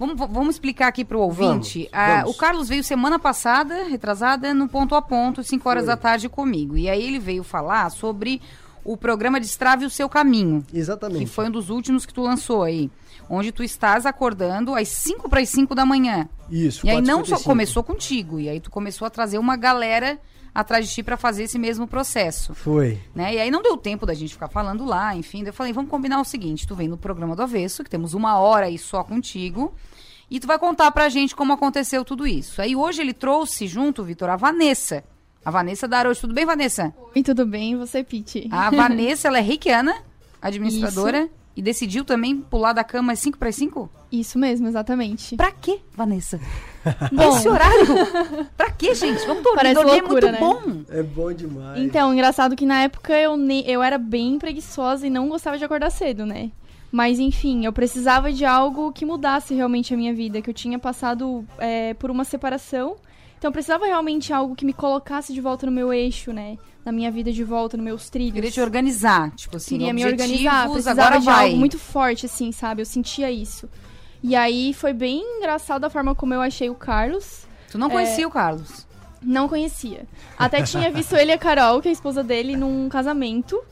Vamos, 0.00 0.16
vamos 0.16 0.54
explicar 0.54 0.88
aqui 0.88 1.04
para 1.04 1.18
o 1.18 1.20
ouvinte. 1.20 1.80
Vamos, 1.80 1.90
Ah, 1.92 2.20
vamos. 2.22 2.34
o 2.34 2.38
Carlos 2.38 2.68
veio 2.70 2.82
semana 2.82 3.18
passada, 3.18 3.84
retrasada, 3.84 4.54
no 4.54 4.66
ponto 4.66 4.94
a 4.94 5.02
ponto, 5.02 5.42
5 5.44 5.68
horas 5.68 5.84
Foi. 5.84 5.88
da 5.94 5.96
tarde 5.96 6.26
comigo. 6.26 6.74
E 6.76 6.88
aí 6.88 7.06
ele 7.06 7.18
veio 7.18 7.44
falar 7.44 7.90
sobre 7.90 8.40
o 8.82 8.96
programa 8.96 9.38
Destrave 9.38 9.84
o 9.84 9.90
Seu 9.90 10.08
Caminho. 10.08 10.64
Exatamente. 10.72 11.26
Que 11.26 11.30
foi 11.30 11.48
um 11.48 11.50
dos 11.50 11.68
últimos 11.68 12.06
que 12.06 12.14
tu 12.14 12.22
lançou 12.22 12.62
aí. 12.62 12.90
Onde 13.28 13.52
tu 13.52 13.62
estás 13.62 14.06
acordando 14.06 14.74
às 14.74 14.88
5 14.88 15.28
para 15.28 15.40
as 15.42 15.50
5 15.50 15.74
da 15.74 15.84
manhã. 15.84 16.26
Isso, 16.50 16.86
E 16.86 16.90
aí 16.90 17.02
não 17.02 17.22
só 17.22 17.36
4h55. 17.36 17.44
começou 17.44 17.84
contigo, 17.84 18.40
e 18.40 18.48
aí 18.48 18.58
tu 18.58 18.70
começou 18.70 19.06
a 19.06 19.10
trazer 19.10 19.36
uma 19.38 19.54
galera 19.54 20.18
atrás 20.52 20.88
de 20.88 20.92
ti 20.94 21.02
para 21.02 21.16
fazer 21.16 21.44
esse 21.44 21.58
mesmo 21.58 21.86
processo. 21.86 22.54
Foi. 22.54 22.98
Né? 23.14 23.34
E 23.34 23.38
aí 23.38 23.50
não 23.50 23.62
deu 23.62 23.76
tempo 23.76 24.04
da 24.06 24.14
gente 24.14 24.32
ficar 24.32 24.48
falando 24.48 24.84
lá, 24.84 25.14
enfim. 25.14 25.44
Eu 25.44 25.52
falei, 25.52 25.72
vamos 25.74 25.90
combinar 25.90 26.20
o 26.20 26.24
seguinte: 26.24 26.66
tu 26.66 26.74
vem 26.74 26.88
no 26.88 26.96
programa 26.96 27.36
do 27.36 27.42
Avesso, 27.42 27.84
que 27.84 27.90
temos 27.90 28.14
uma 28.14 28.38
hora 28.38 28.66
aí 28.66 28.76
só 28.78 29.04
contigo, 29.04 29.72
e 30.30 30.38
tu 30.40 30.46
vai 30.46 30.58
contar 30.58 30.90
pra 30.92 31.08
gente 31.08 31.34
como 31.34 31.52
aconteceu 31.52 32.04
tudo 32.04 32.26
isso. 32.26 32.62
Aí 32.62 32.76
hoje 32.76 33.00
ele 33.02 33.12
trouxe 33.12 33.66
junto, 33.66 34.04
Vitor, 34.04 34.28
a 34.30 34.36
Vanessa. 34.36 35.02
A 35.44 35.50
Vanessa 35.50 35.88
da 35.88 35.98
Arojo. 35.98 36.20
Tudo 36.20 36.34
bem, 36.34 36.44
Vanessa? 36.46 36.94
Oi, 37.16 37.22
tudo 37.22 37.46
bem? 37.46 37.76
Você, 37.76 38.04
Pete? 38.04 38.46
A 38.52 38.70
Vanessa, 38.70 39.26
ela 39.28 39.38
é 39.38 39.40
reikiana, 39.40 39.94
administradora, 40.40 41.28
e 41.56 41.62
decidiu 41.62 42.04
também 42.04 42.36
pular 42.36 42.72
da 42.72 42.84
cama 42.84 43.12
às 43.12 43.18
5 43.18 43.36
para 43.38 43.50
5? 43.50 43.90
Isso 44.12 44.38
mesmo, 44.38 44.66
exatamente. 44.68 45.36
Pra 45.36 45.50
quê, 45.50 45.80
Vanessa? 45.94 46.38
Bom, 47.12 47.36
Esse 47.36 47.48
horário? 47.48 47.86
pra 48.56 48.70
quê, 48.70 48.94
gente? 48.94 49.26
Vamos 49.26 49.42
dormir. 49.42 49.56
Parece 49.56 49.74
dormir 49.74 50.00
loucura, 50.00 50.28
é 50.28 50.32
né? 50.32 50.38
muito 50.40 50.60
bom. 50.68 50.82
É 50.90 51.02
bom 51.02 51.32
demais. 51.32 51.80
então, 51.82 52.12
engraçado 52.12 52.54
que 52.56 52.64
na 52.66 52.82
época 52.82 53.12
eu, 53.14 53.36
ne- 53.36 53.64
eu 53.66 53.82
era 53.82 53.98
bem 53.98 54.38
preguiçosa 54.38 55.06
e 55.06 55.10
não 55.10 55.28
gostava 55.28 55.58
de 55.58 55.64
acordar 55.64 55.90
cedo, 55.90 56.24
né? 56.24 56.50
Mas 56.90 57.18
enfim, 57.18 57.64
eu 57.64 57.72
precisava 57.72 58.32
de 58.32 58.44
algo 58.44 58.92
que 58.92 59.04
mudasse 59.04 59.54
realmente 59.54 59.94
a 59.94 59.96
minha 59.96 60.12
vida, 60.12 60.42
que 60.42 60.50
eu 60.50 60.54
tinha 60.54 60.78
passado 60.78 61.44
é, 61.58 61.94
por 61.94 62.10
uma 62.10 62.24
separação. 62.24 62.96
Então 63.38 63.48
eu 63.48 63.52
precisava 63.52 63.86
realmente 63.86 64.26
de 64.26 64.32
algo 64.32 64.54
que 64.54 64.64
me 64.64 64.72
colocasse 64.72 65.32
de 65.32 65.40
volta 65.40 65.66
no 65.66 65.72
meu 65.72 65.92
eixo, 65.92 66.32
né? 66.32 66.58
Na 66.84 66.92
minha 66.92 67.10
vida 67.10 67.32
de 67.32 67.44
volta, 67.44 67.76
nos 67.76 67.84
meus 67.84 68.10
trilhos. 68.10 68.34
Queria 68.34 68.50
te 68.50 68.60
organizar, 68.60 69.30
tipo 69.36 69.56
assim, 69.56 69.78
queria 69.78 69.94
me 69.94 70.04
organizar, 70.04 70.68
precisava 70.68 71.00
agora 71.00 71.20
de 71.20 71.26
vai. 71.26 71.46
algo 71.46 71.56
muito 71.56 71.78
forte, 71.78 72.26
assim, 72.26 72.52
sabe? 72.52 72.82
Eu 72.82 72.86
sentia 72.86 73.30
isso. 73.30 73.68
E 74.22 74.34
aí 74.36 74.74
foi 74.74 74.92
bem 74.92 75.22
engraçado 75.38 75.84
a 75.84 75.90
forma 75.90 76.14
como 76.14 76.34
eu 76.34 76.42
achei 76.42 76.68
o 76.68 76.74
Carlos. 76.74 77.46
Tu 77.70 77.78
não 77.78 77.88
conhecia 77.88 78.26
o 78.26 78.30
Carlos. 78.30 78.86
Não 79.22 79.48
conhecia. 79.48 80.06
Até 80.38 80.62
tinha 80.62 80.90
visto 80.90 81.14
ele 81.14 81.30
e 81.30 81.34
a 81.34 81.38
Carol, 81.38 81.80
que 81.80 81.88
é 81.88 81.90
a 81.90 81.92
esposa 81.92 82.22
dele, 82.22 82.56
num 82.56 82.88
casamento. 82.88 83.62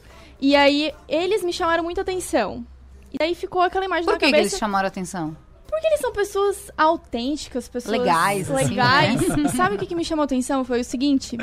E 0.41 0.55
aí 0.55 0.92
eles 1.09 1.42
me 1.42 1.53
chamaram 1.53 1.83
muita 1.83 2.03
atenção. 2.03 2.64
E 3.12 3.19
daí 3.19 3.34
ficou 3.34 3.62
aquela 3.62 3.84
imagem 3.84 4.05
Por 4.05 4.12
na 4.12 4.19
que, 4.19 4.27
que 4.27 4.31
cabeça. 4.33 4.51
eles 4.55 4.59
chamaram 4.59 4.87
a 4.87 4.89
atenção? 4.89 5.37
Porque 5.69 5.87
eles 5.87 6.01
são 6.01 6.12
pessoas 6.12 6.70
autênticas, 6.77 7.69
pessoas 7.69 7.98
Legais, 7.98 8.51
assim, 8.51 8.64
legais. 8.70 9.28
né? 9.37 9.48
Sabe 9.51 9.77
o 9.77 9.78
que, 9.78 9.87
que 9.87 9.95
me 9.95 10.05
chamou 10.05 10.23
a 10.23 10.25
atenção? 10.25 10.64
Foi 10.64 10.81
o 10.81 10.84
seguinte. 10.84 11.36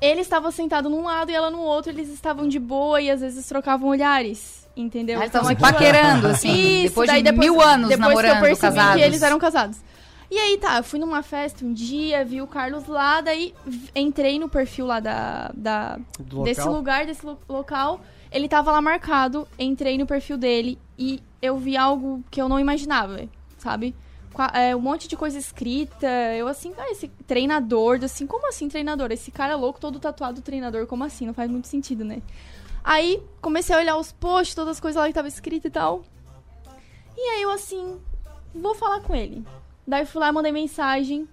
Ele 0.00 0.20
estava 0.20 0.50
sentado 0.50 0.88
num 0.90 1.04
lado 1.04 1.30
e 1.30 1.34
ela 1.34 1.50
no 1.50 1.60
outro, 1.60 1.92
eles 1.92 2.08
estavam 2.08 2.48
de 2.48 2.58
boa 2.58 3.00
e 3.00 3.08
às 3.10 3.20
vezes 3.20 3.46
trocavam 3.46 3.88
olhares. 3.88 4.68
Entendeu? 4.76 5.16
Ah, 5.18 5.22
eles 5.22 5.28
estavam 5.28 5.48
se 5.48 5.52
aquilo- 5.52 5.70
paquerando, 5.72 6.26
assim, 6.32 6.50
Isso, 6.80 6.88
depois 6.88 7.08
daí 7.08 7.22
de 7.22 7.30
mil 7.32 7.60
anos 7.60 7.88
depois 7.90 8.08
namorando, 8.08 8.30
que 8.32 8.36
eu 8.38 8.40
percebi 8.42 8.74
casados. 8.76 8.96
que 8.96 9.06
eles 9.06 9.22
eram 9.22 9.38
casados. 9.38 9.76
E 10.30 10.38
aí, 10.38 10.56
tá, 10.58 10.78
eu 10.78 10.82
fui 10.84 10.98
numa 10.98 11.22
festa 11.22 11.62
um 11.64 11.72
dia, 11.74 12.24
vi 12.24 12.40
o 12.40 12.46
Carlos 12.46 12.86
lá, 12.86 13.20
daí 13.20 13.54
entrei 13.94 14.38
no 14.38 14.48
perfil 14.48 14.86
lá 14.86 14.98
da, 14.98 15.50
da 15.54 15.98
desse 16.42 16.66
lugar, 16.66 17.04
desse 17.04 17.24
lo- 17.24 17.38
local. 17.46 18.00
Ele 18.32 18.48
tava 18.48 18.72
lá 18.72 18.80
marcado, 18.80 19.46
entrei 19.58 19.98
no 19.98 20.06
perfil 20.06 20.38
dele 20.38 20.78
e 20.98 21.22
eu 21.40 21.58
vi 21.58 21.76
algo 21.76 22.24
que 22.30 22.40
eu 22.40 22.48
não 22.48 22.58
imaginava, 22.58 23.28
sabe? 23.58 23.94
É, 24.54 24.74
um 24.74 24.80
monte 24.80 25.06
de 25.06 25.16
coisa 25.16 25.38
escrita, 25.38 26.06
eu 26.34 26.48
assim, 26.48 26.72
ah, 26.78 26.90
esse 26.90 27.08
treinador, 27.26 28.00
assim, 28.02 28.26
como 28.26 28.48
assim 28.48 28.68
treinador? 28.68 29.12
Esse 29.12 29.30
cara 29.30 29.54
louco, 29.54 29.78
todo 29.78 30.00
tatuado 30.00 30.40
treinador, 30.40 30.86
como 30.86 31.04
assim? 31.04 31.26
Não 31.26 31.34
faz 31.34 31.50
muito 31.50 31.68
sentido, 31.68 32.02
né? 32.04 32.22
Aí 32.82 33.22
comecei 33.42 33.76
a 33.76 33.78
olhar 33.78 33.96
os 33.98 34.10
posts, 34.12 34.54
todas 34.54 34.72
as 34.72 34.80
coisas 34.80 34.98
lá 34.98 35.06
que 35.06 35.14
tava 35.14 35.28
escrito 35.28 35.66
e 35.66 35.70
tal. 35.70 36.02
E 37.14 37.20
aí 37.20 37.42
eu 37.42 37.50
assim, 37.50 38.00
vou 38.54 38.74
falar 38.74 39.00
com 39.00 39.14
ele. 39.14 39.44
Daí 39.86 40.06
fui 40.06 40.20
lá, 40.20 40.32
mandei 40.32 40.52
mensagem. 40.52 41.28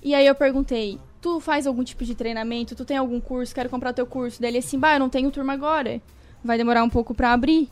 E 0.00 0.14
aí 0.14 0.26
eu 0.26 0.34
perguntei, 0.34 1.00
tu 1.20 1.40
faz 1.40 1.66
algum 1.66 1.82
tipo 1.82 2.04
de 2.04 2.14
treinamento? 2.14 2.76
Tu 2.76 2.84
tem 2.84 2.96
algum 2.96 3.20
curso? 3.20 3.54
Quero 3.54 3.68
comprar 3.68 3.92
teu 3.92 4.06
curso. 4.06 4.40
Daí 4.40 4.52
ele 4.52 4.58
assim, 4.58 4.78
bah, 4.78 4.94
eu 4.94 5.00
não 5.00 5.08
tenho 5.10 5.30
turma 5.30 5.52
agora. 5.52 6.00
Vai 6.44 6.58
demorar 6.58 6.84
um 6.84 6.90
pouco 6.90 7.14
pra 7.14 7.32
abrir. 7.32 7.70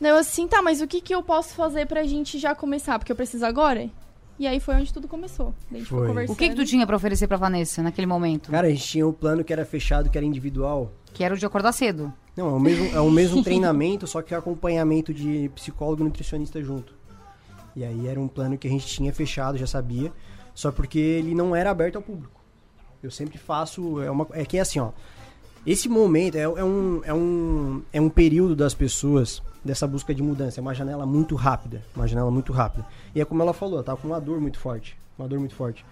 Daí 0.00 0.12
eu 0.12 0.16
assim, 0.16 0.46
tá, 0.46 0.62
mas 0.62 0.80
o 0.80 0.86
que 0.86 1.00
que 1.00 1.14
eu 1.14 1.22
posso 1.22 1.54
fazer 1.54 1.86
pra 1.86 2.04
gente 2.04 2.38
já 2.38 2.54
começar? 2.54 2.98
Porque 2.98 3.10
eu 3.10 3.16
preciso 3.16 3.44
agora? 3.44 3.90
E 4.38 4.46
aí 4.46 4.60
foi 4.60 4.76
onde 4.76 4.94
tudo 4.94 5.08
começou. 5.08 5.52
Daí 5.68 5.80
a 5.80 5.82
gente 5.82 5.88
Foi. 5.88 6.04
O 6.04 6.06
conversando. 6.06 6.36
que, 6.36 6.48
que 6.48 6.54
tu 6.54 6.64
tinha 6.64 6.86
pra 6.86 6.94
oferecer 6.94 7.26
pra 7.26 7.36
Vanessa 7.36 7.82
naquele 7.82 8.06
momento? 8.06 8.52
Cara, 8.52 8.68
a 8.68 8.70
gente 8.70 8.84
tinha 8.84 9.06
um 9.06 9.12
plano 9.12 9.42
que 9.42 9.52
era 9.52 9.64
fechado, 9.64 10.08
que 10.08 10.16
era 10.16 10.24
individual. 10.24 10.92
Que 11.12 11.24
era 11.24 11.34
o 11.34 11.36
de 11.36 11.44
acordar 11.44 11.72
cedo. 11.72 12.12
Não, 12.36 12.46
é 12.46 12.52
o 12.52 12.60
mesmo, 12.60 12.96
é 12.96 13.00
o 13.00 13.10
mesmo 13.10 13.42
treinamento, 13.42 14.06
só 14.06 14.22
que 14.22 14.32
acompanhamento 14.32 15.12
de 15.12 15.50
psicólogo 15.56 16.02
e 16.02 16.04
nutricionista 16.04 16.62
junto. 16.62 16.94
E 17.74 17.84
aí 17.84 18.06
era 18.06 18.20
um 18.20 18.28
plano 18.28 18.56
que 18.56 18.68
a 18.68 18.70
gente 18.70 18.86
tinha 18.86 19.12
fechado, 19.12 19.58
já 19.58 19.66
sabia, 19.66 20.12
só 20.54 20.70
porque 20.70 21.00
ele 21.00 21.34
não 21.34 21.56
era 21.56 21.70
aberto 21.70 21.96
ao 21.96 22.02
público. 22.02 22.40
Eu 23.02 23.10
sempre 23.10 23.38
faço, 23.38 24.00
é, 24.00 24.10
uma, 24.10 24.26
é 24.32 24.44
que 24.44 24.56
é 24.56 24.60
assim, 24.60 24.78
ó. 24.78 24.90
Esse 25.68 25.86
momento 25.86 26.34
é, 26.36 26.44
é 26.44 26.64
um, 26.64 27.02
é, 27.04 27.12
um, 27.12 27.82
é 27.92 28.00
um 28.00 28.08
período 28.08 28.56
das 28.56 28.72
pessoas 28.72 29.42
dessa 29.62 29.86
busca 29.86 30.14
de 30.14 30.22
mudança, 30.22 30.58
é 30.58 30.62
uma 30.62 30.74
janela 30.74 31.04
muito 31.04 31.34
rápida, 31.34 31.84
uma 31.94 32.08
janela 32.08 32.30
muito 32.30 32.54
rápida. 32.54 32.86
E 33.14 33.20
é 33.20 33.24
como 33.26 33.42
ela 33.42 33.52
falou, 33.52 33.74
ela 33.74 33.84
tava 33.84 34.00
com 34.00 34.08
uma 34.08 34.18
dor 34.18 34.40
muito 34.40 34.58
forte, 34.58 34.96
uma 35.18 35.28
dor 35.28 35.38
muito 35.38 35.54
forte. 35.54 35.84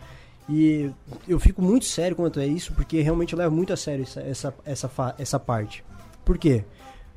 E 0.49 0.91
eu 1.29 1.39
fico 1.39 1.61
muito 1.61 1.85
sério 1.85 2.17
quanto 2.17 2.41
a 2.41 2.47
isso, 2.47 2.73
porque 2.73 3.03
realmente 3.03 3.35
eu 3.35 3.39
levo 3.39 3.55
muito 3.55 3.71
a 3.71 3.77
sério 3.77 4.05
essa, 4.05 4.23
essa, 4.23 4.55
essa, 4.65 5.15
essa 5.19 5.39
parte. 5.39 5.85
Por 6.25 6.39
quê? 6.39 6.65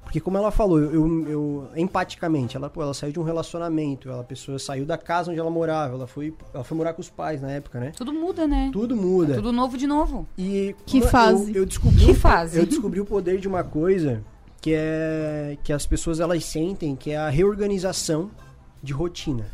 Porque 0.10 0.20
como 0.20 0.38
ela 0.40 0.50
falou, 0.50 0.80
eu, 0.80 0.92
eu, 0.92 1.30
eu- 1.30 1.70
empaticamente, 1.76 2.58
ela, 2.58 2.68
pô, 2.68 2.82
ela 2.82 2.96
saiu 2.96 3.12
de 3.14 3.20
um 3.20 3.24
relacionamento, 3.24 4.10
ela, 4.10 4.22
a 4.22 4.24
pessoa 4.24 4.58
saiu 4.58 4.84
da 4.84 4.98
casa 4.98 5.30
onde 5.30 5.40
ela 5.40 5.52
morava, 5.52 5.94
ela 5.94 6.08
foi, 6.08 6.34
ela 6.52 6.64
foi 6.64 6.76
morar 6.76 6.94
com 6.94 7.02
os 7.02 7.12
pais 7.12 7.44
na 7.44 7.52
época, 7.52 7.80
né? 7.80 7.92
Tudo 7.96 8.12
muda, 8.12 8.48
né? 8.48 8.72
Tudo 8.74 8.96
muda. 8.96 9.36
Tudo 9.36 9.52
novo 9.52 9.78
de 9.78 9.86
novo. 9.86 10.28
E 10.36 10.76
Que 10.88 11.00
fase. 11.04 11.52
Eu, 11.52 11.58
eu 11.62 11.66
descobri 11.68 12.06
Que 12.06 12.12
o- 12.12 12.16
fase. 12.16 12.58
Eu 12.58 12.66
descobri 12.66 13.00
o 13.00 13.06
poder 13.06 13.40
de 13.40 13.48
uma 13.48 13.64
coisa 13.64 14.24
que 14.60 14.74
é 14.76 15.60
que 15.64 15.72
as 15.72 15.86
pessoas 15.86 16.20
elas 16.20 16.44
sentem, 16.44 16.96
que 16.96 17.12
é 17.12 17.18
a 17.18 17.30
reorganização 17.30 18.32
de 18.82 18.92
rotina. 18.94 19.46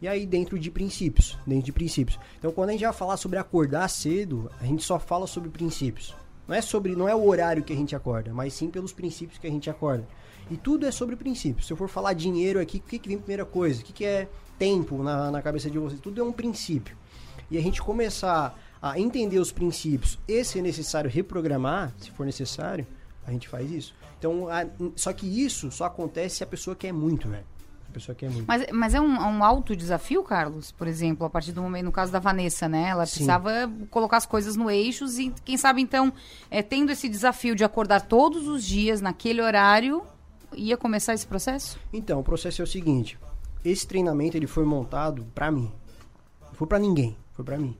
E 0.00 0.06
aí 0.06 0.24
dentro 0.26 0.58
de 0.60 0.70
princípios, 0.70 1.36
dentro 1.44 1.64
de 1.64 1.72
princípios. 1.72 2.20
Então 2.38 2.52
quando 2.52 2.68
a 2.68 2.72
gente 2.72 2.84
vai 2.84 2.92
falar 2.92 3.16
sobre 3.16 3.36
acordar 3.36 3.88
cedo, 3.88 4.48
a 4.60 4.64
gente 4.64 4.84
só 4.84 4.96
fala 4.98 5.26
sobre 5.26 5.50
princípios. 5.50 6.14
Não 6.46 6.54
é 6.54 6.60
sobre, 6.60 6.94
não 6.96 7.08
é 7.08 7.14
o 7.14 7.24
horário 7.26 7.62
que 7.62 7.72
a 7.72 7.76
gente 7.76 7.94
acorda, 7.94 8.32
mas 8.34 8.52
sim 8.54 8.68
pelos 8.70 8.92
princípios 8.92 9.38
que 9.38 9.46
a 9.46 9.50
gente 9.50 9.70
acorda. 9.70 10.06
E 10.50 10.56
tudo 10.56 10.84
é 10.86 10.90
sobre 10.90 11.14
princípios. 11.16 11.66
Se 11.66 11.72
eu 11.72 11.76
for 11.76 11.88
falar 11.88 12.12
dinheiro 12.14 12.60
aqui, 12.60 12.78
o 12.78 12.80
que, 12.80 12.98
que 12.98 13.08
vem 13.08 13.18
primeira 13.18 13.44
coisa? 13.44 13.80
O 13.80 13.84
que, 13.84 13.92
que 13.92 14.04
é 14.04 14.28
tempo 14.58 15.02
na, 15.02 15.30
na 15.30 15.40
cabeça 15.40 15.70
de 15.70 15.78
vocês? 15.78 16.00
Tudo 16.00 16.20
é 16.20 16.24
um 16.24 16.32
princípio. 16.32 16.96
E 17.50 17.56
a 17.56 17.60
gente 17.60 17.80
começar 17.80 18.58
a 18.80 18.98
entender 18.98 19.38
os 19.38 19.52
princípios 19.52 20.18
e 20.26 20.44
se 20.44 20.58
é 20.58 20.62
necessário 20.62 21.08
reprogramar, 21.08 21.92
se 21.98 22.10
for 22.10 22.26
necessário, 22.26 22.84
a 23.24 23.30
gente 23.30 23.46
faz 23.48 23.70
isso. 23.70 23.94
Então, 24.18 24.48
a- 24.48 24.66
só 24.96 25.12
que 25.12 25.26
isso 25.26 25.70
só 25.70 25.84
acontece 25.84 26.36
se 26.38 26.44
a 26.44 26.46
pessoa 26.46 26.74
quer 26.74 26.92
muito, 26.92 27.28
velho. 27.28 27.44
A 27.92 27.94
pessoa 27.94 28.14
quer 28.16 28.30
muito. 28.30 28.46
Mas, 28.48 28.64
mas 28.72 28.94
é 28.94 29.00
um, 29.00 29.14
é 29.16 29.26
um 29.26 29.44
alto 29.44 29.76
desafio, 29.76 30.22
Carlos? 30.22 30.72
Por 30.72 30.88
exemplo, 30.88 31.26
a 31.26 31.30
partir 31.30 31.52
do 31.52 31.60
momento, 31.60 31.84
no 31.84 31.92
caso 31.92 32.10
da 32.10 32.18
Vanessa, 32.18 32.66
né? 32.66 32.88
Ela 32.88 33.04
Sim. 33.04 33.10
precisava 33.12 33.50
colocar 33.90 34.16
as 34.16 34.24
coisas 34.24 34.56
no 34.56 34.70
eixos 34.70 35.18
e, 35.18 35.30
quem 35.44 35.58
sabe, 35.58 35.82
então, 35.82 36.10
é, 36.50 36.62
tendo 36.62 36.90
esse 36.90 37.06
desafio 37.06 37.54
de 37.54 37.62
acordar 37.64 38.00
todos 38.00 38.48
os 38.48 38.64
dias 38.64 39.02
naquele 39.02 39.42
horário, 39.42 40.02
ia 40.54 40.76
começar 40.78 41.12
esse 41.12 41.26
processo? 41.26 41.78
Então, 41.92 42.18
o 42.20 42.24
processo 42.24 42.62
é 42.62 42.64
o 42.64 42.66
seguinte: 42.66 43.18
esse 43.62 43.86
treinamento 43.86 44.38
ele 44.38 44.46
foi 44.46 44.64
montado 44.64 45.26
pra 45.34 45.50
mim. 45.50 45.70
Não 46.48 46.54
foi 46.54 46.66
pra 46.66 46.78
ninguém, 46.78 47.14
foi 47.34 47.44
pra 47.44 47.58
mim. 47.58 47.76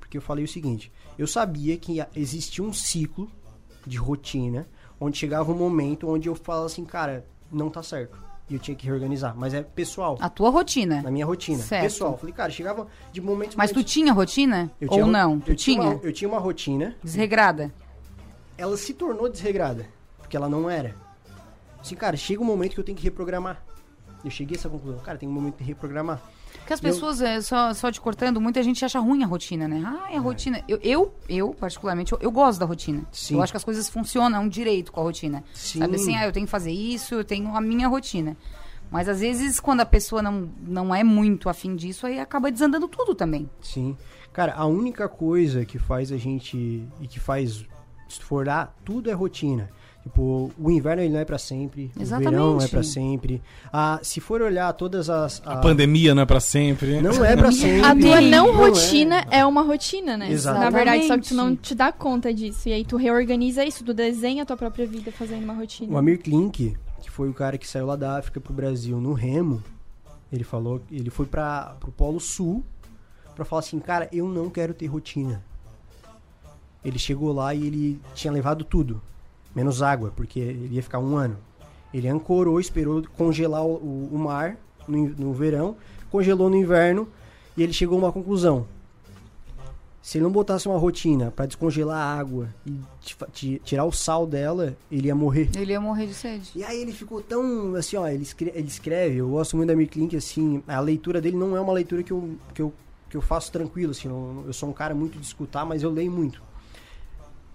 Porque 0.00 0.16
eu 0.16 0.22
falei 0.22 0.44
o 0.44 0.48
seguinte: 0.48 0.90
eu 1.18 1.26
sabia 1.26 1.76
que 1.76 1.92
ia- 1.92 2.08
existia 2.16 2.64
um 2.64 2.72
ciclo 2.72 3.30
de 3.86 3.98
rotina 3.98 4.66
onde 4.98 5.18
chegava 5.18 5.52
um 5.52 5.56
momento 5.58 6.08
onde 6.08 6.26
eu 6.26 6.34
falava 6.34 6.64
assim, 6.66 6.86
cara, 6.86 7.26
não 7.52 7.68
tá 7.68 7.82
certo. 7.82 8.24
E 8.48 8.54
eu 8.54 8.60
tinha 8.60 8.76
que 8.76 8.86
reorganizar. 8.86 9.34
Mas 9.36 9.52
é 9.54 9.62
pessoal, 9.62 10.16
A 10.20 10.28
tua 10.30 10.50
rotina. 10.50 11.02
na 11.02 11.10
minha 11.10 11.26
rotina. 11.26 11.58
Certo. 11.62 11.82
Pessoal, 11.82 12.16
falei, 12.16 12.32
cara, 12.34 12.50
chegava 12.50 12.86
de 13.12 13.20
momentos. 13.20 13.56
Mas 13.56 13.70
tu 13.70 13.74
momentos- 13.74 13.92
tinha 13.92 14.12
rotina? 14.12 14.70
eu 14.80 14.88
Ou 14.88 14.94
tinha 14.98 15.06
não? 15.06 15.40
Tu 15.40 15.50
eu 15.50 15.56
tinha? 15.56 15.80
tinha? 15.80 15.90
uma- 15.96 16.00
eu 16.04 16.12
tinha 16.12 16.28
uma 16.28 16.38
rotina. 16.38 16.96
Desregrada? 17.02 17.72
ela 18.58 18.74
se 18.78 18.94
tornou 18.94 19.28
desregrada, 19.28 19.86
porque 20.18 20.34
ela 20.34 20.48
não 20.48 20.70
era. 20.70 20.94
Assim, 21.78 21.94
cara, 21.94 22.16
chega 22.16 22.40
um 22.40 22.44
momento 22.46 22.72
que 22.72 22.80
eu 22.80 22.84
tenho 22.84 22.96
que 22.96 23.04
reprogramar. 23.04 23.62
Eu 24.24 24.30
cheguei 24.30 24.56
a 24.56 24.58
essa 24.58 24.68
conclusão, 24.68 24.98
cara, 25.00 25.18
tem 25.18 25.28
um 25.28 25.32
momento 25.32 25.58
de 25.58 25.64
reprogramar. 25.64 26.22
Porque 26.66 26.72
as 26.74 26.80
Eu- 26.82 26.90
pessoas, 26.92 27.20
é, 27.20 27.40
só, 27.40 27.72
só 27.72 27.92
te 27.92 28.00
cortando, 28.00 28.40
muita 28.40 28.60
gente 28.60 28.84
acha 28.84 28.98
ruim 28.98 29.22
a 29.22 29.26
rotina, 29.26 29.68
né? 29.68 29.84
Ah, 29.86 30.12
é 30.12 30.16
a 30.16 30.20
rotina. 30.20 30.64
Eu, 30.66 30.80
eu, 30.82 31.14
eu, 31.28 31.54
particularmente, 31.54 32.12
eu, 32.12 32.18
eu 32.20 32.28
gosto 32.32 32.58
da 32.58 32.66
rotina. 32.66 33.06
Sim. 33.12 33.36
Eu 33.36 33.42
acho 33.42 33.52
que 33.52 33.56
as 33.56 33.62
coisas 33.62 33.88
funcionam 33.88 34.48
direito 34.48 34.90
com 34.90 35.00
a 35.00 35.04
rotina. 35.04 35.44
Sim. 35.54 35.78
Sabe 35.78 35.94
assim, 35.94 36.16
ah, 36.16 36.26
eu 36.26 36.32
tenho 36.32 36.44
que 36.44 36.50
fazer 36.50 36.72
isso, 36.72 37.14
eu 37.14 37.24
tenho 37.24 37.54
a 37.54 37.60
minha 37.60 37.86
rotina. 37.86 38.36
Mas 38.90 39.08
às 39.08 39.20
vezes, 39.20 39.60
quando 39.60 39.80
a 39.82 39.86
pessoa 39.86 40.20
não, 40.20 40.50
não 40.60 40.92
é 40.92 41.04
muito 41.04 41.48
afim 41.48 41.76
disso, 41.76 42.04
aí 42.04 42.18
acaba 42.18 42.50
desandando 42.50 42.88
tudo 42.88 43.14
também. 43.14 43.48
Sim. 43.60 43.96
Cara, 44.32 44.52
a 44.54 44.66
única 44.66 45.08
coisa 45.08 45.64
que 45.64 45.78
faz 45.78 46.10
a 46.10 46.16
gente. 46.16 46.82
e 47.00 47.06
que 47.06 47.20
faz 47.20 47.64
esforar 48.08 48.74
tudo 48.84 49.08
é 49.08 49.12
rotina. 49.12 49.70
Tipo, 50.06 50.52
o 50.56 50.70
inverno 50.70 51.02
ele 51.02 51.12
não 51.12 51.18
é 51.18 51.24
pra 51.24 51.36
sempre, 51.36 51.90
o 51.96 52.04
verão 52.04 52.20
não 52.20 52.28
é 52.28 52.64
Exatamente. 52.64 52.70
pra 52.70 52.82
sempre. 52.84 53.42
Ah, 53.72 53.98
se 54.04 54.20
for 54.20 54.40
olhar 54.40 54.72
todas 54.72 55.10
as. 55.10 55.42
A 55.44 55.56
pandemia 55.56 56.14
não 56.14 56.22
é 56.22 56.24
pra 56.24 56.38
sempre. 56.38 57.00
Não 57.00 57.24
é 57.24 57.36
pra 57.36 57.50
sempre. 57.50 57.84
A 57.84 57.92
tua 57.92 58.20
não 58.20 58.48
é. 58.50 58.52
rotina 58.52 59.26
é. 59.32 59.44
uma 59.44 59.62
rotina, 59.62 60.16
né? 60.16 60.30
Exatamente. 60.30 60.64
Na 60.64 60.70
verdade, 60.70 61.06
só 61.08 61.18
que 61.18 61.28
tu 61.28 61.34
não 61.34 61.56
te 61.56 61.74
dá 61.74 61.90
conta 61.90 62.32
disso. 62.32 62.68
E 62.68 62.72
aí 62.72 62.84
tu 62.84 62.96
reorganiza 62.96 63.64
isso, 63.64 63.82
tu 63.82 63.92
desenha 63.92 64.44
a 64.44 64.46
tua 64.46 64.56
própria 64.56 64.86
vida 64.86 65.10
fazendo 65.10 65.42
uma 65.42 65.54
rotina. 65.54 65.92
O 65.92 65.98
Amir 65.98 66.20
Klink, 66.20 66.76
que 67.02 67.10
foi 67.10 67.28
o 67.28 67.34
cara 67.34 67.58
que 67.58 67.66
saiu 67.66 67.86
lá 67.86 67.96
da 67.96 68.16
África 68.16 68.40
pro 68.40 68.54
Brasil 68.54 69.00
no 69.00 69.12
remo, 69.12 69.60
ele 70.32 70.44
falou, 70.44 70.80
ele 70.88 71.10
foi 71.10 71.26
para 71.26 71.74
pro 71.80 71.90
Polo 71.90 72.20
Sul 72.20 72.64
pra 73.34 73.44
falar 73.44 73.58
assim, 73.58 73.80
cara, 73.80 74.08
eu 74.12 74.28
não 74.28 74.48
quero 74.48 74.72
ter 74.72 74.86
rotina. 74.86 75.42
Ele 76.84 76.98
chegou 76.98 77.32
lá 77.32 77.52
e 77.52 77.66
ele 77.66 78.00
tinha 78.14 78.32
levado 78.32 78.62
tudo, 78.62 79.02
menos 79.56 79.82
água, 79.82 80.12
porque 80.14 80.38
ele 80.38 80.74
ia 80.76 80.82
ficar 80.82 80.98
um 81.00 81.16
ano. 81.16 81.36
Ele 81.92 82.06
ancorou, 82.08 82.60
esperou 82.60 83.02
congelar 83.16 83.64
o, 83.64 83.72
o- 83.76 84.10
o 84.12 84.18
mar 84.18 84.56
no, 84.86 85.08
no 85.08 85.32
verão, 85.32 85.76
congelou 86.10 86.48
no 86.50 86.56
inverno 86.56 87.08
e 87.56 87.62
ele 87.62 87.72
chegou 87.72 87.96
a 87.96 88.02
uma 88.02 88.12
conclusão. 88.12 88.66
Se 90.02 90.18
ele 90.18 90.22
não 90.24 90.30
botasse 90.30 90.68
uma 90.68 90.78
rotina 90.78 91.32
pra 91.32 91.46
descongelar 91.46 91.98
a 91.98 92.18
água 92.20 92.48
e 92.64 92.78
ti- 93.00 93.16
ti- 93.32 93.62
tirar 93.64 93.84
o 93.86 93.90
sal 93.90 94.24
dela, 94.24 94.76
ele 94.92 95.08
ia 95.08 95.14
morrer. 95.16 95.50
Ele 95.56 95.72
ia 95.72 95.80
morrer 95.80 96.06
de 96.06 96.14
sede. 96.14 96.52
E 96.54 96.62
aí 96.62 96.80
ele 96.80 96.92
ficou 96.92 97.20
tão, 97.20 97.74
assim, 97.74 97.96
ó, 97.96 98.06
ele 98.06 98.22
escreve, 98.22 98.56
ele 98.56 98.68
escreve 98.68 99.16
eu 99.16 99.28
gosto 99.30 99.56
muito 99.56 99.66
da 99.68 99.72
Amir 99.74 99.88
Klink, 99.88 100.14
assim, 100.16 100.62
a 100.68 100.78
leitura 100.78 101.20
dele 101.20 101.36
não 101.36 101.56
é 101.56 101.60
uma 101.60 101.72
leitura 101.72 102.04
que 102.04 102.12
eu, 102.12 102.36
que 102.54 102.62
eu, 102.62 102.72
que 103.10 103.16
eu 103.16 103.20
faço 103.22 103.50
tranquilo, 103.50 103.90
assim, 103.90 104.06
eu, 104.06 104.44
eu 104.46 104.52
sou 104.52 104.68
um 104.68 104.72
cara 104.72 104.94
muito 104.94 105.18
de 105.18 105.26
escutar, 105.26 105.64
mas 105.64 105.82
eu 105.82 105.90
leio 105.90 106.12
muito. 106.12 106.40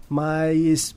Mas 0.08 0.94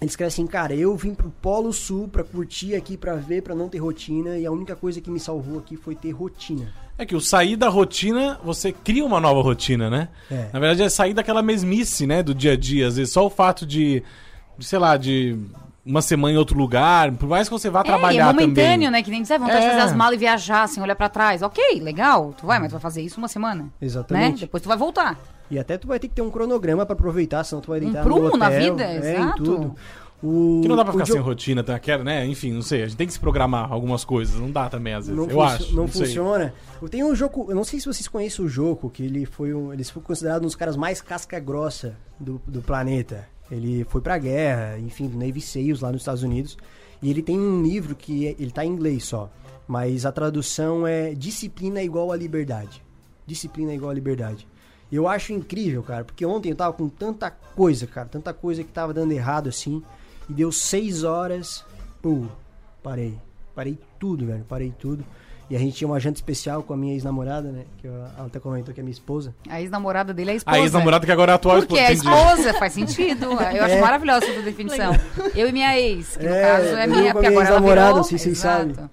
ele 0.00 0.08
escreve 0.10 0.28
assim, 0.28 0.46
cara, 0.46 0.74
eu 0.74 0.94
vim 0.96 1.14
pro 1.14 1.30
Polo 1.30 1.72
Sul 1.72 2.06
pra 2.08 2.22
curtir 2.22 2.74
aqui, 2.74 2.96
pra 2.96 3.14
ver, 3.14 3.42
pra 3.42 3.54
não 3.54 3.68
ter 3.68 3.78
rotina, 3.78 4.36
e 4.38 4.44
a 4.44 4.52
única 4.52 4.76
coisa 4.76 5.00
que 5.00 5.10
me 5.10 5.18
salvou 5.18 5.58
aqui 5.58 5.76
foi 5.76 5.94
ter 5.94 6.10
rotina. 6.10 6.68
É 6.98 7.04
que 7.04 7.14
o 7.14 7.20
sair 7.20 7.56
da 7.56 7.68
rotina, 7.68 8.38
você 8.42 8.72
cria 8.72 9.04
uma 9.04 9.20
nova 9.20 9.42
rotina, 9.42 9.90
né? 9.90 10.08
É. 10.30 10.48
Na 10.52 10.58
verdade, 10.58 10.82
é 10.82 10.88
sair 10.88 11.12
daquela 11.14 11.42
mesmice, 11.42 12.06
né? 12.06 12.22
Do 12.22 12.34
dia 12.34 12.52
a 12.52 12.56
dia. 12.56 12.86
Às 12.88 12.96
vezes, 12.96 13.12
só 13.12 13.26
o 13.26 13.30
fato 13.30 13.66
de, 13.66 14.02
de, 14.56 14.64
sei 14.66 14.78
lá, 14.78 14.96
de 14.96 15.38
uma 15.84 16.00
semana 16.02 16.32
em 16.34 16.38
outro 16.38 16.56
lugar, 16.58 17.12
por 17.12 17.28
mais 17.28 17.48
que 17.48 17.52
você 17.52 17.68
vá 17.70 17.80
é, 17.80 17.82
e 17.82 17.84
é 17.84 17.86
trabalhar 17.86 18.26
momentâneo, 18.34 18.86
também. 18.86 18.90
né? 18.90 19.02
Que 19.02 19.10
nem 19.10 19.20
dizer, 19.22 19.38
vontade 19.38 19.60
de 19.60 19.66
É. 19.66 19.70
fazer 19.72 19.82
as 19.82 19.94
malas 19.94 20.14
e 20.14 20.18
viajar, 20.18 20.62
assim, 20.62 20.80
olhar 20.80 20.96
pra 20.96 21.08
trás. 21.10 21.42
Ok, 21.42 21.80
legal, 21.80 22.34
tu 22.36 22.46
vai, 22.46 22.58
mas 22.58 22.68
tu 22.68 22.72
vai 22.72 22.80
fazer 22.80 23.02
isso 23.02 23.18
uma 23.18 23.28
semana. 23.28 23.64
Né? 23.64 23.68
Exatamente. 23.82 24.40
Depois 24.40 24.62
tu 24.62 24.68
vai 24.68 24.76
voltar. 24.78 25.18
E 25.50 25.58
até 25.58 25.78
tu 25.78 25.86
vai 25.86 25.98
ter 25.98 26.08
que 26.08 26.14
ter 26.14 26.22
um 26.22 26.30
cronograma 26.30 26.84
pra 26.84 26.94
aproveitar, 26.94 27.44
senão 27.44 27.60
tu 27.62 27.68
vai 27.70 27.80
deitar 27.80 28.04
no 28.04 28.10
prumo 28.10 28.26
hotel, 28.26 28.38
na 28.38 28.50
vida, 28.50 28.82
é, 28.84 28.96
em 28.96 29.20
exato. 29.22 29.42
tudo. 29.44 29.74
O, 30.22 30.60
Que 30.62 30.68
não 30.68 30.76
dá 30.76 30.82
pra 30.82 30.92
ficar 30.94 31.04
Jo- 31.04 31.12
sem 31.12 31.20
rotina, 31.22 31.62
tá? 31.62 31.78
Quero, 31.78 32.02
né? 32.02 32.24
Enfim, 32.26 32.50
não 32.50 32.62
sei. 32.62 32.82
A 32.82 32.86
gente 32.86 32.96
tem 32.96 33.06
que 33.06 33.12
se 33.12 33.20
programar 33.20 33.70
algumas 33.70 34.02
coisas. 34.04 34.40
Não 34.40 34.50
dá 34.50 34.68
também, 34.68 34.94
às 34.94 35.06
vezes. 35.06 35.20
Não, 35.22 35.30
eu 35.30 35.42
acho. 35.42 35.76
não 35.76 35.86
sei. 35.86 36.06
funciona. 36.06 36.54
Eu 36.80 36.88
tenho 36.88 37.06
um 37.06 37.14
jogo, 37.14 37.46
eu 37.50 37.54
não 37.54 37.64
sei 37.64 37.78
se 37.78 37.86
vocês 37.86 38.08
conhecem 38.08 38.44
o 38.44 38.48
Joko, 38.48 38.88
que 38.88 39.02
ele 39.04 39.26
foi 39.26 39.52
um, 39.54 39.72
ele 39.72 39.84
foi 39.84 40.02
considerado 40.02 40.42
um 40.42 40.46
dos 40.46 40.54
caras 40.56 40.74
mais 40.74 41.02
casca 41.02 41.38
grossa 41.38 41.94
do, 42.18 42.40
do 42.46 42.62
planeta. 42.62 43.28
Ele 43.50 43.84
foi 43.88 44.00
pra 44.00 44.16
guerra, 44.18 44.78
enfim, 44.78 45.06
do 45.06 45.18
Navy 45.18 45.40
Seals 45.40 45.80
lá 45.82 45.92
nos 45.92 46.00
Estados 46.00 46.22
Unidos. 46.22 46.56
E 47.02 47.10
ele 47.10 47.22
tem 47.22 47.38
um 47.38 47.62
livro 47.62 47.94
que 47.94 48.26
é- 48.26 48.34
ele 48.38 48.50
tá 48.50 48.64
em 48.64 48.70
inglês 48.70 49.04
só, 49.04 49.30
mas 49.68 50.06
a 50.06 50.10
tradução 50.12 50.86
é 50.86 51.12
Disciplina 51.14 51.82
igual 51.82 52.10
a 52.10 52.16
liberdade. 52.16 52.82
Disciplina 53.26 53.74
igual 53.74 53.90
a 53.90 53.94
liberdade. 53.94 54.48
Eu 54.90 55.08
acho 55.08 55.32
incrível, 55.32 55.82
cara, 55.82 56.04
porque 56.04 56.24
ontem 56.24 56.50
eu 56.50 56.56
tava 56.56 56.72
com 56.72 56.88
tanta 56.88 57.30
coisa, 57.30 57.86
cara, 57.86 58.06
tanta 58.08 58.32
coisa 58.32 58.62
que 58.62 58.70
tava 58.72 58.94
dando 58.94 59.12
errado 59.12 59.48
assim, 59.48 59.82
e 60.30 60.32
deu 60.32 60.52
seis 60.52 61.02
horas, 61.04 61.64
pô, 62.00 62.24
parei. 62.82 63.18
Parei 63.54 63.78
tudo, 63.98 64.26
velho, 64.26 64.44
parei 64.48 64.72
tudo. 64.78 65.04
E 65.48 65.54
a 65.56 65.58
gente 65.60 65.76
tinha 65.76 65.86
uma 65.88 65.98
janta 66.00 66.16
especial 66.18 66.62
com 66.64 66.74
a 66.74 66.76
minha 66.76 66.92
ex-namorada, 66.92 67.50
né? 67.52 67.64
Que 67.78 67.86
ela 67.86 68.12
até 68.26 68.40
comentou 68.40 68.74
que 68.74 68.80
é 68.80 68.82
minha 68.82 68.92
esposa. 68.92 69.32
A 69.48 69.60
ex-namorada 69.62 70.12
dele 70.12 70.30
é 70.30 70.32
a 70.34 70.36
esposa. 70.36 70.56
A 70.56 70.60
ex-namorada 70.60 71.06
que 71.06 71.12
agora 71.12 71.30
é 71.30 71.34
a 71.34 71.36
atual 71.36 71.58
Porque 71.58 71.78
é 71.78 71.86
a 71.86 71.92
esposa. 71.92 72.16
esposa, 72.32 72.54
faz 72.58 72.72
sentido. 72.72 73.26
Eu 73.54 73.64
acho 73.64 73.74
É. 73.76 73.80
maravilhosa 73.80 74.26
essa 74.26 74.42
definição. 74.42 74.92
Eu 75.36 75.48
e 75.48 75.52
minha 75.52 75.78
ex, 75.78 76.16
que 76.16 76.24
no 76.24 76.30
É, 76.34 76.42
caso 76.42 76.66
é 76.76 76.86
minha, 76.88 77.12
porque 77.12 77.28
minha 77.28 77.40
agora 77.40 77.46
ela 77.48 77.56
ex-namorada, 77.58 77.88
virou... 77.92 78.04
se 78.04 78.18
vocês 78.18 78.38
Exato. 78.38 78.74
sabem. 78.74 78.90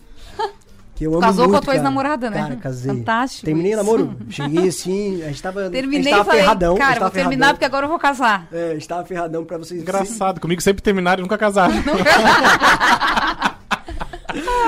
Que 0.95 1.05
eu 1.05 1.11
amo 1.13 1.21
Casou 1.21 1.45
com 1.45 1.49
a 1.49 1.53
muito, 1.53 1.63
tua 1.65 1.73
ex-namorada, 1.73 2.29
né? 2.29 2.37
Cara, 2.37 2.55
casei. 2.57 2.93
Fantástico 2.95 3.45
Terminei 3.45 3.71
o 3.71 3.75
isso. 3.81 3.83
namoro. 3.83 4.15
Cheguei 4.29 4.67
assim, 4.69 5.23
a 5.23 5.27
gente 5.27 5.41
tava, 5.41 5.65
a 5.65 5.69
Terminei 5.71 6.13
gente 6.13 6.23
falei, 6.23 6.41
ferradão. 6.41 6.75
cara, 6.75 6.91
vou 6.91 6.99
tava 6.99 7.11
terminar 7.11 7.29
ferradão. 7.37 7.53
porque 7.55 7.65
agora 7.65 7.85
eu 7.85 7.89
vou 7.89 7.97
casar. 7.99 8.47
É, 8.51 8.69
a 8.71 8.73
gente 8.75 8.87
tava 8.87 9.03
ferradão 9.05 9.43
pra 9.43 9.57
vocês 9.57 9.81
Engraçado. 9.81 10.39
Comigo 10.39 10.61
sempre 10.61 10.83
terminaram 10.83 11.21
e 11.21 11.23
nunca 11.23 11.37
casaram. 11.37 11.73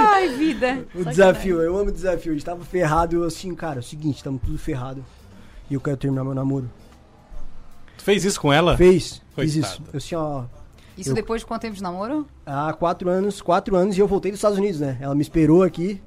Ai, 0.07 0.29
vida. 0.29 0.85
O 0.95 1.03
desafio, 1.05 1.61
eu 1.61 1.77
amo 1.77 1.89
o 1.89 1.91
desafio. 1.91 2.31
A 2.31 2.35
gente 2.35 2.45
tava 2.45 2.63
ferrado, 2.63 3.15
eu 3.17 3.23
assim, 3.23 3.53
cara, 3.55 3.77
é 3.77 3.79
o 3.79 3.83
seguinte, 3.83 4.23
tamo 4.23 4.39
tudo 4.43 4.57
ferrado. 4.57 5.03
E 5.69 5.73
eu 5.73 5.81
quero 5.81 5.97
terminar 5.97 6.23
meu 6.23 6.33
namoro. 6.33 6.69
Tu 7.97 8.03
fez 8.03 8.23
isso 8.23 8.39
com 8.39 8.51
ela? 8.53 8.77
Fez, 8.77 9.21
fiz 9.35 9.53
Coitado. 9.53 9.59
isso. 9.59 9.83
Eu 9.93 9.97
assim, 9.97 10.15
ó, 10.15 10.43
Isso 10.97 11.09
Eu- 11.09 11.15
depois 11.15 11.41
de 11.41 11.45
quanto 11.47 11.61
tempo 11.61 11.75
de 11.75 11.83
namoro? 11.83 12.25
há 12.45 12.71
quatro 12.73 13.09
anos, 13.09 13.41
quatro 13.41 13.75
anos 13.75 13.97
e 13.97 13.99
eu 13.99 14.07
voltei 14.07 14.31
dos 14.31 14.37
Estados 14.39 14.57
Unidos, 14.57 14.79
né? 14.79 14.97
Ela 15.01 15.13
me 15.15 15.21
esperou 15.21 15.61
aqui. 15.63 16.01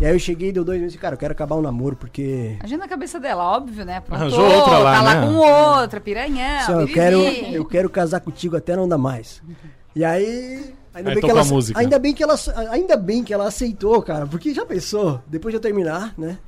E 0.00 0.04
aí 0.04 0.12
eu 0.12 0.18
cheguei, 0.18 0.52
deu 0.52 0.62
dois 0.64 0.78
meses 0.80 0.94
e, 0.94 0.98
cara, 0.98 1.14
eu 1.14 1.18
quero 1.18 1.32
acabar 1.32 1.56
o 1.56 1.62
namoro, 1.62 1.96
porque. 1.96 2.56
Imagina 2.58 2.82
na 2.84 2.88
cabeça 2.88 3.18
dela, 3.18 3.44
óbvio, 3.44 3.84
né? 3.84 4.00
Pronto, 4.00 4.20
Arranjou 4.20 4.44
outra 4.44 4.78
lá, 4.78 4.94
tá 4.96 5.02
lá 5.02 5.14
né? 5.14 5.26
com 5.26 5.34
outra, 5.36 6.00
piranhão, 6.00 6.58
Assim, 6.58 6.72
eu, 6.72 6.88
quero, 6.88 7.18
eu 7.18 7.64
quero 7.64 7.88
casar 7.88 8.20
contigo 8.20 8.56
até 8.56 8.76
não 8.76 8.86
dar 8.86 8.98
mais. 8.98 9.42
E 9.94 10.04
aí. 10.04 10.74
Ainda 10.94 11.10
Aí 11.10 11.14
bem, 11.14 11.24
que 11.24 11.30
ela, 11.30 11.40
a 11.42 11.44
música. 11.44 11.78
ainda 11.80 11.98
bem 11.98 12.14
que 12.14 12.22
ela 12.22 12.34
ainda 12.70 12.96
bem 12.96 13.22
que 13.22 13.32
ela 13.32 13.46
aceitou, 13.48 14.00
cara, 14.02 14.26
porque 14.26 14.54
já 14.54 14.64
pensou, 14.64 15.20
depois 15.26 15.52
de 15.52 15.56
eu 15.56 15.60
terminar, 15.60 16.14
né? 16.16 16.38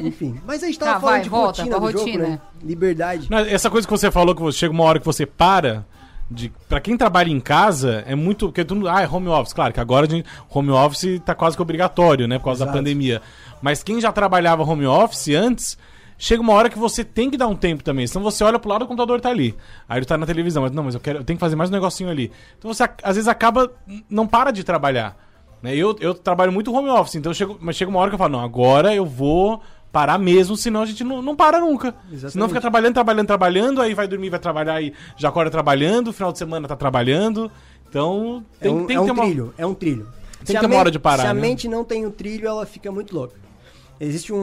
Enfim. 0.00 0.40
Mas 0.46 0.62
a 0.62 0.66
gente 0.66 0.78
tava 0.78 0.92
Tá, 0.94 1.00
falando 1.00 1.14
vai, 1.14 1.22
de 1.22 1.28
volta 1.28 1.62
rotina 1.62 1.80
do 1.80 1.86
jogo, 1.90 1.98
rotina. 2.04 2.28
né? 2.28 2.40
Liberdade. 2.62 3.26
Não, 3.30 3.38
Essa 3.38 3.68
coisa 3.70 3.86
que 3.86 3.90
você 3.90 4.10
falou, 4.10 4.34
que 4.34 4.40
você- 4.42 4.58
chega 4.58 4.72
uma 4.72 4.84
hora 4.84 4.98
que 5.00 5.04
você 5.06 5.26
para. 5.26 5.84
De, 6.28 6.52
pra 6.68 6.80
quem 6.80 6.96
trabalha 6.96 7.30
em 7.30 7.38
casa, 7.38 8.02
é 8.06 8.14
muito. 8.14 8.46
Porque 8.46 8.64
tu, 8.64 8.88
ah, 8.88 9.02
é 9.02 9.08
home 9.08 9.28
office. 9.28 9.52
Claro 9.52 9.72
que 9.72 9.80
agora 9.80 10.08
gente, 10.08 10.28
home 10.50 10.70
office 10.70 11.20
tá 11.24 11.34
quase 11.34 11.56
que 11.56 11.62
obrigatório, 11.62 12.26
né? 12.26 12.38
Por 12.38 12.46
causa 12.46 12.64
da 12.64 12.70
Exato. 12.70 12.78
pandemia. 12.78 13.22
Mas 13.62 13.82
quem 13.82 14.00
já 14.00 14.10
trabalhava 14.10 14.64
home 14.64 14.86
office 14.86 15.28
antes, 15.28 15.78
chega 16.18 16.42
uma 16.42 16.52
hora 16.52 16.68
que 16.68 16.78
você 16.78 17.04
tem 17.04 17.30
que 17.30 17.36
dar 17.36 17.46
um 17.46 17.54
tempo 17.54 17.84
também. 17.84 18.06
Senão 18.06 18.24
você 18.24 18.42
olha 18.42 18.58
pro 18.58 18.68
lado 18.68 18.80
do 18.80 18.88
computador 18.88 19.20
tá 19.20 19.30
ali. 19.30 19.54
Aí 19.88 19.98
ele 19.98 20.06
tá 20.06 20.18
na 20.18 20.26
televisão, 20.26 20.62
mas 20.62 20.72
não, 20.72 20.82
mas 20.82 20.94
eu 20.94 21.00
quero, 21.00 21.20
eu 21.20 21.24
tenho 21.24 21.36
que 21.36 21.40
fazer 21.40 21.56
mais 21.56 21.70
um 21.70 21.72
negocinho 21.72 22.10
ali. 22.10 22.32
Então 22.58 22.72
você 22.72 22.82
às 23.02 23.16
vezes 23.16 23.28
acaba. 23.28 23.70
não 24.10 24.26
para 24.26 24.50
de 24.50 24.64
trabalhar. 24.64 25.16
Né? 25.62 25.74
Eu, 25.74 25.96
eu 26.00 26.14
trabalho 26.14 26.52
muito 26.52 26.72
home 26.72 26.88
office, 26.88 27.14
então 27.14 27.32
chego, 27.32 27.56
mas 27.60 27.76
chega 27.76 27.90
uma 27.90 28.00
hora 28.00 28.10
que 28.10 28.14
eu 28.14 28.18
falo, 28.18 28.32
não, 28.32 28.40
agora 28.40 28.94
eu 28.94 29.06
vou 29.06 29.62
parar 29.92 30.18
mesmo, 30.18 30.56
senão 30.56 30.82
a 30.82 30.86
gente 30.86 31.02
não, 31.02 31.22
não 31.22 31.34
para 31.34 31.58
nunca. 31.60 31.88
Exatamente. 32.06 32.32
Senão 32.32 32.48
fica 32.48 32.60
trabalhando, 32.60 32.94
trabalhando, 32.94 33.26
trabalhando, 33.26 33.80
aí 33.80 33.94
vai 33.94 34.06
dormir, 34.06 34.30
vai 34.30 34.38
trabalhar 34.38 34.82
e 34.82 34.92
já 35.16 35.28
acorda 35.28 35.50
trabalhando, 35.50 36.12
final 36.12 36.32
de 36.32 36.38
semana 36.38 36.68
tá 36.68 36.76
trabalhando. 36.76 37.50
Então 37.88 38.44
É 38.60 38.64
tem, 38.64 38.72
um, 38.74 38.86
tem 38.86 38.96
é 38.96 38.98
que 38.98 39.02
um 39.02 39.06
ter 39.06 39.12
uma. 39.12 39.22
trilho, 39.24 39.54
é 39.56 39.66
um 39.66 39.74
trilho. 39.74 40.08
que 40.44 40.52
ter 40.52 40.66
uma 40.66 40.76
hora 40.76 40.90
de 40.90 40.98
parar, 40.98 41.22
Se 41.22 41.28
a 41.28 41.34
né? 41.34 41.40
mente 41.40 41.68
não 41.68 41.84
tem 41.84 42.04
o 42.04 42.10
trilho, 42.10 42.46
ela 42.46 42.66
fica 42.66 42.90
muito 42.92 43.14
louca. 43.14 43.34
Existe 43.98 44.30
um, 44.32 44.36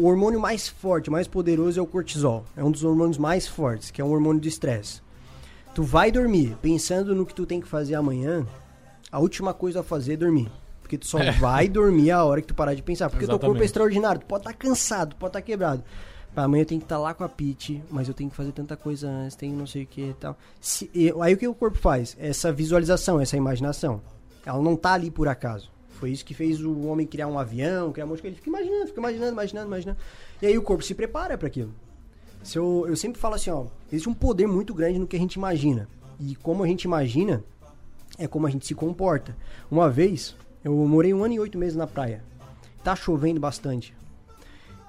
um 0.00 0.04
hormônio 0.04 0.38
mais 0.38 0.68
forte, 0.68 1.10
mais 1.10 1.26
poderoso 1.26 1.80
é 1.80 1.82
o 1.82 1.86
cortisol. 1.86 2.44
É 2.54 2.62
um 2.62 2.70
dos 2.70 2.84
hormônios 2.84 3.16
mais 3.16 3.46
fortes, 3.48 3.90
que 3.90 4.02
é 4.02 4.04
um 4.04 4.10
hormônio 4.12 4.42
do 4.42 4.48
estresse. 4.48 5.00
Tu 5.74 5.82
vai 5.82 6.10
dormir 6.12 6.56
pensando 6.60 7.14
no 7.14 7.24
que 7.24 7.32
tu 7.34 7.46
tem 7.46 7.60
que 7.60 7.68
fazer 7.68 7.94
amanhã, 7.94 8.46
a 9.10 9.18
última 9.18 9.54
coisa 9.54 9.80
a 9.80 9.82
fazer 9.82 10.14
é 10.14 10.16
dormir. 10.16 10.50
Porque 10.90 10.98
tu 10.98 11.06
só 11.06 11.18
vai 11.38 11.68
dormir 11.68 12.10
a 12.10 12.24
hora 12.24 12.40
que 12.40 12.48
tu 12.48 12.54
parar 12.54 12.74
de 12.74 12.82
pensar. 12.82 13.08
Porque 13.08 13.24
o 13.24 13.28
teu 13.28 13.38
corpo 13.38 13.44
é 13.44 13.48
Exatamente. 13.50 13.64
extraordinário. 13.66 14.20
Tu 14.22 14.26
pode 14.26 14.40
estar 14.40 14.52
cansado, 14.54 15.10
tu 15.10 15.16
pode 15.16 15.28
estar 15.30 15.40
quebrado. 15.42 15.84
Pá, 16.34 16.42
amanhã 16.42 16.62
eu 16.62 16.66
tenho 16.66 16.80
que 16.80 16.84
estar 16.84 16.98
lá 16.98 17.14
com 17.14 17.22
a 17.22 17.28
Pete, 17.28 17.80
mas 17.88 18.08
eu 18.08 18.14
tenho 18.14 18.28
que 18.28 18.34
fazer 18.34 18.50
tanta 18.50 18.76
coisa 18.76 19.08
antes, 19.08 19.36
tenho 19.36 19.54
não 19.56 19.68
sei 19.68 19.84
o 19.84 19.86
que 19.86 20.00
e 20.10 20.14
tal. 20.14 20.36
Se- 20.60 20.90
aí 21.22 21.34
o 21.34 21.36
que 21.36 21.46
o 21.46 21.54
corpo 21.54 21.78
faz? 21.78 22.16
Essa 22.18 22.52
visualização, 22.52 23.20
essa 23.20 23.36
imaginação. 23.36 24.00
Ela 24.44 24.60
não 24.60 24.74
tá 24.74 24.94
ali 24.94 25.12
por 25.12 25.28
acaso. 25.28 25.70
Foi 25.90 26.10
isso 26.10 26.24
que 26.24 26.34
fez 26.34 26.60
o 26.60 26.86
homem 26.88 27.06
criar 27.06 27.28
um 27.28 27.38
avião, 27.38 27.92
criar 27.92 28.04
um 28.04 28.08
monte 28.08 28.16
de 28.18 28.22
coisa. 28.22 28.34
Ele 28.34 28.42
fica 28.42 28.48
imaginando, 28.50 28.86
fica 28.88 28.98
imaginando, 29.00 29.32
imaginando, 29.32 29.66
imaginando. 29.68 29.98
E 30.42 30.46
aí 30.46 30.58
o 30.58 30.62
corpo 30.62 30.82
se 30.82 30.92
prepara 30.94 31.38
para 31.38 31.46
aquilo. 31.46 31.72
Se 32.42 32.58
eu, 32.58 32.84
eu 32.88 32.96
sempre 32.96 33.20
falo 33.20 33.36
assim, 33.36 33.50
ó, 33.50 33.66
existe 33.92 34.08
um 34.08 34.14
poder 34.14 34.48
muito 34.48 34.74
grande 34.74 34.98
no 34.98 35.06
que 35.06 35.14
a 35.14 35.20
gente 35.20 35.34
imagina. 35.34 35.86
E 36.18 36.34
como 36.34 36.64
a 36.64 36.66
gente 36.66 36.82
imagina, 36.82 37.44
é 38.18 38.26
como 38.26 38.46
a 38.46 38.50
gente 38.50 38.66
se 38.66 38.74
comporta. 38.74 39.36
Uma 39.70 39.88
vez, 39.90 40.34
eu 40.64 40.72
morei 40.72 41.14
um 41.14 41.24
ano 41.24 41.34
e 41.34 41.40
oito 41.40 41.58
meses 41.58 41.76
na 41.76 41.86
praia. 41.86 42.22
Tá 42.82 42.94
chovendo 42.94 43.40
bastante. 43.40 43.94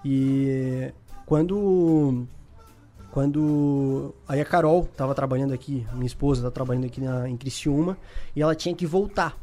E 0.03 0.91
quando. 1.25 2.25
Quando. 3.11 4.13
Aí 4.27 4.41
a 4.41 4.45
Carol 4.45 4.87
tava 4.95 5.13
trabalhando 5.13 5.53
aqui, 5.53 5.85
minha 5.93 6.05
esposa 6.05 6.43
tá 6.43 6.51
trabalhando 6.51 6.85
aqui 6.85 7.01
na, 7.01 7.29
em 7.29 7.37
Criciúma, 7.37 7.97
e 8.35 8.41
ela 8.41 8.55
tinha 8.55 8.75
que 8.75 8.85
voltar. 8.85 9.37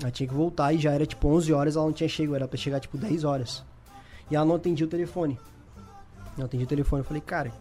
Ela 0.00 0.10
tinha 0.10 0.26
que 0.26 0.34
voltar 0.34 0.72
e 0.72 0.78
já 0.78 0.92
era 0.92 1.06
tipo 1.06 1.28
11 1.28 1.52
horas, 1.52 1.76
ela 1.76 1.84
não 1.84 1.92
tinha 1.92 2.08
chegado, 2.08 2.36
era 2.36 2.48
pra 2.48 2.58
chegar 2.58 2.80
tipo 2.80 2.98
10 2.98 3.24
horas. 3.24 3.62
E 4.30 4.36
ela 4.36 4.44
não 4.44 4.56
atendia 4.56 4.86
o 4.86 4.88
telefone. 4.88 5.38
Não 6.36 6.46
atendia 6.46 6.64
o 6.64 6.68
telefone. 6.68 7.00
Eu 7.00 7.04
falei, 7.04 7.20
cara, 7.20 7.52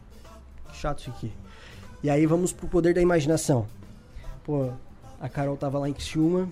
que 0.70 0.78
chato 0.78 1.00
isso 1.00 1.10
aqui. 1.10 1.32
E 2.02 2.10
aí 2.10 2.26
vamos 2.26 2.52
pro 2.52 2.68
poder 2.68 2.94
da 2.94 3.02
imaginação. 3.02 3.68
Pô, 4.44 4.72
a 5.20 5.30
Carol 5.30 5.56
tava 5.56 5.78
lá 5.78 5.88
em 5.88 5.94
Criciúma, 5.94 6.50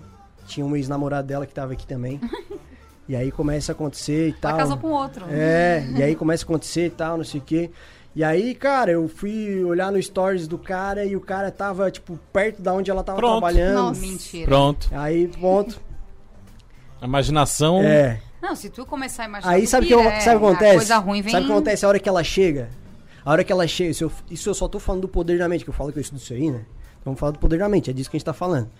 tinha 0.50 0.66
um 0.66 0.76
ex-namorado 0.76 1.26
dela 1.26 1.46
que 1.46 1.54
tava 1.54 1.72
aqui 1.72 1.86
também. 1.86 2.20
e 3.08 3.16
aí 3.16 3.30
começa 3.30 3.72
a 3.72 3.74
acontecer 3.74 4.28
e 4.28 4.32
tal. 4.32 4.50
Ela 4.52 4.58
casou 4.60 4.76
com 4.76 4.88
outro. 4.90 5.24
É, 5.30 5.84
e 5.96 6.02
aí 6.02 6.14
começa 6.14 6.44
a 6.44 6.46
acontecer 6.46 6.86
e 6.86 6.90
tal, 6.90 7.16
não 7.16 7.24
sei 7.24 7.40
o 7.40 7.42
quê. 7.44 7.70
E 8.14 8.24
aí, 8.24 8.54
cara, 8.56 8.90
eu 8.90 9.08
fui 9.08 9.62
olhar 9.64 9.92
no 9.92 10.02
stories 10.02 10.48
do 10.48 10.58
cara 10.58 11.04
e 11.04 11.14
o 11.14 11.20
cara 11.20 11.50
tava, 11.52 11.90
tipo, 11.92 12.18
perto 12.32 12.60
da 12.60 12.72
onde 12.74 12.90
ela 12.90 13.04
tava 13.04 13.18
Pronto. 13.18 13.32
trabalhando. 13.34 13.74
Nossa. 13.74 14.00
Mentira. 14.00 14.46
Pronto. 14.46 14.88
Aí, 14.92 15.28
ponto. 15.28 15.80
A 17.00 17.06
imaginação. 17.06 17.80
É. 17.82 18.20
Não, 18.42 18.56
se 18.56 18.68
tu 18.70 18.84
começar 18.84 19.24
a 19.24 19.26
imaginar. 19.26 19.52
Aí 19.52 19.66
sabe 19.66 19.84
o 19.84 19.88
que, 19.88 19.94
eu- 19.94 20.00
é, 20.00 20.20
sabe 20.20 20.36
a 20.44 20.48
acontece? 20.48 20.76
Coisa 20.76 20.98
ruim 20.98 21.22
vem. 21.22 21.30
Sabe 21.30 21.44
o 21.44 21.46
que 21.46 21.52
acontece 21.52 21.84
a 21.84 21.88
hora 21.88 21.98
que 22.00 22.08
ela 22.08 22.24
chega? 22.24 22.68
A 23.24 23.30
hora 23.30 23.44
que 23.44 23.52
ela 23.52 23.66
chega, 23.68 23.90
isso 23.90 24.04
eu, 24.04 24.12
isso 24.30 24.48
eu 24.48 24.54
só 24.54 24.66
tô 24.66 24.78
falando 24.80 25.02
do 25.02 25.08
poder 25.08 25.38
da 25.38 25.46
mente, 25.48 25.62
que 25.62 25.70
eu 25.70 25.74
falo 25.74 25.92
que 25.92 25.98
eu 25.98 26.00
estudo 26.00 26.18
isso 26.18 26.32
aí, 26.32 26.50
né? 26.50 26.64
Então 27.00 27.12
vamos 27.12 27.20
falar 27.20 27.32
do 27.32 27.38
poder 27.38 27.58
da 27.58 27.68
mente, 27.68 27.90
é 27.90 27.92
disso 27.92 28.10
que 28.10 28.16
a 28.16 28.18
gente 28.18 28.24
tá 28.24 28.32
falando. 28.32 28.70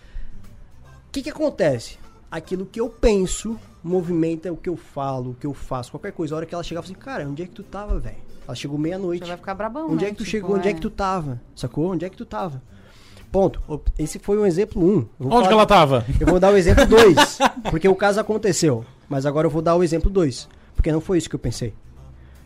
O 1.11 1.13
que 1.13 1.23
que 1.23 1.31
acontece? 1.31 1.99
Aquilo 2.31 2.65
que 2.65 2.81
eu 2.81 2.89
penso 2.89 3.59
movimenta 3.83 4.53
o 4.53 4.57
que 4.57 4.69
eu 4.69 4.77
falo, 4.77 5.31
o 5.31 5.35
que 5.35 5.45
eu 5.45 5.53
faço, 5.53 5.91
qualquer 5.91 6.13
coisa. 6.13 6.33
A 6.33 6.37
hora 6.37 6.47
que 6.47 6.55
ela 6.55 6.63
chegar, 6.63 6.79
eu 6.79 6.83
falo 6.85 6.93
assim, 6.95 7.03
cara, 7.05 7.29
onde 7.29 7.43
é 7.43 7.47
que 7.47 7.53
tu 7.53 7.65
tava, 7.65 7.99
velho? 7.99 8.17
Ela 8.47 8.55
chegou 8.55 8.79
meia-noite. 8.79 9.27
vai 9.27 9.37
ficar 9.37 9.55
brabão. 9.55 9.91
Onde 9.91 10.05
né? 10.05 10.11
é 10.11 10.13
que 10.13 10.19
tu 10.19 10.25
Tipo, 10.25 10.31
chegou? 10.31 10.55
Onde 10.55 10.69
é 10.69 10.73
que 10.73 10.81
tu 10.81 10.89
tava? 10.89 11.43
Sacou? 11.57 11.91
Onde 11.91 12.05
é 12.05 12.09
que 12.09 12.17
tu 12.17 12.25
tava? 12.25 12.63
Ponto. 13.33 13.61
Esse 13.99 14.21
foi 14.21 14.39
um 14.39 14.47
exemplo 14.47 14.81
1. 14.81 14.99
Um. 15.21 15.33
Onde 15.33 15.49
que 15.49 15.53
ela 15.55 15.67
tava? 15.67 16.05
eu 16.21 16.29
vou 16.29 16.39
dar 16.39 16.53
o 16.53 16.57
exemplo 16.57 16.87
2, 16.87 17.39
porque 17.73 17.89
o 17.89 17.95
caso 17.97 18.21
aconteceu. 18.21 18.85
Mas 19.09 19.27
agora 19.27 19.49
eu 19.49 19.51
vou 19.51 19.63
dar 19.63 19.75
o 19.75 19.83
exemplo 19.83 20.09
2, 20.09 20.49
porque 20.77 20.93
não 20.93 21.01
foi 21.01 21.19
isso 21.19 21.29
que 21.29 21.35
eu 21.35 21.41
pensei. 21.41 21.75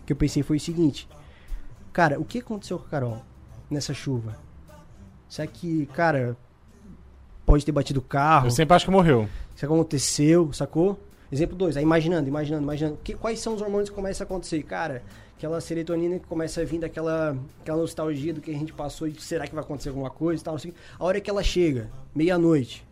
O 0.02 0.06
que 0.06 0.12
eu 0.14 0.16
pensei 0.16 0.42
foi 0.42 0.56
o 0.56 0.60
seguinte: 0.60 1.06
Cara, 1.92 2.18
o 2.18 2.24
que 2.24 2.38
aconteceu 2.38 2.78
com 2.78 2.86
a 2.86 2.88
Carol 2.88 3.22
nessa 3.70 3.92
chuva? 3.92 4.36
Será 5.28 5.46
que, 5.46 5.84
cara, 5.86 6.36
pode 7.54 7.64
ter 7.64 7.72
batido 7.72 8.00
o 8.00 8.02
carro? 8.02 8.48
Eu 8.48 8.50
sempre 8.50 8.74
acho 8.74 8.84
que 8.84 8.90
morreu. 8.90 9.28
Isso 9.54 9.64
aconteceu, 9.64 10.52
sacou? 10.52 10.98
Exemplo 11.30 11.56
2, 11.56 11.76
aí 11.76 11.82
imaginando, 11.84 12.28
imaginando, 12.28 12.64
imaginando. 12.64 12.98
Que, 13.02 13.14
quais 13.14 13.38
são 13.38 13.54
os 13.54 13.62
hormônios 13.62 13.88
que 13.88 13.94
começam 13.94 14.24
a 14.24 14.26
acontecer? 14.26 14.60
Cara, 14.64 15.04
aquela 15.36 15.60
serotonina 15.60 16.18
que 16.18 16.26
começa 16.26 16.60
a 16.60 16.64
vir 16.64 16.80
daquela 16.80 17.36
aquela 17.60 17.78
nostalgia 17.78 18.34
do 18.34 18.40
que 18.40 18.50
a 18.50 18.54
gente 18.54 18.72
passou 18.72 19.06
e 19.06 19.14
será 19.20 19.46
que 19.46 19.54
vai 19.54 19.62
acontecer 19.62 19.90
alguma 19.90 20.10
coisa 20.10 20.42
e 20.42 20.44
tal. 20.44 20.56
Assim. 20.56 20.72
A 20.98 21.04
hora 21.04 21.20
que 21.20 21.30
ela 21.30 21.44
chega, 21.44 21.90
meia-noite, 22.12 22.84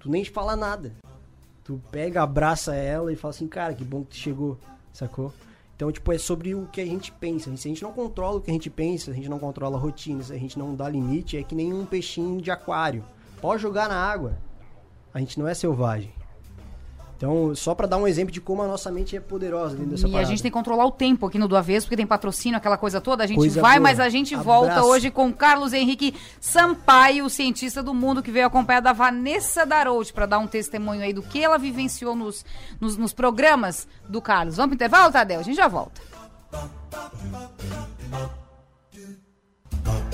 tu 0.00 0.08
nem 0.08 0.24
fala 0.24 0.56
nada. 0.56 0.92
Tu 1.62 1.80
pega, 1.90 2.22
abraça 2.22 2.74
ela 2.74 3.12
e 3.12 3.16
fala 3.16 3.34
assim, 3.34 3.46
cara, 3.46 3.74
que 3.74 3.84
bom 3.84 4.02
que 4.02 4.10
tu 4.10 4.16
chegou, 4.16 4.58
sacou? 4.92 5.32
Então, 5.76 5.92
tipo, 5.92 6.10
é 6.10 6.18
sobre 6.18 6.54
o 6.54 6.66
que 6.66 6.80
a 6.80 6.86
gente 6.86 7.12
pensa. 7.12 7.54
Se 7.56 7.68
a 7.68 7.70
gente 7.70 7.82
não 7.82 7.92
controla 7.92 8.38
o 8.38 8.40
que 8.40 8.50
a 8.50 8.54
gente 8.54 8.70
pensa, 8.70 9.06
se 9.06 9.10
a 9.10 9.14
gente 9.14 9.28
não 9.28 9.38
controla 9.38 9.76
a 9.76 9.80
rotina, 9.80 10.22
se 10.22 10.32
a 10.32 10.38
gente 10.38 10.58
não 10.58 10.74
dá 10.74 10.88
limite, 10.88 11.36
é 11.36 11.42
que 11.42 11.54
nem 11.54 11.72
um 11.72 11.84
peixinho 11.84 12.40
de 12.40 12.50
aquário. 12.50 13.04
Pode 13.42 13.60
jogar 13.60 13.88
na 13.88 13.96
água. 13.96 14.38
A 15.12 15.18
gente 15.18 15.38
não 15.38 15.46
é 15.46 15.52
selvagem. 15.52 16.10
Então, 17.16 17.54
só 17.54 17.72
pra 17.72 17.86
dar 17.86 17.98
um 17.98 18.06
exemplo 18.08 18.32
de 18.32 18.40
como 18.40 18.62
a 18.62 18.66
nossa 18.66 18.90
mente 18.90 19.16
é 19.16 19.20
poderosa 19.20 19.76
dentro 19.76 19.92
dessa 19.92 20.06
E 20.06 20.10
a 20.10 20.12
parada. 20.12 20.28
gente 20.28 20.42
tem 20.42 20.50
que 20.50 20.54
controlar 20.56 20.84
o 20.86 20.90
tempo 20.90 21.24
aqui 21.24 21.38
no 21.38 21.46
do 21.46 21.56
avesso, 21.56 21.86
porque 21.86 21.96
tem 21.96 22.04
patrocínio, 22.06 22.56
aquela 22.56 22.76
coisa 22.76 23.00
toda. 23.00 23.22
A 23.22 23.26
gente 23.28 23.36
Coisa 23.36 23.60
vai, 23.60 23.78
boa. 23.78 23.82
mas 23.90 24.00
a 24.00 24.08
gente 24.08 24.34
volta 24.34 24.72
Abraço. 24.72 24.88
hoje 24.88 25.08
com 25.10 25.32
Carlos 25.32 25.72
Henrique 25.72 26.16
Sampaio, 26.40 27.30
cientista 27.30 27.80
do 27.80 27.94
mundo, 27.94 28.24
que 28.24 28.30
veio 28.32 28.46
acompanhar 28.46 28.80
da 28.80 28.92
Vanessa 28.92 29.64
Darout 29.64 30.12
para 30.12 30.26
dar 30.26 30.38
um 30.40 30.48
testemunho 30.48 31.00
aí 31.02 31.12
do 31.12 31.22
que 31.22 31.44
ela 31.44 31.58
vivenciou 31.58 32.16
nos, 32.16 32.44
nos, 32.80 32.96
nos 32.96 33.12
programas 33.12 33.86
do 34.08 34.20
Carlos. 34.20 34.56
Vamos 34.56 34.70
pro 34.70 34.74
intervalo, 34.74 35.12
Tadeu? 35.12 35.38
A 35.38 35.42
gente 35.44 35.56
já 35.56 35.68
volta. 35.68 36.00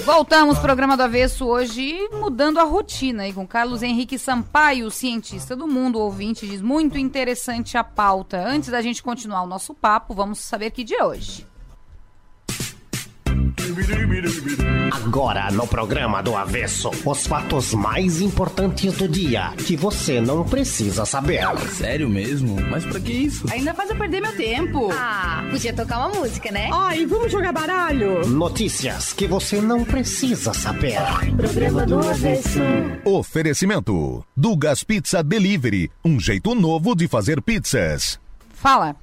Voltamos, 0.08 0.58
programa 0.58 0.96
do 0.96 1.02
Avesso 1.02 1.44
hoje, 1.44 2.08
mudando 2.12 2.58
a 2.58 2.62
rotina 2.62 3.24
aí 3.24 3.32
com 3.34 3.46
Carlos 3.46 3.82
Henrique 3.82 4.18
Sampaio, 4.18 4.90
cientista 4.90 5.54
do 5.54 5.68
mundo, 5.68 5.98
ouvinte, 5.98 6.46
diz 6.46 6.62
muito 6.62 6.96
interessante 6.96 7.76
a 7.76 7.84
pauta. 7.84 8.42
Antes 8.42 8.70
da 8.70 8.80
gente 8.80 9.02
continuar 9.02 9.42
o 9.42 9.46
nosso 9.46 9.74
papo, 9.74 10.14
vamos 10.14 10.38
saber 10.38 10.70
que 10.70 10.82
dia 10.82 11.00
é 11.00 11.04
hoje. 11.04 11.46
Agora 14.90 15.50
no 15.52 15.66
programa 15.66 16.20
do 16.20 16.36
Avesso, 16.36 16.90
os 17.04 17.26
fatos 17.26 17.72
mais 17.74 18.20
importantes 18.20 18.96
do 18.96 19.06
dia 19.08 19.52
que 19.56 19.76
você 19.76 20.20
não 20.20 20.44
precisa 20.44 21.04
saber. 21.04 21.42
Sério 21.70 22.08
mesmo? 22.08 22.60
Mas 22.68 22.84
pra 22.84 22.98
que 22.98 23.12
isso? 23.12 23.46
Ainda 23.52 23.72
faz 23.72 23.90
eu 23.90 23.96
perder 23.96 24.20
meu 24.20 24.36
tempo. 24.36 24.90
Ah, 24.92 25.46
podia 25.50 25.72
tocar 25.72 25.98
uma 25.98 26.20
música, 26.20 26.50
né? 26.50 26.68
Ai, 26.72 27.06
vamos 27.06 27.30
jogar 27.30 27.52
baralho. 27.52 28.26
Notícias 28.26 29.12
que 29.12 29.28
você 29.28 29.60
não 29.60 29.84
precisa 29.84 30.52
saber. 30.52 30.98
Programa 31.36 31.86
do 31.86 31.98
avesso. 32.00 32.60
Oferecimento: 33.04 34.24
Dugas 34.36 34.82
Pizza 34.82 35.22
Delivery, 35.22 35.90
um 36.04 36.18
jeito 36.18 36.54
novo 36.54 36.96
de 36.96 37.06
fazer 37.06 37.40
pizzas. 37.40 38.18
Fala. 38.54 38.96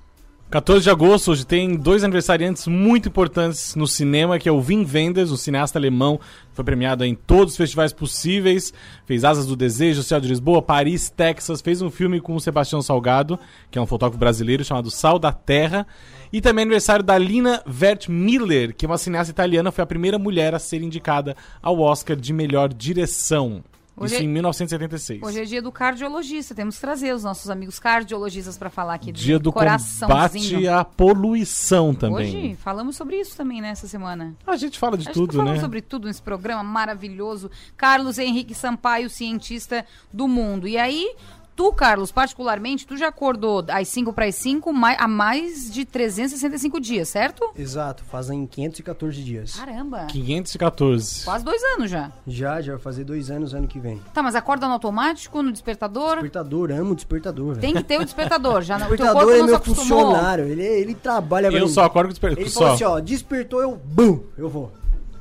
14 0.55 0.83
de 0.83 0.89
agosto, 0.89 1.31
hoje 1.31 1.45
tem 1.45 1.75
dois 1.75 2.01
aniversariantes 2.01 2.65
muito 2.65 3.09
importantes 3.09 3.75
no 3.75 3.85
cinema, 3.85 4.39
que 4.39 4.47
é 4.47 4.51
o 4.53 4.61
Wim 4.61 4.87
Wenders, 4.89 5.29
um 5.29 5.35
cineasta 5.35 5.77
alemão, 5.77 6.17
foi 6.53 6.63
premiado 6.63 7.03
em 7.03 7.13
todos 7.13 7.51
os 7.51 7.57
festivais 7.57 7.91
possíveis, 7.91 8.73
fez 9.05 9.25
Asas 9.25 9.45
do 9.45 9.53
Desejo, 9.57 10.01
Céu 10.01 10.17
de 10.17 10.29
Lisboa, 10.29 10.61
Paris, 10.61 11.09
Texas, 11.09 11.59
fez 11.59 11.81
um 11.81 11.91
filme 11.91 12.21
com 12.21 12.33
o 12.33 12.39
Sebastião 12.39 12.81
Salgado, 12.81 13.37
que 13.69 13.77
é 13.77 13.81
um 13.81 13.85
fotógrafo 13.85 14.17
brasileiro 14.17 14.63
chamado 14.63 14.89
Sal 14.89 15.19
da 15.19 15.33
Terra, 15.33 15.85
e 16.31 16.39
também 16.39 16.61
aniversário 16.61 17.03
da 17.03 17.17
Lina 17.17 17.61
Wertmiller, 17.67 18.73
que 18.73 18.85
é 18.85 18.87
uma 18.87 18.97
cineasta 18.97 19.31
italiana, 19.31 19.73
foi 19.73 19.83
a 19.83 19.87
primeira 19.87 20.17
mulher 20.17 20.55
a 20.55 20.59
ser 20.59 20.81
indicada 20.81 21.35
ao 21.61 21.81
Oscar 21.81 22.15
de 22.15 22.31
melhor 22.31 22.73
direção. 22.73 23.61
Hoje 23.97 24.15
Isso 24.15 24.23
é- 24.23 24.25
em 24.25 24.29
1976. 24.29 25.23
Hoje 25.23 25.41
é 25.41 25.45
dia 25.45 25.61
do 25.61 25.71
cardiologista. 25.71 26.53
Temos 26.53 26.75
que 26.75 26.81
trazer 26.81 27.13
os 27.15 27.23
nossos 27.23 27.49
amigos 27.49 27.79
cardiologistas 27.79 28.57
para 28.57 28.69
falar 28.69 28.95
aqui 28.95 29.11
Dia 29.11 29.39
do 29.39 29.53
combate 29.53 30.67
à 30.67 30.83
poluição 30.83 31.93
também. 31.95 32.27
Hoje 32.27 32.55
falamos 32.55 32.97
sobre 32.97 33.19
isso 33.19 33.37
também 33.37 33.61
nessa 33.61 33.87
semana. 33.87 34.35
A 34.45 34.57
gente 34.57 34.77
fala 34.77 34.97
de 34.97 35.03
A 35.03 35.05
gente 35.05 35.13
tudo, 35.13 35.31
tá 35.31 35.37
falando 35.37 35.55
né? 35.55 35.61
sobre 35.61 35.81
tudo 35.81 36.07
nesse 36.07 36.21
programa 36.21 36.61
maravilhoso. 36.61 37.49
Carlos 37.77 38.17
Henrique 38.17 38.53
Sampaio, 38.53 39.09
cientista 39.09 39.85
do 40.11 40.27
mundo. 40.27 40.67
E 40.67 40.77
aí, 40.77 41.15
tu, 41.55 41.71
Carlos, 41.71 42.11
particularmente, 42.11 42.85
tu 42.85 42.97
já 42.97 43.07
acordou 43.07 43.63
às 43.69 43.87
5 43.87 44.11
para 44.13 44.25
as 44.25 44.35
5 44.35 44.71
há 44.97 45.07
mais 45.07 45.71
de 45.71 45.85
365 45.85 46.79
dias, 46.79 47.09
certo? 47.09 47.49
Exato, 47.57 48.03
fazem 48.03 48.45
514 48.45 49.23
dias. 49.23 49.55
Caramba! 49.55 50.05
514. 50.07 51.25
Quase 51.25 51.45
dois 51.45 51.63
anos 51.63 51.89
já. 51.89 52.11
Já, 52.27 52.61
já 52.61 52.73
vai 52.73 52.81
fazer 52.81 53.03
dois 53.03 53.31
anos 53.31 53.53
ano 53.53 53.67
que 53.67 53.79
vem. 53.79 54.01
Tá, 54.13 54.21
mas 54.21 54.35
acorda 54.35 54.67
no 54.67 54.73
automático, 54.73 55.41
no 55.41 55.51
despertador? 55.51 56.15
Despertador, 56.15 56.71
amo 56.71 56.95
despertador, 56.95 57.47
velho. 57.55 57.61
Tem 57.61 57.73
que 57.73 57.83
ter 57.83 57.99
o 57.99 58.03
despertador. 58.03 58.61
Já 58.61 58.77
não, 58.79 58.87
o 58.87 58.89
teu 58.89 58.97
Despertador 58.97 59.23
corpo 59.23 59.37
é 59.37 59.39
não 59.39 59.47
meu 59.47 59.59
funcionário, 59.59 60.45
ele, 60.45 60.63
ele 60.63 60.95
trabalha 60.95 61.47
Eu 61.47 61.67
só 61.67 61.83
acordo 61.83 62.07
com 62.07 62.13
desper... 62.13 62.33
Ele 62.37 62.49
só. 62.49 62.59
falou 62.59 62.73
assim, 62.75 62.83
ó, 62.83 62.99
despertou, 62.99 63.61
eu, 63.61 63.75
bum, 63.75 64.21
eu 64.37 64.49
vou. 64.49 64.71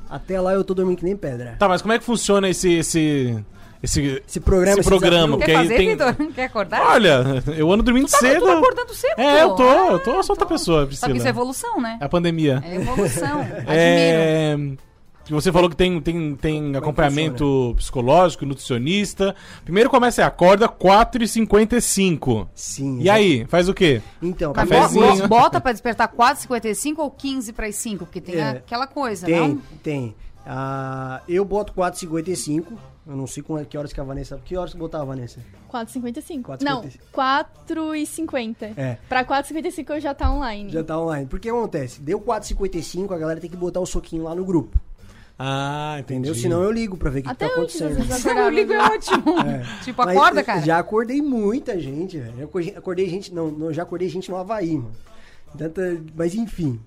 Até 0.09 0.39
lá 0.39 0.53
eu 0.53 0.63
tô 0.63 0.73
dormindo 0.73 0.97
que 0.97 1.03
nem 1.03 1.15
pedra. 1.15 1.55
Tá, 1.57 1.67
mas 1.67 1.81
como 1.81 1.93
é 1.93 1.99
que 1.99 2.05
funciona 2.05 2.47
esse 2.47 2.73
esse 2.73 3.43
esse, 3.85 4.23
Esse 4.27 4.39
programa, 4.39 4.71
esse 4.71 4.79
esse 4.81 4.89
programa? 4.89 5.37
Quer 5.37 5.53
fazer, 5.55 5.77
tem... 5.77 5.89
Vitor? 5.89 6.15
Quer 6.35 6.43
acordar? 6.45 6.81
Olha, 6.91 7.43
eu 7.57 7.71
ando 7.71 7.83
dormindo 7.83 8.09
Tá, 8.09 8.17
cedo. 8.17 8.41
Tu 8.41 8.45
tá 8.45 8.57
acordando 8.57 8.93
cedo, 8.93 9.19
É, 9.19 9.43
eu 9.43 9.55
tô, 9.55 9.63
eu 9.63 9.99
tô, 9.99 10.11
eu 10.11 10.23
sou 10.23 10.33
outra 10.33 10.45
então. 10.45 10.47
pessoa, 10.47 10.81
Só 10.81 10.85
Priscila. 10.87 11.11
que 11.11 11.17
isso 11.17 11.27
é 11.27 11.29
evolução, 11.29 11.79
né? 11.81 11.97
É 12.01 12.05
a 12.05 12.09
pandemia. 12.09 12.61
É 12.65 12.75
evolução. 12.75 13.39
Admiro. 13.65 13.65
É, 13.69 14.57
você 15.27 15.51
falou 15.51 15.67
que 15.71 15.75
tem, 15.75 15.99
tem, 16.01 16.35
tem 16.35 16.75
é 16.75 16.77
acompanhamento 16.77 17.73
psicológico, 17.77 18.45
nutricionista. 18.45 19.35
Primeiro 19.63 19.89
começa 19.89 20.21
aí, 20.21 20.27
acorda 20.27 20.67
4h55. 20.69 22.47
Sim. 22.53 22.97
E 22.99 23.01
exato. 23.03 23.17
aí, 23.17 23.45
faz 23.47 23.67
o 23.69 23.73
quê? 23.73 24.01
Então, 24.21 24.53
Cafezinho. 24.53 25.21
bo- 25.23 25.27
bota 25.27 25.59
pra 25.59 25.71
despertar 25.71 26.07
4h55 26.09 26.93
ou 26.99 27.09
15 27.09 27.53
para 27.53 27.65
as 27.67 27.75
5? 27.75 28.05
Porque 28.05 28.21
tem 28.21 28.35
É. 28.35 28.49
aquela 28.49 28.87
coisa, 28.87 29.25
tem, 29.25 29.35
não? 29.39 29.61
tem. 29.81 30.15
Ah, 30.45 31.21
eu 31.27 31.43
boto 31.43 31.73
4,55. 31.73 32.65
Eu 33.07 33.15
não 33.15 33.27
sei 33.27 33.43
com 33.43 33.63
que 33.65 33.77
horas 33.77 33.93
que 33.93 33.99
a 33.99 34.03
Vanessa... 34.03 34.39
Que 34.43 34.57
horas 34.57 34.71
que 34.73 34.77
botava, 34.79 35.05
Vanessa? 35.05 35.39
4,55. 35.71 36.41
4,55. 36.43 36.63
Não, 36.63 36.83
4,50. 37.13 38.73
É. 38.77 38.97
Pra 39.07 39.23
4,55 39.23 39.95
eu 39.95 39.99
já 40.01 40.13
tá 40.13 40.31
online. 40.31 40.71
Já 40.71 40.83
tá 40.83 40.99
online. 40.99 41.27
Porque 41.27 41.49
acontece? 41.49 42.01
Deu 42.01 42.19
4,55, 42.19 43.11
a 43.13 43.17
galera 43.17 43.39
tem 43.39 43.49
que 43.49 43.57
botar 43.57 43.79
o 43.79 43.85
soquinho 43.85 44.23
lá 44.23 44.33
no 44.35 44.43
grupo. 44.43 44.79
Ah, 45.37 45.97
entendi. 45.99 46.29
Entendeu? 46.29 46.35
Senão 46.41 46.63
eu 46.63 46.71
ligo 46.71 46.95
pra 46.97 47.09
ver 47.09 47.19
o 47.19 47.23
que, 47.23 47.29
que 47.29 47.35
tá 47.35 47.45
acontecendo. 47.47 48.01
Se 48.05 48.29
eu 48.29 48.49
ligo 48.49 48.71
é 48.71 48.81
ótimo. 48.81 49.39
É. 49.41 49.83
Tipo, 49.83 50.05
Mas 50.05 50.15
acorda, 50.17 50.39
eu 50.41 50.45
cara. 50.45 50.61
Já 50.61 50.79
acordei 50.79 51.21
muita 51.21 51.77
gente, 51.79 52.17
velho. 52.17 52.33
Eu 52.39 52.45
acordei- 52.45 52.75
acordei 52.75 53.09
gente. 53.09 53.33
Não, 53.33 53.51
não, 53.51 53.73
já 53.73 53.83
acordei 53.83 54.07
gente 54.07 54.31
no 54.31 54.37
Havaí, 54.37 54.77
mano. 54.77 54.91
Tanta, 55.57 56.01
mas 56.15 56.33
enfim. 56.35 56.79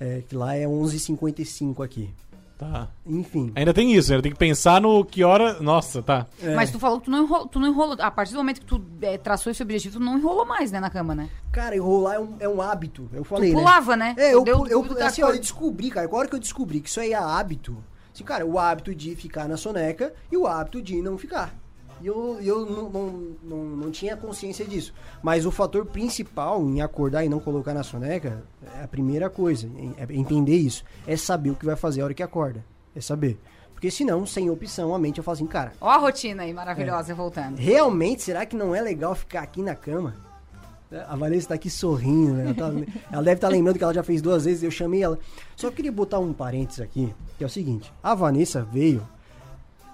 É, 0.00 0.22
que 0.28 0.34
lá 0.34 0.54
é 0.56 0.64
11h55 0.66 1.84
aqui. 1.84 2.10
Tá. 2.58 2.88
Enfim. 3.06 3.52
Ainda 3.54 3.72
tem 3.72 3.94
isso, 3.94 4.10
ainda 4.10 4.20
tem 4.22 4.32
que 4.32 4.38
pensar 4.38 4.80
no 4.80 5.04
que 5.04 5.22
hora. 5.22 5.60
Nossa, 5.60 6.02
tá. 6.02 6.26
É. 6.42 6.56
Mas 6.56 6.72
tu 6.72 6.78
falou 6.80 6.98
que 6.98 7.04
tu 7.04 7.10
não 7.12 7.22
enrolou, 7.22 7.46
tu 7.46 7.60
não 7.60 7.68
enrolou. 7.68 7.96
A 8.00 8.10
partir 8.10 8.32
do 8.32 8.38
momento 8.38 8.58
que 8.60 8.66
tu 8.66 8.82
é, 9.00 9.16
traçou 9.16 9.52
esse 9.52 9.62
objetivo, 9.62 9.98
tu 9.98 10.04
não 10.04 10.18
enrolou 10.18 10.44
mais, 10.44 10.72
né, 10.72 10.80
na 10.80 10.90
cama, 10.90 11.14
né? 11.14 11.30
Cara, 11.52 11.76
enrolar 11.76 12.16
é 12.16 12.18
um, 12.18 12.36
é 12.40 12.48
um 12.48 12.60
hábito. 12.60 13.08
Eu 13.12 13.22
falei, 13.22 13.52
tu 13.52 13.54
né? 13.56 13.62
pulava, 13.62 13.96
né? 13.96 14.14
É, 14.18 14.34
eu, 14.34 14.42
Deu- 14.42 14.66
eu, 14.66 14.82
tu- 14.82 14.98
eu, 14.98 15.06
assim, 15.06 15.22
ó, 15.22 15.30
eu 15.30 15.38
descobri, 15.38 15.88
cara, 15.88 16.08
qual 16.08 16.18
hora 16.18 16.28
que 16.28 16.34
eu 16.34 16.40
descobri 16.40 16.80
que 16.80 16.88
isso 16.88 16.98
aí 16.98 17.12
é 17.12 17.16
hábito? 17.16 17.76
Assim, 18.12 18.24
cara, 18.24 18.44
o 18.44 18.58
hábito 18.58 18.92
de 18.92 19.14
ficar 19.14 19.46
na 19.46 19.56
soneca 19.56 20.12
e 20.32 20.36
o 20.36 20.44
hábito 20.44 20.82
de 20.82 21.00
não 21.00 21.16
ficar. 21.16 21.54
E 22.00 22.06
eu, 22.06 22.38
eu 22.40 22.64
não, 22.66 22.88
não, 22.90 23.12
não, 23.42 23.64
não 23.76 23.90
tinha 23.90 24.16
consciência 24.16 24.64
disso. 24.64 24.92
Mas 25.22 25.44
o 25.46 25.50
fator 25.50 25.84
principal 25.86 26.62
em 26.62 26.80
acordar 26.80 27.24
e 27.24 27.28
não 27.28 27.40
colocar 27.40 27.74
na 27.74 27.82
soneca, 27.82 28.42
é 28.78 28.84
a 28.84 28.88
primeira 28.88 29.28
coisa, 29.28 29.68
é 29.96 30.12
entender 30.14 30.56
isso. 30.56 30.84
É 31.06 31.16
saber 31.16 31.50
o 31.50 31.54
que 31.54 31.66
vai 31.66 31.76
fazer 31.76 32.00
a 32.00 32.04
hora 32.04 32.14
que 32.14 32.22
acorda. 32.22 32.64
É 32.94 33.00
saber. 33.00 33.38
Porque 33.72 33.90
senão, 33.90 34.26
sem 34.26 34.50
opção, 34.50 34.92
a 34.94 34.98
mente 34.98 35.18
eu 35.18 35.24
falo 35.24 35.36
assim, 35.36 35.46
cara, 35.46 35.72
Ó 35.80 35.88
a 35.88 35.96
rotina 35.98 36.42
aí, 36.42 36.52
maravilhosa, 36.52 37.14
voltando. 37.14 37.56
Realmente, 37.56 38.22
será 38.22 38.44
que 38.44 38.56
não 38.56 38.74
é 38.74 38.80
legal 38.80 39.14
ficar 39.14 39.42
aqui 39.42 39.62
na 39.62 39.74
cama? 39.74 40.16
A 41.06 41.14
Vanessa 41.16 41.48
tá 41.48 41.54
aqui 41.54 41.68
sorrindo, 41.68 42.32
né? 42.32 42.44
Ela, 42.46 42.54
tá- 42.54 42.72
ela 43.12 43.22
deve 43.22 43.36
estar 43.36 43.48
lembrando 43.48 43.76
que 43.76 43.84
ela 43.84 43.92
já 43.92 44.02
fez 44.02 44.22
duas 44.22 44.46
vezes, 44.46 44.62
eu 44.62 44.70
chamei 44.70 45.02
ela. 45.02 45.18
Só 45.54 45.70
queria 45.70 45.92
botar 45.92 46.18
um 46.18 46.32
parênteses 46.32 46.80
aqui, 46.80 47.14
que 47.36 47.44
é 47.44 47.46
o 47.46 47.50
seguinte: 47.50 47.92
a 48.02 48.14
Vanessa 48.14 48.62
veio 48.62 49.06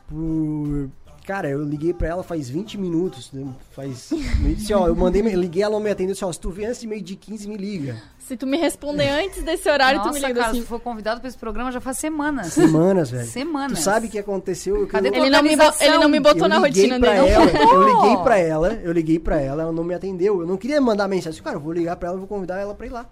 por. 0.09 0.89
Cara, 1.27 1.49
eu 1.49 1.63
liguei 1.65 1.95
pra 1.95 2.07
ela 2.09 2.23
faz 2.23 2.51
20 2.51 2.77
minutos. 2.77 3.33
né? 3.33 3.47
Faz. 3.73 4.11
Eu 4.13 4.19
disse, 4.55 4.75
ó, 4.75 4.87
eu 4.87 4.95
mandei, 4.95 5.23
liguei, 5.23 5.63
ela 5.63 5.73
não 5.73 5.81
me 5.81 5.91
atendeu. 5.91 6.13
Disse, 6.13 6.23
ó, 6.25 6.31
se 6.31 6.39
tu 6.39 6.51
vier 6.51 6.69
antes 6.69 6.83
de 6.83 6.87
meio 6.87 7.01
de 7.01 7.17
15, 7.17 7.49
me 7.49 7.57
liga. 7.57 7.97
Se 8.19 8.37
tu 8.37 8.47
me 8.47 8.59
responder 8.59 9.09
antes 9.09 9.43
desse 9.43 9.67
horário, 9.71 10.01
tu 10.01 10.07
Nossa, 10.09 10.19
me 10.21 10.27
liga 10.27 10.41
cara, 10.41 10.53
assim. 10.53 10.61
se 10.61 10.67
for 10.67 10.79
convidado 10.81 11.21
pra 11.21 11.29
esse 11.29 11.39
programa 11.39 11.73
já 11.73 11.81
faz 11.81 11.97
semanas. 11.97 12.53
Semanas, 12.53 13.11
velho. 13.11 13.27
Semanas. 13.27 13.79
Tu 13.79 13.83
sabe 13.83 14.07
o 14.07 14.11
que 14.11 14.19
aconteceu? 14.19 14.77
Eu- 14.77 14.87
Cadê 14.87 15.09
eu- 15.09 15.15
Ele 15.15 15.31
não, 15.31 15.43
me 15.43 15.51
ele 15.53 15.99
não 15.99 16.09
me 16.11 16.21
botou 16.21 16.43
eu 16.43 16.49
na 16.49 16.59
rotina 16.59 17.01
pra 17.01 17.15
dele. 17.15 17.29
ela. 17.29 17.51
Eu 17.51 17.83
liguei 17.89 18.17
pra 18.23 18.39
ela, 18.39 18.73
eu 18.75 18.93
liguei 18.93 19.19
pra 19.19 19.41
ela, 19.41 19.63
ela 19.63 19.73
não 19.73 19.85
me 19.85 19.95
atendeu. 19.95 20.43
Eu 20.43 20.47
não 20.47 20.59
queria 20.59 20.79
mandar 20.81 21.09
mensagem. 21.09 21.43
Cara, 21.43 21.57
eu 21.57 21.61
vou 21.61 21.73
ligar 21.73 21.97
pra 21.97 22.11
ela, 22.11 22.19
vou 22.19 22.27
convidar 22.27 22.59
ela 22.59 22.75
pra 22.75 22.87
ir 22.87 22.91
lá. 22.91 23.07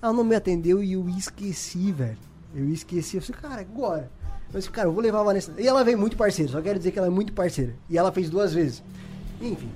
Ela 0.00 0.12
não 0.14 0.24
me 0.24 0.34
atendeu 0.34 0.82
e 0.82 0.92
eu 0.94 1.06
esqueci, 1.10 1.92
velho. 1.92 2.16
Eu 2.54 2.68
esqueci. 2.70 3.16
Eu 3.16 3.22
falei, 3.22 3.40
cara, 3.42 3.60
agora. 3.60 4.10
Eu 4.52 4.58
disse, 4.58 4.70
cara, 4.70 4.88
eu 4.88 4.92
vou 4.92 5.02
levar 5.02 5.20
a 5.20 5.24
Vanessa. 5.24 5.52
E 5.58 5.66
ela 5.66 5.84
veio 5.84 5.98
muito 5.98 6.16
parceira, 6.16 6.50
só 6.50 6.60
quero 6.62 6.78
dizer 6.78 6.90
que 6.92 6.98
ela 6.98 7.08
é 7.08 7.10
muito 7.10 7.32
parceira. 7.32 7.74
E 7.90 7.98
ela 7.98 8.10
fez 8.10 8.30
duas 8.30 8.52
vezes. 8.54 8.82
Enfim, 9.40 9.68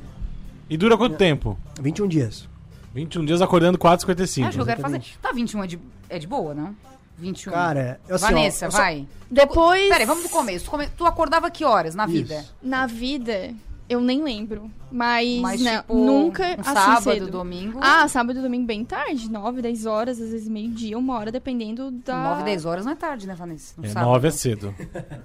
E 0.69 0.77
dura 0.77 0.97
quanto 0.97 1.17
tempo? 1.17 1.59
21 1.81 2.09
dias. 2.09 2.49
21 2.95 3.25
dias 3.25 3.41
acordando 3.43 3.79
4h55. 3.79 4.47
Acho 4.47 4.57
que 4.57 4.61
eu 4.63 4.67
quero 4.67 4.81
fazer. 4.81 4.97
exatamente. 4.97 5.19
Tá, 5.21 5.33
21 5.33 5.65
é 5.65 5.67
de, 5.67 5.79
é 6.09 6.19
de 6.19 6.27
boa, 6.27 6.55
não? 6.55 6.75
21. 7.19 7.53
Cara, 7.53 8.01
eu, 8.09 8.17
assim, 8.17 8.25
ó, 8.25 8.29
Vanessa, 8.29 8.65
eu 8.67 8.71
só- 8.71 8.79
vai. 8.79 9.07
Depois, 9.31 9.89
Peraí, 9.89 10.07
vamos 10.07 10.23
do 10.25 10.29
começo. 10.31 10.65
Tu, 10.65 10.71
come- 10.71 10.89
tu 10.97 11.05
acordava 11.07 11.51
que 11.51 11.65
horas 11.65 11.95
na 11.95 12.07
vida? 12.07 12.35
Isso. 12.41 12.55
na 12.63 12.87
vida, 12.87 13.55
eu 13.93 14.01
nem 14.01 14.23
lembro. 14.23 14.71
Mas, 14.91 15.41
Mas, 15.41 15.61
né, 15.63 15.79
tipo, 15.79 15.95
nunca 15.95 16.43
um 16.45 16.61
assim 16.61 16.75
sábado, 16.75 17.03
cedo. 17.03 17.31
domingo. 17.31 17.79
Ah, 17.83 18.07
sábado 18.09 18.39
e 18.39 18.43
domingo 18.43 18.67
bem 18.67 18.85
tarde, 18.85 19.31
9, 19.31 19.63
10 19.63 19.87
horas, 19.87 20.21
às 20.21 20.31
vezes 20.31 20.49
meio-dia, 20.49 20.99
uma 20.99 21.17
hora, 21.19 21.33
dependendo 21.33 21.91
da... 21.91 22.15
9, 22.37 22.43
10 22.45 22.65
horas 22.67 22.85
não 22.85 22.93
é 22.93 22.95
tarde, 22.95 23.27
né, 23.27 23.35
Vanessa? 23.35 23.75
No 23.79 23.85
É, 23.87 23.89
sábado. 23.89 24.11
9 24.13 24.29
é 24.29 24.31
cedo. 24.31 24.75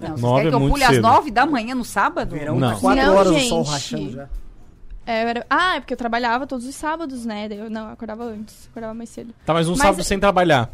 Não, 0.00 0.08
vocês 0.08 0.20
nove 0.20 0.34
querem 0.36 0.46
é 0.46 0.50
que 0.50 0.54
eu 0.54 0.60
muito 0.60 0.72
pule 0.72 0.84
às 0.84 0.94
cedo. 0.94 1.02
9 1.02 1.30
da 1.30 1.44
manhã 1.46 1.74
no 1.74 1.84
sábado? 1.84 2.30
Verão 2.30 2.58
Não. 2.58 2.74
tá 2.74 2.80
4 2.80 3.02
Não, 3.06 3.14
horas 3.16 3.32
o 3.32 3.40
sol 3.40 3.64
gente. 3.64 3.72
rachando 3.72 4.10
já. 4.12 4.28
É, 5.06 5.22
era- 5.22 5.46
Ah, 5.50 5.76
é 5.76 5.80
porque 5.80 5.92
eu 5.94 5.98
trabalhava 5.98 6.46
todos 6.46 6.66
os 6.66 6.74
sábados, 6.74 7.24
né? 7.26 7.48
Daí 7.48 7.58
eu 7.58 7.70
não, 7.70 7.86
eu 7.86 7.92
acordava 7.92 8.24
antes, 8.24 8.68
acordava 8.70 8.92
mais 8.94 9.08
cedo. 9.10 9.34
Tá, 9.44 9.52
mas 9.54 9.66
um 9.68 9.72
Mas- 9.72 9.80
sábado 9.80 10.04
sem 10.04 10.18
trabalhar. 10.18 10.70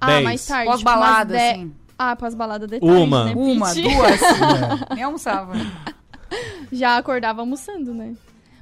Ah, 0.00 0.06
10. 0.06 0.24
mais 0.24 0.46
tarde. 0.46 0.70
Pós-balada, 0.70 1.34
de- 1.34 1.40
assim. 1.40 1.72
Ah, 1.98 2.16
pós-balada 2.16 2.66
de 2.66 2.80
tarde, 2.80 2.94
Uma. 2.94 3.24
né, 3.26 3.32
Uma, 3.36 3.72
duas. 3.74 4.20
É. 4.90 4.94
Nem 4.94 5.04
almoçava. 5.04 5.52
Já 6.72 6.96
acordava 6.96 7.40
almoçando, 7.42 7.92
né? 7.94 8.14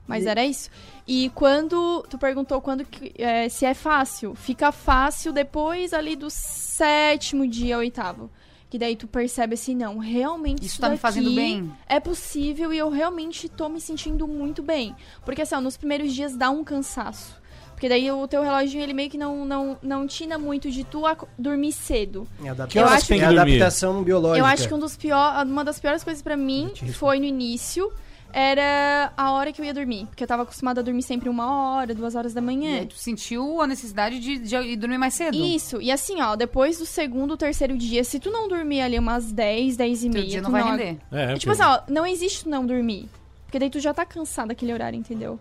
Mas 0.07 0.25
E- 0.25 0.29
era 0.29 0.45
isso. 0.45 0.71
E 1.07 1.31
quando 1.35 2.05
tu 2.09 2.19
perguntou 2.19 2.61
quando 2.61 2.85
que, 2.85 3.12
é, 3.17 3.49
se 3.49 3.64
é 3.64 3.75
fácil, 3.75 4.35
fica 4.35 4.71
fácil 4.73 5.33
depois 5.33 5.93
ali 5.93 6.14
do 6.17 6.29
sétimo 6.31 7.47
dia, 7.47 7.79
oitavo. 7.79 8.31
Que 8.70 8.79
daí 8.79 8.97
tu 8.97 9.07
percebe 9.07 9.55
assim, 9.55 9.75
não, 9.75 9.99
realmente 9.99 10.64
Isso 10.64 10.81
tá 10.81 10.88
me 10.88 10.97
fazendo 10.97 11.31
bem. 11.35 11.70
É 11.87 12.01
possível 12.01 12.73
e 12.73 12.79
eu 12.79 12.88
realmente 12.88 13.47
tô 13.49 13.68
me 13.68 13.81
sentindo 13.81 14.27
muito 14.27 14.62
bem. 14.62 14.97
Porque 15.27 15.42
assim, 15.42 15.55
ó, 15.55 15.61
nos 15.61 15.77
primeiros 15.77 16.14
dias 16.14 16.35
dá 16.35 16.51
um 16.51 16.64
cansaço. 16.64 17.41
Porque 17.83 17.88
daí 17.88 18.09
o 18.12 18.29
teu 18.29 18.45
relógio, 18.45 18.81
ele 18.81 18.92
meio 18.92 19.11
que 19.11 19.18
não, 19.18 19.45
não, 19.45 19.77
não 19.83 20.07
tina 20.07 20.38
muito 20.38 20.71
de 20.71 20.85
tu 20.85 21.03
dormir 21.37 21.73
cedo. 21.73 22.29
É 22.45 22.49
horas 22.79 22.92
acho 22.92 23.07
é 23.12 23.18
que 23.18 23.25
dormir? 23.35 23.55
adaptação 23.57 24.05
biológica. 24.05 24.38
Eu 24.38 24.47
acho 24.47 24.68
que 24.68 24.75
um 24.75 24.79
dos 24.79 24.97
pior, 24.97 25.45
uma 25.45 25.64
das 25.64 25.81
piores 25.81 26.05
coisas 26.05 26.23
pra 26.23 26.37
mim 26.37 26.71
Eu 26.81 26.92
foi 26.92 27.18
no 27.18 27.25
início 27.25 27.92
era 28.33 29.12
a 29.16 29.33
hora 29.33 29.53
que 29.53 29.61
eu 29.61 29.64
ia 29.64 29.75
dormir. 29.75 30.07
Porque 30.07 30.23
eu 30.23 30.29
tava 30.29 30.45
acostumada 30.45 30.81
a 30.81 30.85
dormir 30.85 31.03
sempre 31.03 31.29
uma 31.29 31.75
hora, 31.75 31.92
duas 31.92 32.14
horas 32.14 32.33
da 32.33 32.40
E 32.40 32.45
manhã. 32.45 32.79
aí 32.79 32.87
tu 32.87 32.95
sentiu 32.97 33.61
a 33.61 33.66
necessidade 33.66 34.21
de, 34.21 34.38
de 34.38 34.55
ir 34.55 34.77
dormir 34.77 34.99
mais 34.99 35.14
cedo. 35.14 35.37
Isso, 35.37 35.83
e 35.83 35.90
assim, 35.90 36.23
ó, 36.23 36.37
depois 36.37 36.79
do 36.79 36.87
segundo, 36.87 37.37
terceiro 37.37 37.77
dia, 37.77 38.05
se 38.05 38.21
tu 38.21 38.31
não 38.31 38.47
dormir 38.47 38.81
ali 38.83 38.97
umas 38.97 39.33
10, 39.33 39.77
10 39.77 39.99
e 39.99 40.03
Teu 40.03 40.12
meia, 40.12 40.27
dia 40.29 40.40
tu 40.40 40.45
não 40.45 40.53
vai 40.53 40.62
não 40.62 40.71
render. 40.71 40.99
É, 41.11 41.35
E, 41.35 41.38
tipo 41.40 41.51
assim, 41.51 41.62
ó, 41.64 41.81
não 41.88 42.07
existe 42.07 42.49
não 42.49 42.64
dormir. 42.64 43.09
Porque 43.45 43.59
daí 43.59 43.68
tu 43.68 43.81
já 43.81 43.92
tá 43.92 44.07
cansado 44.07 44.49
daquele 44.49 44.73
horário, 44.73 44.97
entendeu? 44.97 45.40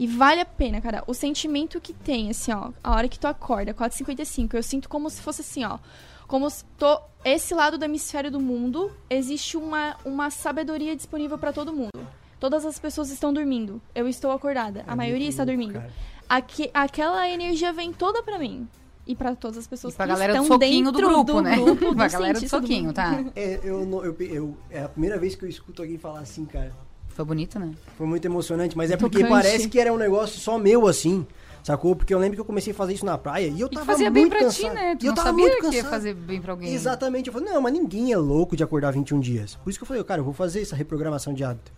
E 0.00 0.06
vale 0.06 0.40
a 0.40 0.46
pena, 0.46 0.80
cara. 0.80 1.04
O 1.06 1.12
sentimento 1.12 1.78
que 1.80 1.92
tem, 1.92 2.30
assim, 2.30 2.50
ó, 2.52 2.70
a 2.82 2.96
hora 2.96 3.06
que 3.06 3.18
tu 3.20 3.26
acorda, 3.26 3.74
4h55, 3.74 4.54
eu 4.54 4.62
sinto 4.62 4.88
como 4.88 5.10
se 5.10 5.20
fosse 5.20 5.42
assim, 5.42 5.62
ó. 5.64 5.78
Como 6.26 6.48
se 6.48 6.64
tô. 6.78 6.98
Esse 7.22 7.52
lado 7.54 7.76
do 7.76 7.84
hemisfério 7.84 8.30
do 8.30 8.40
mundo, 8.40 8.90
existe 9.10 9.58
uma, 9.58 9.94
uma 10.04 10.30
sabedoria 10.30 10.96
disponível 10.96 11.36
pra 11.36 11.52
todo 11.52 11.70
mundo. 11.72 11.90
Todas 12.38 12.64
as 12.64 12.78
pessoas 12.78 13.10
estão 13.10 13.30
dormindo. 13.30 13.78
Eu 13.94 14.08
estou 14.08 14.30
acordada. 14.32 14.82
a 14.88 14.92
É 14.92 14.96
maioria 14.96 15.28
está 15.28 15.44
dormindo. 15.44 15.82
Aque- 16.26 16.70
aquela 16.72 17.28
energia 17.28 17.70
vem 17.72 17.92
toda 17.92 18.22
pra 18.22 18.38
mim. 18.38 18.66
E 19.06 19.14
pra 19.14 19.34
todas 19.34 19.58
as 19.58 19.66
pessoas 19.66 19.92
E 19.92 19.96
pra 19.96 20.06
que 20.06 20.12
galera 20.12 20.32
do 20.34 20.42
estão 20.42 20.54
soquinho 20.56 20.84
do 20.92 20.92
dentro 20.92 21.08
grupo, 21.14 21.40
né? 21.42 21.56
grupo 21.56 21.92
pra 21.96 22.06
do 22.06 22.12
galera 22.12 22.38
do 22.38 22.42
do 22.44 22.48
soquinho, 22.48 22.84
mundo. 22.84 22.94
tá? 22.94 23.22
É, 23.36 23.60
eu, 23.62 23.84
não- 23.84 24.02
eu, 24.04 24.16
eu- 24.20 24.56
é 24.70 24.82
a 24.84 24.88
primeira 24.88 25.18
vez 25.18 25.34
que 25.34 25.44
eu 25.44 25.48
escuto 25.48 25.82
alguém 25.82 25.98
falar 25.98 26.20
assim, 26.20 26.44
cara. 26.46 26.72
Foi 27.14 27.24
bonito, 27.24 27.58
né? 27.58 27.72
Foi 27.96 28.06
muito 28.06 28.24
emocionante, 28.24 28.76
mas 28.76 28.90
é 28.90 28.96
porque 28.96 29.18
Tocante. 29.22 29.30
parece 29.32 29.68
que 29.68 29.78
era 29.78 29.92
um 29.92 29.96
negócio 29.96 30.38
só 30.40 30.58
meu, 30.58 30.86
assim. 30.86 31.26
Sacou? 31.62 31.94
Porque 31.94 32.14
eu 32.14 32.18
lembro 32.18 32.36
que 32.36 32.40
eu 32.40 32.44
comecei 32.44 32.72
a 32.72 32.76
fazer 32.76 32.94
isso 32.94 33.04
na 33.04 33.18
praia 33.18 33.46
e 33.48 33.60
eu 33.60 33.66
E 33.66 33.70
tava 33.74 33.84
fazia 33.84 34.10
bem 34.10 34.22
muito 34.22 34.32
pra 34.32 34.46
cansado. 34.46 34.70
ti, 34.70 34.74
né? 34.74 34.96
Tu 34.96 35.02
e 35.02 35.06
eu 35.06 35.10
não 35.10 35.14
tava 35.16 35.28
sabia 35.28 35.44
muito 35.44 35.58
que 35.60 35.66
ia 35.66 35.72
cansado. 35.82 35.90
fazer 35.90 36.14
bem 36.14 36.40
pra 36.40 36.52
alguém. 36.52 36.72
Exatamente. 36.72 37.26
Eu 37.26 37.32
falei, 37.34 37.52
não, 37.52 37.60
mas 37.60 37.72
ninguém 37.74 38.12
é 38.12 38.16
louco 38.16 38.56
de 38.56 38.62
acordar 38.64 38.92
21 38.92 39.20
dias. 39.20 39.56
Por 39.56 39.68
isso 39.68 39.78
que 39.78 39.82
eu 39.82 39.86
falei, 39.86 40.02
cara, 40.04 40.20
eu 40.20 40.24
vou 40.24 40.32
fazer 40.32 40.62
essa 40.62 40.74
reprogramação 40.74 41.34
de 41.34 41.44
hábito. 41.44 41.70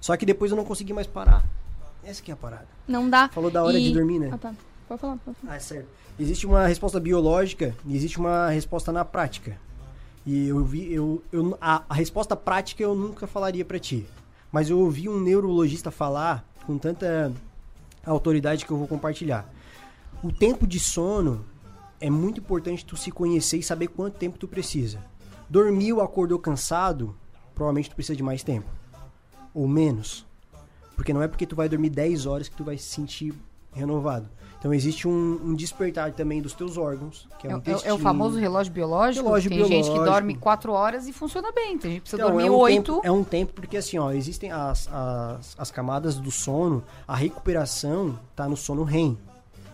Só 0.00 0.16
que 0.16 0.24
depois 0.24 0.52
eu 0.52 0.56
não 0.56 0.64
consegui 0.64 0.92
mais 0.92 1.08
parar. 1.08 1.44
Essa 2.04 2.22
que 2.22 2.30
é 2.30 2.34
a 2.34 2.36
parada. 2.36 2.68
Não 2.86 3.10
dá. 3.10 3.28
Falou 3.30 3.50
da 3.50 3.64
hora 3.64 3.76
E- 3.78 3.82
de 3.88 3.92
dormir, 3.92 4.20
né? 4.20 4.30
Ah, 4.32 4.38
tá. 4.38 4.54
Pode 4.88 5.00
falar, 5.00 5.16
pode 5.24 5.36
falar. 5.38 5.52
Ah, 5.54 5.56
é 5.56 5.60
certo. 5.60 5.88
Existe 6.18 6.46
uma 6.46 6.66
resposta 6.66 7.00
biológica 7.00 7.74
e 7.86 7.96
existe 7.96 8.16
uma 8.18 8.48
resposta 8.50 8.92
na 8.92 9.04
prática. 9.04 9.56
E 10.24 10.48
eu 10.48 10.62
vi, 10.64 10.92
eu, 10.92 11.20
eu 11.32 11.58
a, 11.60 11.82
a 11.88 11.94
resposta 11.94 12.36
prática 12.36 12.82
eu 12.82 12.94
nunca 12.94 13.26
falaria 13.26 13.64
pra 13.64 13.78
ti. 13.78 14.06
Mas 14.52 14.68
eu 14.68 14.78
ouvi 14.78 15.08
um 15.08 15.20
neurologista 15.20 15.90
falar 15.90 16.44
com 16.66 16.76
tanta 16.76 17.32
autoridade 18.04 18.64
que 18.64 18.70
eu 18.70 18.76
vou 18.76 18.88
compartilhar. 18.88 19.48
O 20.22 20.32
tempo 20.32 20.66
de 20.66 20.80
sono 20.80 21.44
é 22.00 22.10
muito 22.10 22.40
importante 22.40 22.84
tu 22.84 22.96
se 22.96 23.10
conhecer 23.10 23.58
e 23.58 23.62
saber 23.62 23.88
quanto 23.88 24.18
tempo 24.18 24.38
tu 24.38 24.48
precisa. 24.48 24.98
Dormiu, 25.48 26.00
acordou 26.00 26.38
cansado, 26.38 27.14
provavelmente 27.54 27.90
tu 27.90 27.94
precisa 27.94 28.16
de 28.16 28.22
mais 28.22 28.42
tempo. 28.42 28.68
Ou 29.54 29.68
menos. 29.68 30.26
Porque 30.96 31.12
não 31.12 31.22
é 31.22 31.28
porque 31.28 31.46
tu 31.46 31.56
vai 31.56 31.68
dormir 31.68 31.90
10 31.90 32.26
horas 32.26 32.48
que 32.48 32.56
tu 32.56 32.64
vai 32.64 32.76
se 32.76 32.84
sentir 32.84 33.34
renovado. 33.72 34.28
Então 34.60 34.74
existe 34.74 35.08
um, 35.08 35.40
um 35.42 35.54
despertar 35.54 36.12
também 36.12 36.42
dos 36.42 36.52
teus 36.52 36.76
órgãos, 36.76 37.26
que 37.38 37.48
é, 37.48 37.50
É, 37.50 37.56
o 37.56 37.62
é- 37.82 37.92
o 37.94 37.98
famoso 37.98 38.38
relógio 38.38 38.70
biológico. 38.70 39.24
Relógio 39.24 39.48
tem 39.50 39.58
gente 39.60 39.84
que 39.84 39.90
biológico. 39.90 40.04
dorme 40.12 40.34
4 40.36 40.72
horas 40.72 41.08
e 41.08 41.14
funciona 41.14 41.50
bem. 41.50 41.78
Tem 41.78 41.92
gente 41.92 41.94
que 41.94 42.00
precisa 42.02 42.20
Então, 42.22 42.30
dormir 42.30 42.46
é 42.46 42.50
um 42.50 42.54
8. 42.56 42.92
Tempo, 42.94 43.00
é 43.06 43.10
um 43.10 43.24
tempo 43.24 43.52
porque 43.54 43.78
assim, 43.78 43.96
ó, 43.98 44.12
existem 44.12 44.52
as, 44.52 44.86
as, 44.92 45.56
as 45.58 45.70
camadas 45.70 46.16
do 46.16 46.30
sono, 46.30 46.84
a 47.08 47.16
recuperação 47.16 48.18
tá 48.36 48.46
no 48.46 48.56
sono 48.56 48.84
REM. 48.84 49.16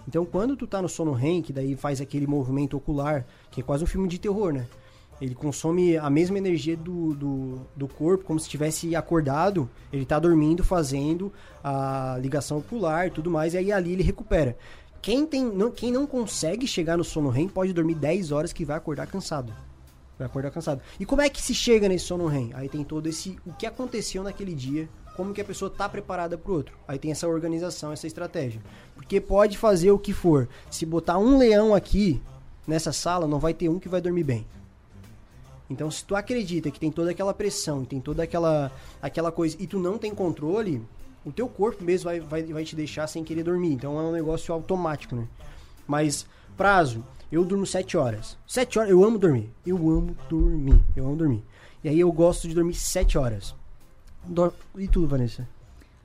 Então, 0.09 0.25
quando 0.25 0.57
tu 0.57 0.69
tá 0.69 0.81
no 0.81 0.89
sono 0.89 1.13
REM, 1.13 1.43
que 1.43 1.53
daí 1.53 1.75
faz 1.75 2.01
aquele 2.01 2.29
movimento 2.29 2.77
ocular, 2.77 3.27
que 3.51 3.61
é 3.61 3.65
quase 3.65 3.83
um 3.83 3.89
filme 3.89 4.07
de 4.07 4.21
terror, 4.21 4.53
né? 4.53 4.67
Ele 5.21 5.35
consome 5.35 5.97
a 5.97 6.11
mesma 6.11 6.37
energia 6.37 6.77
do, 6.77 7.15
do, 7.15 7.61
do 7.75 7.89
corpo, 7.89 8.25
como 8.25 8.39
se 8.39 8.45
estivesse 8.45 8.95
acordado. 8.95 9.69
Ele 9.93 10.05
tá 10.05 10.19
dormindo, 10.19 10.63
fazendo 10.63 11.33
a 11.65 12.19
ligação 12.21 12.59
ocular 12.59 13.07
e 13.07 13.11
tudo 13.11 13.31
mais, 13.31 13.55
e 13.55 13.59
aí 13.59 13.73
ali 13.73 13.93
ele 13.93 14.03
recupera. 14.03 14.57
Quem, 15.01 15.25
tem, 15.27 15.45
não, 15.45 15.71
quem 15.71 15.91
não 15.91 16.07
consegue 16.07 16.67
chegar 16.67 16.99
no 16.99 17.05
sono 17.05 17.31
REM 17.31 17.49
pode 17.49 17.73
dormir 17.73 17.95
10 17.95 18.33
horas 18.33 18.53
que 18.53 18.65
vai 18.65 18.77
acordar 18.77 19.07
cansado. 19.07 19.55
Vai 20.19 20.27
acordar 20.27 20.51
cansado. 20.51 20.83
E 20.99 21.07
como 21.07 21.23
é 21.23 21.29
que 21.29 21.41
se 21.41 21.55
chega 21.55 21.89
nesse 21.89 22.07
sono 22.07 22.27
REM? 22.27 22.51
Aí 22.55 22.69
tem 22.69 22.83
todo 22.83 23.07
esse. 23.07 23.39
O 23.47 23.53
que 23.53 23.67
aconteceu 23.67 24.23
naquele 24.23 24.55
dia, 24.55 24.89
como 25.17 25.33
que 25.33 25.41
a 25.41 25.45
pessoa 25.45 25.71
tá 25.71 25.89
preparada 25.89 26.37
pro 26.37 26.55
outro. 26.55 26.77
Aí 26.89 26.99
tem 26.99 27.11
essa 27.11 27.29
organização, 27.29 27.93
essa 27.93 28.07
estratégia. 28.07 28.61
Porque 28.95 29.21
pode 29.21 29.57
fazer 29.57 29.91
o 29.91 29.99
que 29.99 30.13
for. 30.13 30.49
Se 30.71 30.85
botar 30.85 31.19
um 31.19 31.39
leão 31.39 31.75
aqui 31.75 32.21
nessa 32.67 32.93
sala, 32.93 33.27
não 33.27 33.39
vai 33.39 33.55
ter 33.55 33.69
um 33.69 33.79
que 33.79 33.89
vai 33.89 34.01
dormir 34.01 34.25
bem. 34.25 34.47
Então, 35.69 35.91
se 35.91 36.05
tu 36.05 36.15
acredita 36.15 36.71
que 36.71 36.79
tem 36.79 36.91
toda 36.93 37.11
aquela 37.11 37.35
pressão, 37.35 37.85
tem 37.85 38.01
toda 38.01 38.23
aquela, 38.23 38.71
aquela 39.03 39.33
coisa, 39.33 39.57
e 39.59 39.67
tu 39.67 39.79
não 39.79 39.99
tem 39.99 40.15
controle, 40.15 40.81
o 41.25 41.33
teu 41.33 41.49
corpo 41.49 41.83
mesmo 41.83 42.05
vai, 42.05 42.21
vai, 42.21 42.43
vai 42.45 42.65
te 42.65 42.77
deixar 42.77 43.07
sem 43.09 43.25
querer 43.25 43.43
dormir. 43.43 43.73
Então, 43.73 43.99
é 43.99 44.03
um 44.03 44.13
negócio 44.13 44.55
automático, 44.55 45.17
né? 45.17 45.27
Mas, 45.87 46.25
prazo, 46.57 47.05
eu 47.33 47.45
durmo 47.45 47.67
7 47.67 47.97
horas. 47.97 48.39
7 48.47 48.79
horas, 48.79 48.91
eu 48.91 49.03
amo 49.03 49.19
dormir. 49.19 49.51
Eu 49.67 49.77
amo 49.91 50.17
dormir. 50.29 50.81
Eu 50.95 51.05
amo 51.07 51.17
dormir. 51.17 51.43
E 51.83 51.89
aí, 51.89 51.99
eu 51.99 52.13
gosto 52.13 52.47
de 52.47 52.55
dormir 52.55 52.75
7 52.75 53.19
horas. 53.19 53.55
Dor- 54.25 54.55
E 54.77 54.87
tu, 54.87 55.07
Vanessa? 55.07 55.49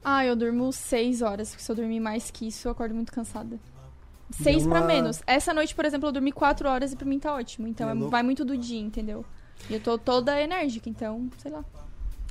Ah, 0.03 0.25
eu 0.25 0.35
durmo 0.35 0.71
seis 0.73 1.21
horas, 1.21 1.49
porque 1.49 1.63
se 1.63 1.71
eu 1.71 1.75
dormir 1.75 1.99
mais 1.99 2.31
que 2.31 2.47
isso, 2.47 2.67
eu 2.67 2.71
acordo 2.71 2.95
muito 2.95 3.11
cansada. 3.11 3.59
Seis 4.31 4.63
Deu 4.63 4.69
pra 4.71 4.79
uma- 4.81 4.87
menos. 4.87 5.21
Essa 5.27 5.53
noite, 5.53 5.75
por 5.75 5.85
exemplo, 5.85 6.07
eu 6.09 6.11
dormi 6.13 6.31
quatro 6.31 6.67
horas 6.67 6.91
e 6.91 6.95
pra 6.95 7.05
mim 7.07 7.19
tá 7.19 7.35
ótimo. 7.35 7.67
Então 7.67 7.87
É 7.87 7.91
é- 7.91 8.09
vai 8.09 8.23
muito 8.23 8.43
do 8.43 8.57
dia, 8.57 8.79
entendeu? 8.79 9.23
E 9.69 9.73
eu 9.73 9.79
tô 9.79 9.97
toda 9.97 10.39
enérgica, 10.41 10.89
então, 10.89 11.29
sei 11.37 11.51
lá. 11.51 11.63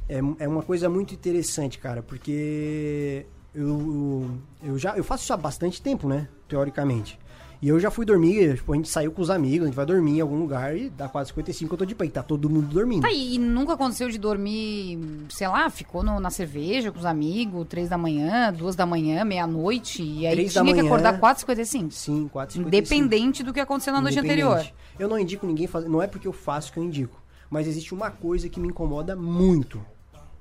É, 0.09 0.19
é 0.39 0.49
uma 0.49 0.63
coisa 0.63 0.89
muito 0.89 1.15
interessante, 1.15 1.79
cara, 1.79 2.03
porque 2.03 3.27
eu, 3.55 4.39
eu 4.63 4.79
já 4.79 4.97
eu 4.97 5.05
faço 5.05 5.25
isso 5.25 5.33
há 5.33 5.37
bastante 5.37 5.81
tempo, 5.81 6.09
né? 6.09 6.29
Teoricamente. 6.49 7.19
E 7.63 7.69
eu 7.69 7.79
já 7.79 7.91
fui 7.91 8.07
dormir, 8.07 8.57
tipo, 8.57 8.73
a 8.73 8.77
gente 8.77 8.89
saiu 8.89 9.13
com 9.13 9.21
os 9.21 9.29
amigos, 9.29 9.65
a 9.65 9.67
gente 9.67 9.77
vai 9.77 9.85
dormir 9.85 10.17
em 10.17 10.21
algum 10.23 10.39
lugar 10.39 10.75
e 10.75 10.89
dá 10.89 11.07
4h55 11.11 11.71
eu 11.73 11.77
tô 11.77 11.85
de 11.85 11.95
pé, 11.95 12.07
e 12.07 12.11
tá 12.11 12.23
todo 12.23 12.49
mundo 12.49 12.67
dormindo. 12.69 13.03
Tá, 13.03 13.13
e, 13.13 13.39
nunca 13.39 13.75
aconteceu 13.75 14.09
de 14.09 14.17
dormir, 14.17 14.99
sei 15.29 15.47
lá, 15.47 15.69
ficou 15.69 16.03
no- 16.03 16.19
na 16.19 16.31
cerveja 16.31 16.91
com 16.91 16.99
os 16.99 17.05
amigos, 17.05 17.67
três 17.69 17.91
da 17.91 17.99
manhã, 17.99 18.51
duas 18.51 18.75
da 18.75 18.87
manhã, 18.87 19.27
meia-noite, 19.27 20.03
e 20.03 20.27
aí 20.27 20.49
tinha 20.49 20.65
que 20.65 20.73
manhã. 20.73 20.85
acordar 20.87 21.21
4h55. 21.21 21.91
Sim, 21.93 22.31
4h55. 22.33 22.67
Independente 22.67 23.43
do 23.43 23.53
que 23.53 23.61
aconteceu 23.61 23.93
na 23.93 24.01
noite 24.01 24.19
anterior. 24.19 24.67
Eu 24.99 25.07
não 25.09 25.19
indico 25.19 25.47
ninguém 25.47 25.67
fazer, 25.67 25.87
não 25.89 26.01
é 26.01 26.07
porque 26.07 26.27
eu 26.27 26.33
faço 26.33 26.73
que 26.73 26.79
eu 26.79 26.85
indico, 26.85 27.23
mas 27.51 27.67
existe 27.69 27.93
uma 27.93 28.11
coisa 28.11 28.49
que 28.49 28.59
me 28.59 28.69
incomoda 28.69 29.15
muito, 29.15 29.85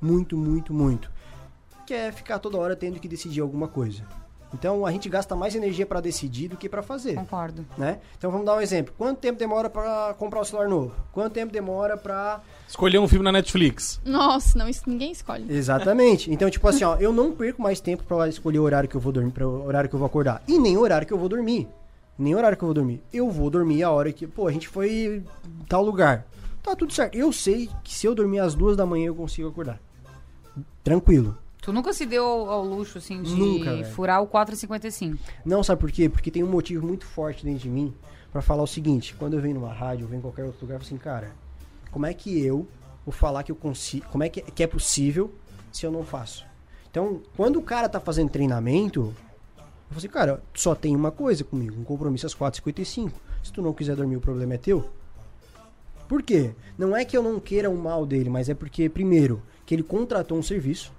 muito, 0.02 0.38
muito, 0.38 0.74
muito, 0.74 1.12
que 1.86 1.94
é 1.94 2.14
ficar 2.14 2.40
toda 2.40 2.58
hora 2.58 2.78
tendo 2.78 2.98
que 2.98 3.10
decidir 3.10 3.42
alguma 3.42 3.68
coisa. 3.68 4.04
Então 4.54 4.86
a 4.86 4.92
gente 4.92 5.08
gasta 5.08 5.36
mais 5.36 5.54
energia 5.56 5.86
pra 5.86 6.02
decidir 6.02 6.48
do 6.48 6.58
que 6.58 6.68
pra 6.68 6.82
fazer. 6.82 7.16
Concordo. 7.16 7.66
né? 7.78 8.00
Então 8.18 8.32
vamos 8.32 8.46
dar 8.46 8.56
um 8.56 8.62
exemplo. 8.62 8.94
Quanto 8.98 9.20
tempo 9.20 9.38
demora 9.38 9.70
pra 9.70 10.16
comprar 10.18 10.42
um 10.42 10.44
celular 10.44 10.68
novo? 10.68 10.92
Quanto 11.12 11.34
tempo 11.34 11.54
demora 11.54 11.96
pra 11.96 12.42
Escolher 12.68 12.98
um 13.00 13.08
filme 13.08 13.24
na 13.24 13.32
Netflix. 13.32 14.00
Nossa, 14.04 14.58
não, 14.58 14.68
isso 14.68 14.84
ninguém 14.88 15.12
escolhe. 15.12 15.46
Exatamente. 15.52 16.32
Então, 16.32 16.50
tipo 16.50 16.68
assim, 16.68 16.84
ó, 16.84 16.96
eu 16.98 17.14
não 17.14 17.32
perco 17.32 17.62
mais 17.62 17.80
tempo 17.80 18.04
pra 18.04 18.28
escolher 18.28 18.60
o 18.60 18.64
horário 18.64 18.90
que 18.90 18.96
eu 18.96 19.02
vou 19.02 19.12
dormir, 19.12 19.32
para 19.32 19.48
o 19.48 19.66
horário 19.66 19.90
que 19.90 19.96
eu 19.96 20.00
vou 20.00 20.06
acordar, 20.08 20.42
e 20.48 20.58
nem 20.58 20.78
o 20.78 20.82
horário 20.82 21.06
que 21.06 21.14
eu 21.14 21.18
vou 21.18 21.30
dormir. 21.30 21.68
Nem 22.18 22.36
o 22.36 22.38
horário 22.38 22.58
que 22.58 22.64
eu 22.64 22.68
vou 22.68 22.74
dormir. 22.74 23.02
Eu 23.14 23.30
vou 23.32 23.50
dormir 23.50 23.82
a 23.84 23.92
hora 23.92 24.12
que, 24.12 24.28
pô, 24.28 24.48
a 24.48 24.52
gente 24.52 24.68
foi 24.68 25.24
em 25.46 25.66
tal 25.68 25.84
lugar. 25.84 26.26
Tá 26.62 26.76
tudo 26.76 26.92
certo. 26.94 27.16
Eu 27.16 27.32
sei 27.32 27.70
que 27.84 27.94
se 27.96 28.06
eu 28.06 28.14
dormir 28.14 28.40
às 28.40 28.54
duas 28.54 28.76
da 28.76 28.86
manhã 28.86 29.08
eu 29.08 29.16
consigo 29.16 29.48
acordar. 29.48 29.80
Tranquilo. 30.84 31.38
Tu 31.62 31.74
nunca 31.74 31.92
se 31.92 32.06
deu 32.06 32.24
ao, 32.24 32.50
ao 32.50 32.64
luxo, 32.64 32.98
assim, 32.98 33.22
de 33.22 33.36
Nunca, 33.36 33.84
furar 33.86 34.22
o 34.22 34.28
4h55. 34.28 35.18
Não, 35.46 35.62
sabe 35.64 35.82
por 35.82 35.92
quê? 35.92 36.08
Porque 36.08 36.32
tem 36.32 36.44
um 36.44 36.50
motivo 36.50 36.86
muito 36.86 37.06
forte 37.06 37.44
dentro 37.44 37.60
de 37.60 37.70
mim 37.70 37.94
pra 38.32 38.42
falar 38.42 38.64
o 38.64 38.68
seguinte: 38.68 39.14
quando 39.16 39.34
eu 39.34 39.42
venho 39.42 39.56
numa 39.56 39.74
rádio, 39.74 40.06
eu 40.06 40.08
venho 40.08 40.20
em 40.20 40.22
qualquer 40.22 40.46
outro 40.46 40.62
lugar, 40.62 40.76
eu 40.76 40.80
falo 40.80 40.88
assim, 40.88 40.98
cara, 40.98 41.32
como 41.92 42.06
é 42.06 42.14
que 42.14 42.42
eu 42.42 42.68
vou 43.06 43.12
falar 43.12 43.44
que 43.44 43.52
eu 43.52 43.56
consigo, 43.56 44.08
como 44.08 44.24
é 44.24 44.30
que, 44.30 44.42
que 44.42 44.64
é 44.64 44.68
possível 44.68 45.34
se 45.72 45.86
eu 45.86 45.92
não 45.92 46.04
faço? 46.04 46.46
Então, 46.90 47.22
quando 47.36 47.58
o 47.58 47.62
cara 47.62 47.90
tá 47.90 48.00
fazendo 48.00 48.30
treinamento, 48.30 49.14
eu 49.58 49.64
falo 49.90 49.98
assim, 49.98 50.08
cara, 50.08 50.44
só 50.54 50.74
tem 50.74 50.96
uma 50.96 51.12
coisa 51.12 51.44
comigo, 51.44 51.80
um 51.80 51.84
compromisso 51.84 52.26
às 52.26 52.34
4h55. 52.34 53.12
Se 53.44 53.54
tu 53.54 53.62
não 53.62 53.74
quiser 53.74 53.96
dormir, 53.96 54.16
o 54.16 54.22
problema 54.22 54.56
é 54.56 54.58
teu. 54.58 54.90
Por 56.08 56.24
quê? 56.24 56.52
Não 56.78 56.96
é 56.96 57.06
que 57.06 57.16
eu 57.16 57.22
não 57.22 57.40
queira 57.40 57.70
o 57.70 57.78
mal 57.78 58.06
dele, 58.06 58.30
mas 58.30 58.50
é 58.50 58.54
porque, 58.54 58.90
primeiro, 58.90 59.42
que 59.66 59.76
ele 59.76 59.84
contratou 59.84 60.38
um 60.38 60.42
serviço 60.42 60.92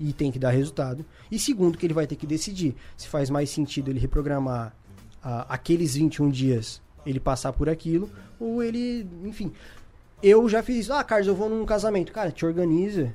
e 0.00 0.12
tem 0.12 0.32
que 0.32 0.38
dar 0.38 0.50
resultado. 0.50 1.04
E 1.30 1.38
segundo, 1.38 1.76
que 1.76 1.86
ele 1.86 1.94
vai 1.94 2.06
ter 2.06 2.16
que 2.16 2.26
decidir 2.26 2.74
se 2.96 3.06
faz 3.06 3.28
mais 3.28 3.50
sentido 3.50 3.90
ele 3.90 4.00
reprogramar 4.00 4.74
ah, 5.22 5.46
aqueles 5.48 5.94
21 5.94 6.30
dias, 6.30 6.80
ele 7.04 7.20
passar 7.20 7.52
por 7.52 7.68
aquilo, 7.68 8.10
ou 8.40 8.62
ele, 8.62 9.06
enfim. 9.24 9.52
Eu 10.22 10.48
já 10.48 10.62
fiz, 10.62 10.90
ah, 10.90 11.04
Carlos, 11.04 11.28
eu 11.28 11.34
vou 11.34 11.48
num 11.48 11.64
casamento. 11.66 12.12
Cara, 12.12 12.30
te 12.30 12.44
organiza 12.44 13.14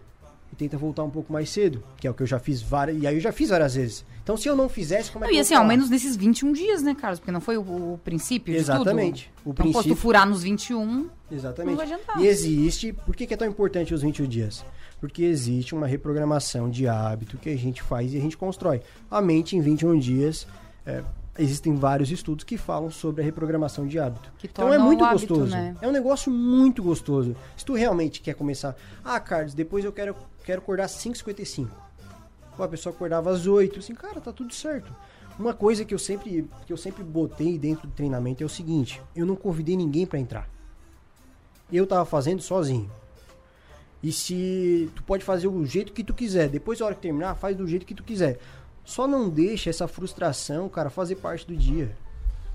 e 0.52 0.56
tenta 0.56 0.78
voltar 0.78 1.04
um 1.04 1.10
pouco 1.10 1.34
mais 1.34 1.50
cedo, 1.50 1.84
que 1.98 2.08
é 2.08 2.12
o 2.12 2.14
que 2.14 2.24
eu 2.24 2.28
já 2.28 2.40
fiz 2.40 2.62
várias, 2.62 3.02
e 3.02 3.08
aí 3.08 3.16
eu 3.16 3.22
já 3.22 3.32
fiz 3.32 3.50
várias 3.50 3.76
vezes. 3.76 4.06
Então, 4.24 4.36
se 4.36 4.48
eu 4.48 4.56
não 4.56 4.68
fizesse, 4.68 5.12
como 5.12 5.24
é 5.24 5.28
Não, 5.28 5.32
que 5.32 5.36
e 5.36 5.38
eu 5.38 5.42
assim, 5.42 5.54
vou 5.54 5.62
ao 5.62 5.68
menos 5.68 5.88
nesses 5.90 6.16
21 6.16 6.52
dias, 6.52 6.82
né, 6.82 6.96
Carlos? 6.96 7.20
Porque 7.20 7.32
não 7.32 7.42
foi 7.42 7.58
o, 7.58 7.62
o 7.62 8.00
princípio 8.04 8.56
Exatamente. 8.56 9.32
O 9.44 9.52
então, 9.52 9.66
princípio- 9.72 9.96
furar 9.96 10.28
nos 10.28 10.42
21, 10.42 11.10
Exatamente. 11.32 11.72
Não 11.72 11.78
vai 11.78 11.86
adiantar. 11.86 12.20
E 12.20 12.28
existe. 12.28 12.94
Por 12.94 13.16
que, 13.16 13.28
que 13.28 13.34
é 13.34 13.38
tão 13.38 13.48
importante 13.48 13.94
os 13.94 14.02
21 14.02 14.28
dias? 14.28 14.66
Porque 15.00 15.24
existe 15.24 15.76
uma 15.76 15.88
reprogramação 15.88 16.70
de 16.70 16.88
hábito 16.88 17.38
que 17.38 17.50
a 17.50 17.58
gente 17.58 17.84
faz 17.84 18.14
e 18.14 18.18
a 18.18 18.22
gente 18.22 18.38
constrói. 18.38 18.82
A 19.10 19.22
mente 19.22 19.56
em 19.56 19.62
21 19.62 20.00
dias. 20.00 20.48
é, 20.86 21.04
existem 21.38 21.76
vários 21.76 22.10
estudos 22.12 22.46
que 22.46 22.58
falam 22.58 22.90
sobre 22.90 23.22
a 23.22 23.26
reprogramação 23.26 23.86
de 23.86 24.00
hábito. 24.00 24.32
Que 24.38 24.48
então 24.48 24.74
é 24.74 24.78
muito 24.78 25.04
hábito, 25.04 25.36
gostoso. 25.36 25.52
né? 25.52 25.76
É 25.82 25.88
um 25.88 25.92
negócio 25.92 26.32
muito 26.32 26.82
gostoso. 26.82 27.36
Se 27.58 27.66
tu 27.66 27.74
realmente 27.74 28.22
quer 28.22 28.36
começar. 28.36 28.76
Ah, 29.04 29.20
Carlos, 29.20 29.54
depois 29.54 29.84
eu 29.84 29.92
quero, 29.92 30.16
quero 30.44 30.62
acordar 30.62 30.86
às 30.86 30.94
5h55. 30.94 31.68
Pô, 32.56 32.64
a 32.64 32.68
pessoa 32.68 32.96
acordava 32.96 33.30
às 33.32 33.46
8 33.46 33.80
Assim, 33.80 33.94
cara, 33.94 34.22
tá 34.22 34.32
tudo 34.32 34.54
certo. 34.54 34.96
Uma 35.38 35.54
coisa 35.54 35.84
que 35.84 35.94
eu 35.94 36.00
sempre, 36.00 36.48
que 36.66 36.72
eu 36.72 36.78
sempre 36.78 37.04
botei 37.04 37.60
dentro 37.60 37.86
do 37.86 37.94
treinamento 37.94 38.42
é 38.42 38.46
o 38.46 38.50
seguinte: 38.50 39.02
eu 39.14 39.26
não 39.26 39.36
convidei 39.36 39.76
ninguém 39.76 40.06
pra 40.06 40.18
entrar 40.18 40.50
eu 41.72 41.88
tava 41.88 42.06
fazendo 42.06 42.42
sozinho. 42.42 42.90
E 44.06 44.12
se 44.12 44.88
tu 44.94 45.02
pode 45.02 45.24
fazer 45.24 45.48
o 45.48 45.66
jeito 45.66 45.92
que 45.92 46.04
tu 46.04 46.14
quiser, 46.14 46.48
depois 46.48 46.80
a 46.80 46.86
hora 46.86 46.94
que 46.94 47.02
terminar, 47.02 47.34
faz 47.34 47.58
do 47.58 47.68
jeito 47.68 47.88
que 47.88 47.96
tu 47.96 48.04
quiser. 48.04 48.38
Só 48.84 49.08
não 49.08 49.28
deixa 49.28 49.72
essa 49.72 49.88
frustração, 49.88 50.70
cara, 50.70 50.92
fazer 50.92 51.16
parte 51.16 51.48
do 51.48 51.58
dia. 51.58 51.90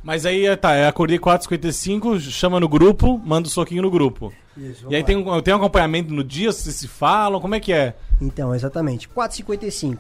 Mas 0.01 0.25
aí, 0.25 0.47
é, 0.47 0.55
tá, 0.55 0.79
eu 0.79 0.87
acordei 0.87 1.19
4h55, 1.19 2.21
chama 2.21 2.61
no 2.61 2.69
grupo, 2.69 3.19
manda 3.19 3.49
um 3.49 3.51
soquinho 3.51 3.83
no 3.83 3.91
grupo. 3.91 4.33
Isso, 4.57 4.87
E 4.89 4.95
aí 4.95 5.03
tem 5.03 5.17
um, 5.17 5.43
tem 5.43 5.53
um 5.53 5.57
acompanhamento 5.57 6.15
no 6.15 6.23
dia, 6.23 6.53
vocês 6.53 6.73
se 6.77 6.87
falam, 6.87 7.41
como 7.41 7.57
é 7.57 7.59
que 7.59 7.73
é? 7.73 7.97
Então, 8.21 8.55
exatamente. 8.55 9.09
4h55. 9.09 9.99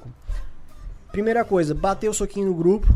Primeira 1.13 1.45
coisa, 1.45 1.75
bater 1.75 2.09
o 2.09 2.15
soquinho 2.15 2.47
no 2.47 2.55
grupo 2.55 2.87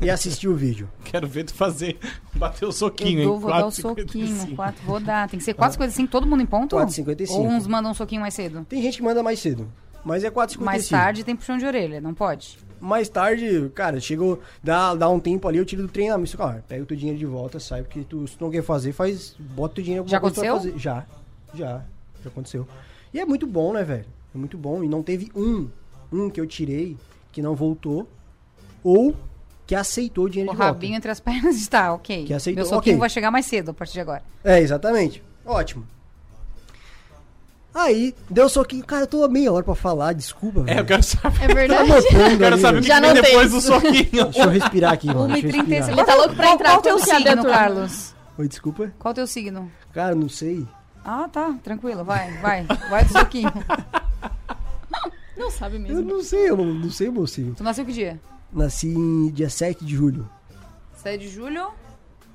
e 0.00 0.08
assistir 0.08 0.46
o 0.48 0.54
vídeo. 0.54 0.88
Quero 1.04 1.26
ver 1.26 1.44
tu 1.44 1.52
fazer, 1.54 1.98
bater 2.34 2.64
o 2.64 2.72
soquinho, 2.72 3.20
eu 3.20 3.24
dou, 3.24 3.34
hein? 3.34 3.40
vou 3.40 3.50
dar 3.50 3.66
o 3.66 3.68
4h55. 3.68 3.80
soquinho. 3.80 4.56
Quatro, 4.56 4.82
vou 4.84 5.00
dar. 5.00 5.28
Tem 5.28 5.38
que 5.38 5.44
ser 5.44 5.54
4h55, 5.54 6.08
todo 6.08 6.26
mundo 6.26 6.42
em 6.42 6.46
ponto? 6.46 6.76
4h55. 6.76 7.30
Ou 7.30 7.46
uns 7.48 7.66
mandam 7.66 7.90
um 7.90 7.94
soquinho 7.94 8.20
mais 8.20 8.34
cedo? 8.34 8.64
Tem 8.68 8.80
gente 8.80 8.98
que 8.98 9.02
manda 9.02 9.22
mais 9.24 9.40
cedo, 9.40 9.68
mas 10.04 10.22
é 10.22 10.30
4h55. 10.30 10.60
Mais 10.60 10.88
tarde 10.88 11.24
tem 11.24 11.34
puxão 11.34 11.58
de 11.58 11.66
orelha, 11.66 12.00
não 12.00 12.14
pode? 12.14 12.58
Mais 12.80 13.08
tarde, 13.08 13.68
cara, 13.74 13.98
chegou, 13.98 14.40
dá, 14.62 14.94
dá 14.94 15.08
um 15.08 15.18
tempo 15.18 15.48
ali, 15.48 15.58
eu 15.58 15.64
tiro 15.64 15.82
do 15.82 15.88
treinamento. 15.88 16.36
Cara, 16.38 16.64
pega 16.68 16.84
o 16.84 16.86
teu 16.86 16.96
dinheiro 16.96 17.18
de 17.18 17.26
volta, 17.26 17.58
sai, 17.58 17.82
porque 17.82 18.02
tu, 18.02 18.24
se 18.28 18.36
tu 18.36 18.44
não 18.44 18.52
quer 18.52 18.62
fazer, 18.62 18.92
faz, 18.92 19.34
bota 19.36 19.72
o 19.72 19.74
teu 19.74 19.84
dinheiro 19.84 20.04
em 20.04 20.08
Já 20.08 20.18
alguma 20.18 20.32
coisa 20.32 20.48
pra 20.48 20.50
aconteceu? 20.56 20.72
fazer. 20.72 20.80
Já, 20.80 21.06
já, 21.52 21.82
já 22.22 22.30
aconteceu. 22.30 22.68
E 23.12 23.18
é 23.18 23.24
muito 23.24 23.48
bom, 23.48 23.72
né, 23.72 23.82
velho? 23.82 24.04
É 24.32 24.38
muito 24.38 24.56
bom. 24.56 24.84
E 24.84 24.88
não 24.88 25.02
teve 25.02 25.28
um, 25.34 25.68
um 26.12 26.30
que 26.30 26.40
eu 26.40 26.46
tirei 26.46 26.96
que 27.32 27.42
não 27.42 27.54
voltou, 27.54 28.08
ou 28.82 29.14
que 29.66 29.74
aceitou 29.74 30.24
o 30.24 30.30
dinheiro 30.30 30.50
O 30.50 30.54
de 30.54 30.58
volta. 30.58 30.72
rabinho 30.72 30.96
entre 30.96 31.10
as 31.10 31.20
pernas 31.20 31.56
está, 31.56 31.92
ok. 31.92 32.24
Que 32.24 32.32
aceitou, 32.34 32.62
Meu 32.62 32.66
soquinho 32.68 32.96
ok. 32.96 33.00
vai 33.00 33.10
chegar 33.10 33.30
mais 33.30 33.46
cedo 33.46 33.70
a 33.70 33.74
partir 33.74 33.92
de 33.94 34.00
agora. 34.00 34.22
É, 34.42 34.60
exatamente. 34.60 35.22
Ótimo. 35.44 35.84
Aí, 37.74 38.14
deu 38.28 38.48
soquinho. 38.48 38.84
Cara, 38.84 39.02
eu 39.02 39.06
tô 39.06 39.28
meia 39.28 39.52
hora 39.52 39.62
pra 39.62 39.74
falar, 39.74 40.12
desculpa, 40.12 40.62
velho. 40.62 40.78
É, 40.78 40.80
eu 40.80 40.84
quero 40.86 41.02
saber. 41.02 41.42
É 41.44 41.54
verdade. 41.54 41.92
anotando 41.92 42.18
Eu 42.32 42.38
quero 42.38 42.54
ali, 42.54 42.62
saber 42.62 42.78
o 42.78 42.80
que, 42.82 42.88
Já 42.88 42.94
que 42.96 43.00
vem 43.00 43.14
não 43.14 43.22
depois 43.22 43.40
tem. 43.40 43.48
do 43.50 43.60
soquinho. 43.60 44.24
Deixa 44.24 44.42
eu 44.42 44.48
respirar 44.48 44.92
aqui, 44.94 45.06
mano. 45.06 45.28
Deixa 45.34 45.46
eu 45.46 45.52
1h36. 45.52 45.68
respirar. 45.68 45.90
Ele 45.90 46.04
tá 46.04 46.14
louco 46.14 46.34
pra 46.34 46.44
Qual, 46.46 46.54
entrar 46.54 46.68
qual 46.70 46.78
o 46.78 46.82
teu 46.82 46.96
a 46.96 46.98
signo, 46.98 47.36
turma. 47.36 47.50
Carlos? 47.50 48.14
Oi, 48.38 48.48
desculpa. 48.48 48.92
Qual 48.98 49.12
o 49.12 49.14
teu 49.14 49.26
signo? 49.26 49.70
Cara, 49.92 50.14
não 50.14 50.28
sei. 50.28 50.66
Ah, 51.04 51.28
tá, 51.30 51.54
tranquilo, 51.62 52.04
vai, 52.04 52.32
vai. 52.38 52.64
Vai 52.90 53.04
do 53.04 53.12
soquinho. 53.12 53.52
Não 55.38 55.50
sabe 55.50 55.76
Eu 55.76 55.80
mesmo. 55.80 56.02
não 56.02 56.22
sei, 56.22 56.50
eu 56.50 56.56
não, 56.56 56.64
não 56.66 56.90
sei 56.90 57.08
o 57.08 57.12
meu 57.12 57.26
signo. 57.26 57.54
Tu 57.54 57.62
nasceu 57.62 57.84
que 57.84 57.92
dia? 57.92 58.20
Nasci 58.52 58.88
em 58.88 59.30
dia 59.30 59.48
7 59.48 59.84
de 59.84 59.94
julho. 59.94 60.28
7 60.96 61.20
de 61.20 61.28
julho? 61.28 61.68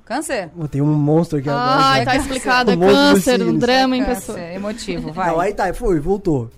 Câncer? 0.04 0.50
Tem 0.70 0.80
um 0.82 0.94
monstro 0.94 1.38
aqui 1.38 1.48
Ai, 1.48 2.00
atrás. 2.02 2.04
tá 2.04 2.16
explicado. 2.24 2.70
É 2.70 2.76
Um 2.76 2.80
câncer, 2.80 3.40
um 3.40 3.44
signos. 3.46 3.60
drama 3.60 3.96
em 3.96 4.04
Câncer, 4.04 4.14
pessoa. 4.20 4.40
emotivo, 4.40 5.12
vai. 5.12 5.30
Não, 5.30 5.40
aí 5.40 5.54
tá, 5.54 5.72
foi, 5.72 5.98
voltou. 5.98 6.50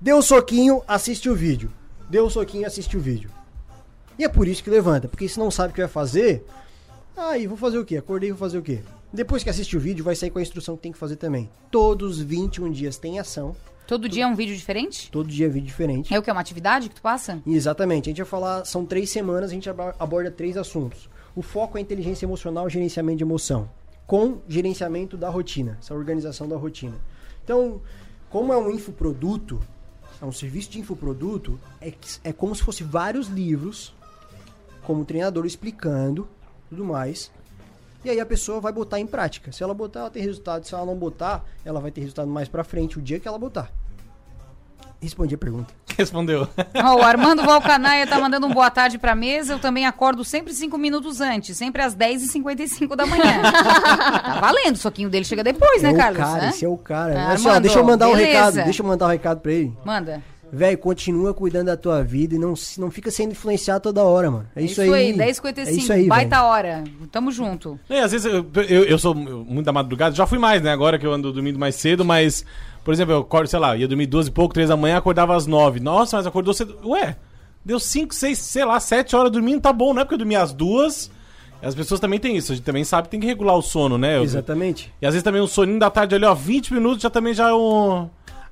Deu 0.00 0.16
um 0.18 0.22
soquinho, 0.22 0.82
assiste 0.86 1.28
o 1.30 1.34
vídeo. 1.34 1.70
Deu 2.10 2.26
um 2.26 2.30
soquinho, 2.30 2.66
assiste 2.66 2.96
o 2.96 3.00
vídeo. 3.00 3.30
E 4.18 4.24
é 4.24 4.28
por 4.28 4.46
isso 4.46 4.62
que 4.62 4.70
levanta, 4.70 5.08
porque 5.08 5.28
se 5.28 5.38
não 5.38 5.50
sabe 5.50 5.70
o 5.70 5.74
que 5.74 5.80
vai 5.80 5.88
fazer, 5.88 6.44
aí 7.16 7.46
vou 7.46 7.56
fazer 7.56 7.78
o 7.78 7.84
quê? 7.84 7.96
Acordei, 7.96 8.30
vou 8.30 8.38
fazer 8.38 8.58
o 8.58 8.62
quê? 8.62 8.80
Depois 9.12 9.42
que 9.42 9.48
assiste 9.50 9.76
o 9.76 9.80
vídeo, 9.80 10.04
vai 10.04 10.14
sair 10.14 10.30
com 10.30 10.38
a 10.38 10.42
instrução 10.42 10.76
que 10.76 10.82
tem 10.82 10.92
que 10.92 10.98
fazer 10.98 11.16
também. 11.16 11.48
Todos 11.70 12.18
os 12.18 12.22
21 12.22 12.70
dias 12.70 12.98
tem 12.98 13.18
ação, 13.18 13.56
Todo 13.88 14.06
dia 14.06 14.24
é 14.24 14.26
um 14.26 14.34
vídeo 14.34 14.54
diferente? 14.54 15.10
todo 15.10 15.26
dia 15.26 15.46
é 15.46 15.48
vídeo 15.48 15.66
diferente. 15.66 16.12
É 16.12 16.18
o 16.18 16.22
que? 16.22 16.28
É 16.28 16.32
uma 16.32 16.42
atividade 16.42 16.90
que 16.90 16.96
tu 16.96 17.00
passa? 17.00 17.40
Exatamente. 17.46 18.04
A 18.04 18.10
gente 18.10 18.18
vai 18.18 18.26
falar, 18.26 18.66
são 18.66 18.84
três 18.84 19.08
semanas, 19.08 19.50
a 19.50 19.54
gente 19.54 19.66
aborda 19.98 20.30
três 20.30 20.58
assuntos. 20.58 21.08
O 21.34 21.40
foco 21.40 21.78
é 21.78 21.80
inteligência 21.80 22.26
emocional 22.26 22.68
e 22.68 22.70
gerenciamento 22.70 23.16
de 23.16 23.24
emoção. 23.24 23.66
com 24.06 24.40
gerenciamento 24.46 25.16
da 25.16 25.30
rotina, 25.30 25.78
essa 25.80 25.94
organização 25.94 26.46
da 26.46 26.56
rotina. 26.56 26.96
Então, 27.42 27.80
como 28.28 28.52
é 28.52 28.58
um 28.58 28.70
infoproduto, 28.70 29.58
é 30.20 30.24
um 30.24 30.32
serviço 30.32 30.70
de 30.70 30.80
infoproduto, 30.80 31.58
é, 31.80 31.92
é 32.24 32.32
como 32.32 32.54
se 32.54 32.62
fosse 32.62 32.82
vários 32.84 33.28
livros, 33.28 33.94
como 34.82 35.04
treinador 35.04 35.46
explicando, 35.46 36.28
tudo 36.68 36.84
mais. 36.84 37.30
E 38.04 38.10
aí 38.10 38.20
a 38.20 38.26
pessoa 38.26 38.60
vai 38.60 38.72
botar 38.72 39.00
em 39.00 39.06
prática. 39.06 39.50
Se 39.50 39.62
ela 39.62 39.74
botar, 39.74 40.00
ela 40.00 40.10
tem 40.10 40.22
resultado. 40.22 40.64
Se 40.64 40.74
ela 40.74 40.86
não 40.86 40.96
botar, 40.96 41.44
ela 41.64 41.80
vai 41.80 41.90
ter 41.90 42.00
resultado 42.00 42.30
mais 42.30 42.48
pra 42.48 42.62
frente, 42.62 42.98
o 42.98 43.02
dia 43.02 43.18
que 43.18 43.26
ela 43.26 43.38
botar. 43.38 43.72
Respondi 45.00 45.34
a 45.34 45.38
pergunta. 45.38 45.72
Respondeu. 45.96 46.48
Ó, 46.84 46.96
o 46.96 47.02
Armando 47.02 47.42
Valcanaia 47.44 48.06
tá 48.06 48.18
mandando 48.18 48.46
um 48.46 48.52
boa 48.52 48.70
tarde 48.70 48.98
pra 48.98 49.14
mesa. 49.14 49.52
Eu 49.54 49.58
também 49.58 49.86
acordo 49.86 50.24
sempre 50.24 50.52
cinco 50.52 50.76
minutos 50.76 51.20
antes, 51.20 51.56
sempre 51.56 51.82
às 51.82 51.94
10h55 51.96 52.96
da 52.96 53.06
manhã. 53.06 53.42
tá 53.42 54.38
valendo, 54.40 54.74
o 54.74 54.78
soquinho 54.78 55.08
dele 55.08 55.24
chega 55.24 55.44
depois, 55.44 55.82
né, 55.82 55.90
é 55.90 55.94
Carlos? 55.94 56.18
o 56.18 56.22
cara, 56.24 56.44
Hã? 56.44 56.48
esse 56.50 56.64
é 56.64 56.68
o 56.68 56.76
cara. 56.76 57.14
Ah, 57.20 57.28
Olha 57.28 57.38
só, 57.38 57.48
Armando, 57.50 57.62
deixa 57.62 57.78
eu 57.78 57.84
mandar 57.84 58.08
um 58.08 58.12
beleza. 58.16 58.32
recado. 58.38 58.64
Deixa 58.64 58.82
eu 58.82 58.86
mandar 58.86 59.06
um 59.06 59.10
recado 59.10 59.40
pra 59.40 59.52
ele. 59.52 59.72
Manda. 59.84 60.22
Velho, 60.52 60.78
continua 60.78 61.34
cuidando 61.34 61.66
da 61.66 61.76
tua 61.76 62.02
vida 62.02 62.34
e 62.34 62.38
não, 62.38 62.56
se- 62.56 62.80
não 62.80 62.90
fica 62.90 63.10
sendo 63.10 63.32
influenciado 63.32 63.80
toda 63.82 64.02
hora, 64.02 64.30
mano. 64.30 64.46
É 64.56 64.62
isso, 64.62 64.80
aí. 64.80 65.12
10h55, 65.12 65.66
É 65.66 65.72
isso 65.72 65.92
aí, 65.92 66.06
baita 66.06 66.36
velho. 66.36 66.48
hora. 66.48 66.84
Tamo 67.12 67.30
junto. 67.30 67.78
É, 67.88 68.00
às 68.00 68.12
vezes 68.12 68.32
eu, 68.32 68.46
eu, 68.68 68.84
eu 68.84 68.98
sou 68.98 69.14
muito 69.14 69.66
da 69.66 69.72
madrugada, 69.72 70.14
já 70.14 70.26
fui 70.26 70.38
mais, 70.38 70.62
né? 70.62 70.70
Agora 70.72 70.98
que 70.98 71.06
eu 71.06 71.12
ando 71.12 71.32
dormindo 71.32 71.58
mais 71.58 71.74
cedo, 71.74 72.04
mas, 72.04 72.44
por 72.82 72.94
exemplo, 72.94 73.12
eu 73.14 73.18
acordo, 73.20 73.46
sei 73.48 73.58
lá, 73.58 73.76
ia 73.76 73.86
dormir 73.86 74.06
12 74.06 74.30
e 74.30 74.32
pouco, 74.32 74.54
3 74.54 74.68
da 74.70 74.76
manhã, 74.76 74.96
acordava 74.96 75.36
às 75.36 75.46
9. 75.46 75.80
Nossa, 75.80 76.16
mas 76.16 76.26
acordou 76.26 76.54
cedo. 76.54 76.78
Ué, 76.84 77.16
deu 77.64 77.78
5, 77.78 78.14
6, 78.14 78.38
sei 78.38 78.64
lá, 78.64 78.80
7 78.80 79.14
horas 79.14 79.30
dormindo, 79.30 79.60
tá 79.60 79.72
bom, 79.72 79.92
não 79.92 80.00
é 80.00 80.04
porque 80.04 80.14
eu 80.14 80.18
dormi 80.18 80.34
às 80.36 80.52
duas. 80.52 81.10
As 81.60 81.74
pessoas 81.74 81.98
também 82.00 82.20
têm 82.20 82.36
isso, 82.36 82.52
a 82.52 82.54
gente 82.54 82.64
também 82.64 82.84
sabe 82.84 83.08
que 83.08 83.10
tem 83.10 83.20
que 83.20 83.26
regular 83.26 83.56
o 83.56 83.62
sono, 83.62 83.98
né? 83.98 84.16
Eu- 84.16 84.22
Exatamente. 84.22 84.92
E 85.02 85.06
às 85.06 85.12
vezes 85.12 85.24
também 85.24 85.42
um 85.42 85.46
soninho 85.46 85.78
da 85.78 85.90
tarde 85.90 86.14
ali, 86.14 86.24
ó, 86.24 86.32
20 86.32 86.72
minutos 86.72 87.02
já 87.02 87.10
também 87.10 87.34
já 87.34 87.48
é 87.50 87.52
um. 87.52 88.08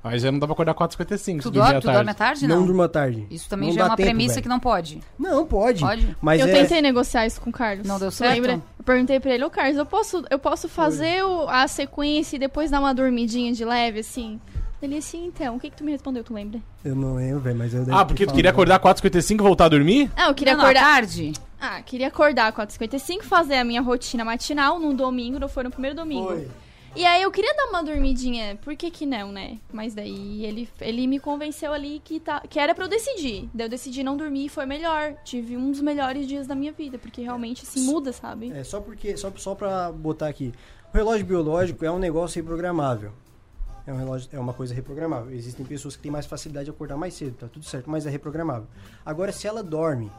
Aí 0.07 0.19
já 0.19 0.31
não 0.31 0.39
dá 0.39 0.47
pra 0.47 0.53
acordar 0.53 0.73
4h55. 0.73 1.17
se 1.17 1.37
Tu, 1.43 1.51
dorme, 1.51 1.75
à 1.75 1.81
tu 1.81 1.85
dorme 1.85 1.99
à 2.11 2.13
tarde. 2.13 2.17
tarde, 2.41 2.47
Não, 2.47 2.57
não? 2.61 2.65
durma 2.65 2.87
tarde. 2.89 3.27
Isso 3.29 3.49
também 3.49 3.69
Não 3.69 3.75
já 3.75 3.81
é 3.81 3.85
uma 3.85 3.95
tempo, 3.95 4.07
premissa 4.07 4.33
velho. 4.35 4.43
que 4.43 4.49
não 4.49 4.59
pode. 4.59 4.99
Não, 5.19 5.45
pode. 5.45 5.79
Pode? 5.81 6.17
Mas 6.21 6.41
eu 6.41 6.47
é... 6.47 6.51
tentei 6.51 6.81
negociar 6.81 7.25
isso 7.25 7.39
com 7.41 7.49
o 7.49 7.53
Carlos. 7.53 7.87
Não 7.87 7.99
deu 7.99 8.09
certo? 8.11 8.33
Lembra? 8.33 8.53
Eu 8.77 8.83
perguntei 8.85 9.19
pra 9.19 9.33
ele, 9.33 9.43
ô 9.43 9.49
Carlos, 9.49 9.77
eu 9.77 9.85
posso, 9.85 10.23
eu 10.29 10.39
posso 10.39 10.67
fazer 10.69 11.23
o- 11.23 11.47
a 11.49 11.67
sequência 11.67 12.35
e 12.35 12.39
depois 12.39 12.71
dar 12.71 12.79
uma 12.79 12.93
dormidinha 12.93 13.51
de 13.53 13.63
leve, 13.65 13.99
assim? 13.99 14.39
Ele 14.81 14.97
assim, 14.97 15.25
então, 15.25 15.55
o 15.55 15.59
que 15.59 15.71
que 15.71 15.75
tu 15.77 15.83
me 15.83 15.91
respondeu, 15.91 16.23
tu 16.23 16.31
lembra? 16.33 16.59
Eu 16.85 16.95
não 16.95 17.15
lembro, 17.15 17.39
velho, 17.39 17.57
mas 17.57 17.73
eu 17.73 17.83
Ah, 17.91 18.05
porque 18.05 18.27
tu 18.27 18.33
queria 18.33 18.51
acordar 18.51 18.79
4h55 18.79 19.33
e 19.39 19.43
voltar 19.43 19.65
a 19.65 19.69
dormir? 19.69 20.11
Ah, 20.15 20.27
eu 20.27 20.35
queria 20.35 20.53
Não, 20.53 20.59
não, 20.59 20.65
à 20.67 20.69
acordar... 20.69 20.93
tarde? 20.93 21.33
Ah, 21.59 21.81
queria 21.81 22.07
acordar 22.09 22.53
4h55, 22.53 23.23
fazer 23.23 23.55
a 23.55 23.63
minha 23.63 23.81
rotina 23.81 24.23
matinal 24.23 24.79
num 24.79 24.93
domingo, 24.95 25.39
não 25.39 25.49
foi 25.49 25.63
no 25.63 25.71
primeiro 25.71 25.95
domingo. 25.95 26.27
Foi. 26.27 26.47
E 26.97 27.05
aí 27.05 27.21
eu 27.21 27.29
queria 27.29 27.53
dar 27.53 27.67
uma 27.67 27.83
dormidinha, 27.83 28.55
por 28.55 28.75
que 28.75 28.89
que 28.89 29.05
não, 29.05 29.31
né? 29.31 29.59
Mas 29.71 29.93
daí 29.93 30.43
ele, 30.43 30.67
ele 30.81 31.05
me 31.05 31.19
convenceu 31.19 31.71
ali 31.71 32.01
que, 32.03 32.19
tá, 32.19 32.41
que 32.41 32.59
era 32.59 32.73
pra 32.73 32.85
eu 32.85 32.89
decidir. 32.89 33.47
Daí 33.53 33.67
eu 33.67 33.69
decidi 33.69 34.01
não 34.01 34.17
dormir 34.17 34.45
e 34.45 34.49
foi 34.49 34.65
melhor. 34.65 35.13
Tive 35.23 35.55
um 35.55 35.69
dos 35.69 35.79
melhores 35.79 36.27
dias 36.27 36.47
da 36.47 36.55
minha 36.55 36.71
vida, 36.71 36.97
porque 36.97 37.21
realmente 37.21 37.61
assim 37.61 37.81
muda, 37.81 38.11
sabe? 38.11 38.51
É, 38.51 38.63
só 38.63 38.81
porque, 38.81 39.15
só, 39.15 39.31
só 39.35 39.53
pra 39.53 39.91
botar 39.91 40.27
aqui. 40.27 40.51
O 40.91 40.97
relógio 40.97 41.23
biológico 41.23 41.85
é 41.85 41.91
um 41.91 41.99
negócio 41.99 42.41
reprogramável. 42.41 43.11
É, 43.85 43.93
um 43.93 43.97
relógio, 43.97 44.29
é 44.33 44.39
uma 44.39 44.53
coisa 44.53 44.73
reprogramável. 44.73 45.31
Existem 45.31 45.63
pessoas 45.63 45.95
que 45.95 46.01
têm 46.01 46.11
mais 46.11 46.25
facilidade 46.25 46.65
de 46.65 46.71
acordar 46.71 46.97
mais 46.97 47.13
cedo, 47.13 47.35
tá 47.35 47.47
tudo 47.47 47.63
certo, 47.63 47.91
mas 47.91 48.07
é 48.07 48.09
reprogramável. 48.09 48.67
Agora, 49.05 49.31
se 49.31 49.45
ela 49.45 49.61
dorme, 49.61 50.11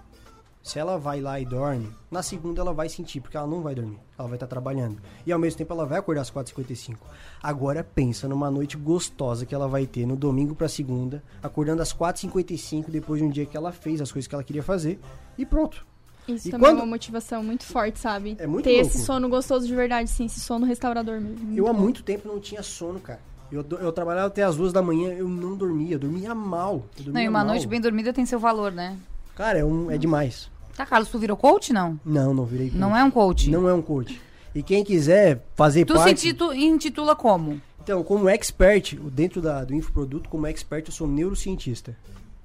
se 0.63 0.79
ela 0.79 0.99
vai 0.99 1.21
lá 1.21 1.41
e 1.41 1.45
dorme, 1.47 1.89
na 2.11 2.23
segunda 2.23 2.61
ela 2.61 2.75
vai 2.75 2.89
sentir, 2.89 3.21
porque 3.21 3.37
ela 3.37 3.47
não 3.47 3.63
vai 3.63 3.75
dormir. 3.75 3.99
Ela 4.19 4.29
vai 4.29 4.37
estar 4.37 4.47
trabalhando. 4.47 4.99
E 5.27 5.33
ao 5.33 5.39
mesmo 5.39 5.57
tempo 5.59 5.73
ela 5.73 5.87
vai 5.87 5.99
acordar 5.99 6.23
às 6.23 6.31
4h55. 6.31 6.97
Agora 7.43 7.83
pensa 7.83 8.29
numa 8.29 8.51
noite 8.51 8.77
gostosa 8.77 9.47
que 9.47 9.55
ela 9.55 9.67
vai 9.69 9.87
ter 9.87 10.05
no 10.07 10.17
domingo 10.17 10.55
pra 10.55 10.69
segunda, 10.69 11.23
acordando 11.43 11.81
às 11.83 11.93
4h55 11.93 12.91
depois 12.91 13.21
de 13.21 13.27
um 13.27 13.31
dia 13.31 13.47
que 13.47 13.57
ela 13.57 13.73
fez 13.73 14.01
as 14.01 14.13
coisas 14.13 14.27
que 14.27 14.35
ela 14.35 14.45
queria 14.45 14.63
fazer. 14.63 14.99
E 15.39 15.47
pronto. 15.47 15.87
Isso 16.27 16.49
E 16.49 16.51
também 16.51 16.69
quando- 16.69 16.79
é 16.81 16.83
uma 16.83 16.87
motivação 16.87 17.43
muito 17.43 17.65
forte, 17.65 17.99
sabe? 17.99 18.37
É 18.39 18.47
muito 18.47 18.65
Ter 18.65 18.73
louco. 18.83 18.87
esse 18.89 18.99
sono 19.05 19.29
gostoso 19.31 19.67
de 19.67 19.75
verdade, 19.75 20.11
sim, 20.11 20.27
esse 20.27 20.41
sono 20.41 20.67
restaurador 20.67 21.19
mesmo. 21.21 21.57
Eu 21.57 21.67
há 21.67 21.73
bom. 21.73 21.81
muito 21.81 22.03
tempo 22.03 22.29
não 22.29 22.39
tinha 22.39 22.63
sono, 22.63 23.01
cara. 23.01 23.21
Eu, 23.51 23.65
eu 23.81 23.91
trabalhava 23.93 24.27
até 24.27 24.43
as 24.43 24.57
duas 24.57 24.71
da 24.75 24.83
manhã, 24.83 25.11
eu 25.15 25.27
não 25.27 25.57
dormia, 25.57 25.95
eu 25.95 25.99
dormia 25.99 26.35
mal. 26.35 26.75
Eu 26.75 26.83
Não, 26.99 27.05
dormia 27.05 27.23
e 27.25 27.29
uma 27.29 27.39
mal. 27.39 27.47
noite 27.49 27.67
bem 27.67 27.81
dormida 27.81 28.13
tem 28.13 28.27
seu 28.27 28.39
valor, 28.39 28.71
né? 28.71 28.99
Cara, 29.39 29.61
é, 29.61 29.65
um, 29.65 29.89
é 29.89 29.97
demais. 29.97 30.51
Tá, 30.77 30.85
Carlos, 30.85 31.09
tu 31.09 31.19
virou 31.19 31.37
coach, 31.37 31.73
não? 31.73 31.99
Não, 32.05 32.35
não 32.35 32.45
virei 32.45 32.67
coach. 32.71 32.79
Não 32.81 32.97
é 32.97 33.05
um 33.05 33.11
coach? 33.11 33.49
Não 33.49 33.69
é 33.69 33.73
um 33.73 33.81
coach. 33.81 34.21
E 34.53 34.65
quem 34.65 34.83
quiser 34.83 35.45
fazer 35.55 35.85
Tu 35.85 35.93
se 35.93 35.99
parte... 35.99 36.11
intitu- 36.29 36.53
intitula 36.53 37.15
como? 37.15 37.61
Então, 37.81 38.03
como 38.03 38.29
expert, 38.29 38.95
dentro 39.13 39.41
da, 39.41 39.63
do 39.65 39.73
infoproduto, 39.73 40.29
como 40.29 40.45
expert, 40.49 40.87
eu 40.89 40.93
sou 40.93 41.07
neurocientista. 41.07 41.97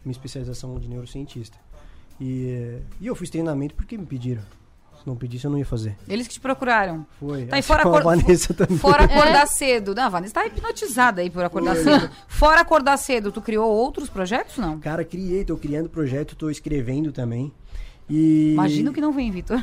Minha 0.05 0.11
especialização 0.11 0.79
de 0.79 0.87
neurocientista. 0.87 1.57
E, 2.21 2.77
e 3.01 3.07
eu 3.07 3.15
fiz 3.15 3.31
treinamento 3.31 3.73
porque 3.73 3.97
me 3.97 4.05
pediram. 4.05 4.43
Se 5.03 5.09
não 5.09 5.17
pedisse, 5.17 5.43
eu 5.43 5.51
não 5.51 5.57
ia 5.57 5.65
fazer. 5.65 5.97
Eles 6.07 6.27
que 6.29 6.33
te 6.35 6.39
procuraram. 6.39 7.05
Foi. 7.19 7.45
Tá, 7.45 7.59
e 7.59 7.61
fora 7.63 7.81
acor- 7.81 8.03
Vanessa 8.03 8.53
também. 8.53 8.77
Fora 8.77 9.03
acordar 9.03 9.45
cedo. 9.47 9.93
Não, 9.93 10.03
a 10.03 10.09
Vanessa 10.09 10.35
tá 10.35 10.45
hipnotizada 10.47 11.19
aí 11.21 11.29
por 11.29 11.43
acordar 11.43 11.75
cedo. 11.75 12.09
Fora 12.29 12.61
acordar 12.61 12.95
cedo, 12.95 13.29
tu 13.29 13.41
criou 13.41 13.69
outros 13.69 14.09
projetos, 14.09 14.57
não? 14.57 14.79
Cara, 14.79 15.03
criei, 15.03 15.43
tô 15.43 15.57
criando 15.57 15.89
projeto, 15.89 16.37
tô 16.37 16.49
escrevendo 16.49 17.11
também. 17.11 17.51
E... 18.09 18.51
Imagina 18.53 18.91
o 18.91 18.93
que 18.93 19.01
não 19.01 19.11
vem, 19.11 19.31
Vitor. 19.31 19.61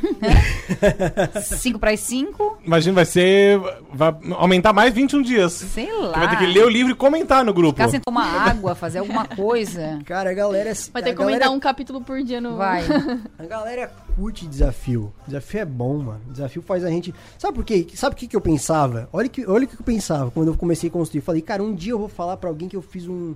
5 1.41 1.79
para 1.79 1.91
as 1.91 1.99
5? 1.99 2.59
Imagina, 2.65 2.95
vai 2.95 3.05
ser. 3.05 3.59
Vai 3.93 4.15
aumentar 4.37 4.73
mais 4.73 4.93
21 4.93 5.21
dias. 5.21 5.53
Sei 5.53 5.91
lá. 5.91 6.11
vai 6.11 6.29
ter 6.29 6.37
que 6.37 6.45
ler 6.45 6.65
o 6.65 6.69
livro 6.69 6.91
e 6.91 6.95
comentar 6.95 7.45
no 7.45 7.53
grupo. 7.53 7.77
Ficar 7.77 7.89
sem 7.89 7.99
tomar 7.99 8.49
água, 8.49 8.75
fazer 8.75 8.99
alguma 8.99 9.25
coisa. 9.25 9.99
Cara, 10.05 10.31
a 10.31 10.33
galera... 10.33 10.73
Vai 10.91 11.03
ter 11.03 11.11
que 11.11 11.15
comentar 11.15 11.41
galera 11.41 11.51
um 11.51 11.59
capítulo 11.59 12.01
por 12.01 12.21
dia 12.23 12.41
no. 12.41 12.57
Vai. 12.57 12.83
A 13.37 13.45
galera 13.45 13.91
curte 14.15 14.45
desafio. 14.45 15.13
Desafio 15.25 15.61
é 15.61 15.65
bom, 15.65 15.97
mano. 15.97 16.21
Desafio 16.27 16.61
faz 16.61 16.83
a 16.83 16.89
gente. 16.89 17.13
Sabe 17.37 17.55
por 17.55 17.63
quê? 17.63 17.87
Sabe 17.95 18.15
o 18.15 18.17
que, 18.17 18.27
que 18.27 18.35
eu 18.35 18.41
pensava? 18.41 19.09
Olha, 19.11 19.29
que, 19.29 19.45
olha 19.45 19.65
o 19.65 19.67
que 19.67 19.79
eu 19.79 19.83
pensava 19.83 20.31
quando 20.31 20.49
eu 20.49 20.57
comecei 20.57 20.89
a 20.89 20.91
construir. 20.91 21.19
Eu 21.19 21.25
falei, 21.25 21.41
cara, 21.41 21.63
um 21.63 21.73
dia 21.73 21.93
eu 21.93 21.99
vou 21.99 22.09
falar 22.09 22.37
pra 22.37 22.49
alguém 22.49 22.67
que 22.67 22.75
eu 22.75 22.81
fiz 22.81 23.07
um. 23.07 23.35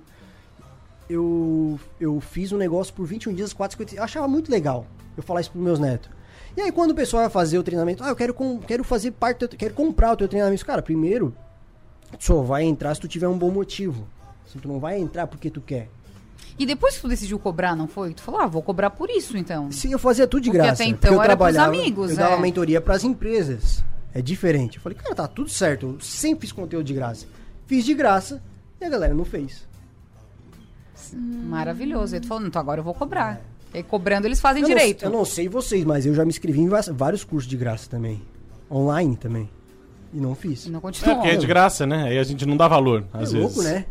Eu, 1.08 1.78
eu 2.00 2.20
fiz 2.20 2.52
um 2.52 2.56
negócio 2.56 2.92
por 2.92 3.06
21 3.06 3.34
dias, 3.34 3.54
4,50. 3.54 3.94
Eu 3.94 4.02
achava 4.02 4.26
muito 4.26 4.50
legal 4.50 4.86
eu 5.16 5.22
falar 5.22 5.40
isso 5.40 5.50
pros 5.50 5.62
meus 5.62 5.78
netos. 5.78 6.10
E 6.56 6.60
aí, 6.60 6.72
quando 6.72 6.92
o 6.92 6.94
pessoal 6.94 7.22
vai 7.22 7.30
fazer 7.30 7.58
o 7.58 7.62
treinamento, 7.62 8.02
ah, 8.02 8.08
eu 8.08 8.16
quero, 8.16 8.32
com, 8.32 8.58
quero 8.58 8.82
fazer 8.82 9.10
parte, 9.12 9.46
quero 9.48 9.74
comprar 9.74 10.12
o 10.12 10.16
teu 10.16 10.26
treinamento. 10.26 10.64
Cara, 10.64 10.80
primeiro, 10.80 11.34
só 12.18 12.42
vai 12.42 12.64
entrar 12.64 12.94
se 12.94 13.00
tu 13.00 13.08
tiver 13.08 13.28
um 13.28 13.36
bom 13.36 13.50
motivo. 13.50 14.08
Se 14.46 14.58
tu 14.58 14.68
não 14.68 14.80
vai 14.80 14.98
entrar 14.98 15.26
porque 15.26 15.50
tu 15.50 15.60
quer. 15.60 15.88
E 16.58 16.64
depois 16.64 16.94
que 16.94 17.02
tu 17.02 17.08
decidiu 17.08 17.38
cobrar, 17.38 17.76
não 17.76 17.86
foi? 17.86 18.14
Tu 18.14 18.22
falou, 18.22 18.40
ah, 18.40 18.46
vou 18.46 18.62
cobrar 18.62 18.90
por 18.90 19.10
isso, 19.10 19.36
então. 19.36 19.70
Sim, 19.70 19.92
eu 19.92 19.98
fazia 19.98 20.26
tudo 20.26 20.44
de 20.44 20.50
Porque 20.50 20.58
graça. 20.58 20.82
até 20.82 20.92
porque 20.92 21.06
então 21.06 21.14
eu 21.14 21.22
era 21.22 21.36
pros 21.36 21.52
trabalhava, 21.52 21.82
amigos, 21.82 22.10
eu 22.12 22.16
dava 22.16 22.36
é. 22.36 22.40
mentoria 22.40 22.80
pras 22.80 23.04
empresas. 23.04 23.84
É 24.14 24.22
diferente. 24.22 24.76
Eu 24.76 24.82
falei, 24.82 24.96
cara, 24.96 25.14
tá 25.14 25.28
tudo 25.28 25.50
certo. 25.50 25.86
Eu 25.86 26.00
sempre 26.00 26.46
fiz 26.46 26.52
conteúdo 26.52 26.86
de 26.86 26.94
graça. 26.94 27.26
Fiz 27.66 27.84
de 27.84 27.92
graça 27.92 28.42
e 28.80 28.84
a 28.84 28.88
galera 28.88 29.12
não 29.12 29.26
fez. 29.26 29.66
Maravilhoso. 31.14 32.14
Aí 32.14 32.20
tu 32.20 32.26
falou, 32.26 32.46
então 32.46 32.60
agora 32.60 32.80
eu 32.80 32.84
vou 32.84 32.94
cobrar. 32.94 33.40
E 33.74 33.78
aí, 33.78 33.82
cobrando, 33.82 34.26
eles 34.26 34.40
fazem 34.40 34.62
eu 34.62 34.68
direito. 34.68 35.04
Não, 35.04 35.12
eu 35.12 35.18
não 35.18 35.24
sei 35.24 35.48
vocês, 35.48 35.84
mas 35.84 36.06
eu 36.06 36.14
já 36.14 36.24
me 36.24 36.30
inscrevi 36.30 36.60
em 36.60 36.68
vários 36.68 37.24
cursos 37.24 37.48
de 37.48 37.56
graça 37.56 37.88
também. 37.90 38.22
Online 38.70 39.16
também. 39.16 39.48
E 40.14 40.18
não 40.20 40.34
fiz. 40.34 40.66
E 40.66 40.70
não 40.70 40.78
É, 40.78 40.82
continua. 40.82 41.14
porque 41.16 41.28
é 41.28 41.36
de 41.36 41.46
graça, 41.46 41.84
né? 41.86 42.04
Aí 42.04 42.18
a 42.18 42.22
gente 42.22 42.46
não 42.46 42.56
dá 42.56 42.66
valor, 42.68 43.04
É 43.12 43.22
às 43.22 43.32
louco, 43.32 43.60
vezes. 43.60 43.64
né? 43.64 43.84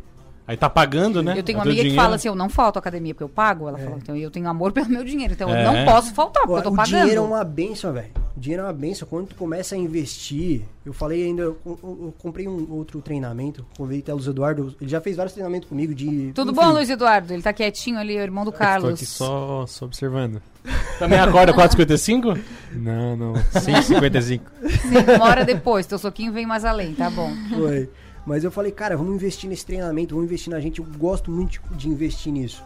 Aí 0.48 0.56
tá 0.56 0.70
pagando, 0.70 1.24
né? 1.24 1.34
Eu 1.38 1.42
tenho 1.42 1.56
É 1.56 1.60
uma 1.60 1.64
amiga 1.64 1.78
que 1.78 1.88
dinheiro. 1.90 2.04
fala 2.04 2.16
assim, 2.18 2.28
eu 2.28 2.36
não 2.36 2.50
falto 2.50 2.78
à 2.78 2.80
academia 2.80 3.16
porque 3.16 3.24
eu 3.24 3.30
pago. 3.30 3.68
Ela 3.68 3.80
fala, 3.80 3.98
então 3.98 4.16
eu 4.16 4.30
tenho 4.30 4.48
amor 4.48 4.72
pelo 4.74 4.88
meu 4.90 5.04
dinheiro. 5.04 5.34
Então 5.34 5.50
eu 5.50 5.56
É. 5.56 5.64
não 5.64 5.86
posso 5.92 6.14
faltar, 6.14 6.44
porque 6.44 6.60
eu 6.60 6.64
tô 6.64 6.70
o 6.70 6.76
pagando. 6.76 7.00
dinheiro 7.00 7.22
é 7.22 7.26
uma 7.26 7.44
benção, 7.44 7.92
velho. 7.92 8.10
O 8.38 8.40
dinheiro 8.40 8.62
é 8.62 8.66
uma 8.68 8.74
benção. 8.74 9.08
Quando 9.10 9.28
tu 9.30 9.36
começa 9.36 9.74
a 9.74 9.78
investir, 9.78 10.62
eu 10.86 10.94
falei 10.94 11.24
ainda, 11.26 11.42
eu, 11.44 11.58
eu- 11.66 11.80
eu 11.84 12.14
comprei 12.20 12.48
um 12.48 12.68
outro 12.74 13.02
treinamento, 13.02 13.66
convidei 13.76 14.02
até 14.02 14.12
o 14.12 14.18
Luiz 14.18 14.28
Eduardo, 14.28 14.76
ele 14.80 14.90
já 14.90 15.02
fez 15.02 15.16
vários 15.16 15.34
treinamentos 15.34 15.68
comigo 15.68 15.96
de. 15.96 16.32
Tudo 16.36 16.52
enfim, 16.52 16.62
bom, 16.62 16.72
Luiz 16.74 16.90
Eduardo? 16.92 17.34
Ele 17.34 17.42
tá 17.42 17.52
quietinho 17.54 17.98
ali, 17.98 18.16
o 18.16 18.22
irmão 18.22 18.46
do 18.46 18.52
Tô 18.52 18.58
Carlos. 18.58 18.94
aqui 18.94 19.06
só, 19.06 19.66
só 19.66 19.86
observando. 19.86 20.40
Também 21.00 21.18
acorda 21.20 21.54
4h55? 21.54 22.40
Não, 22.74 23.16
não. 23.18 23.34
5,55. 23.34 24.42
Sim, 24.70 25.16
uma 25.16 25.26
hora 25.26 25.44
depois, 25.44 25.86
teu 25.88 25.98
soquinho 25.98 26.32
vem 26.32 26.46
mais 26.46 26.64
além, 26.66 26.94
tá 26.94 27.10
bom. 27.10 27.32
Foi. 27.50 27.90
Mas 28.26 28.44
eu 28.44 28.52
falei, 28.52 28.72
cara, 28.72 28.98
vamos 28.98 29.14
investir 29.14 29.50
nesse 29.50 29.66
treinamento, 29.66 30.16
vamos 30.16 30.28
investir 30.30 30.52
na 30.52 30.60
gente. 30.60 30.80
Eu 30.80 30.86
gosto 30.98 31.30
muito 31.30 31.62
de- 31.72 31.88
investir 31.88 32.34
nisso. 32.34 32.64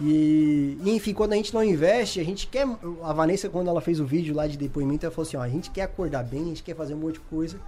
E, 0.00 0.76
enfim, 0.84 1.14
quando 1.14 1.32
a 1.32 1.36
gente 1.36 1.54
não 1.54 1.62
investe, 1.62 2.20
a 2.20 2.24
gente 2.24 2.46
quer. 2.46 2.66
A 3.02 3.12
Vanessa, 3.12 3.48
quando 3.48 3.68
ela 3.68 3.80
fez 3.80 4.00
o 4.00 4.04
vídeo 4.04 4.34
lá 4.34 4.46
de 4.46 4.58
depoimento, 4.58 5.06
ela 5.06 5.14
falou 5.14 5.26
assim: 5.26 5.36
ó, 5.36 5.42
a 5.42 5.48
gente 5.48 5.70
quer 5.70 5.82
acordar 5.82 6.24
bem, 6.24 6.42
a 6.42 6.46
gente 6.46 6.62
quer 6.62 6.74
fazer 6.74 6.94
um 6.94 6.98
monte 6.98 7.14
de 7.14 7.20
coisa, 7.20 7.58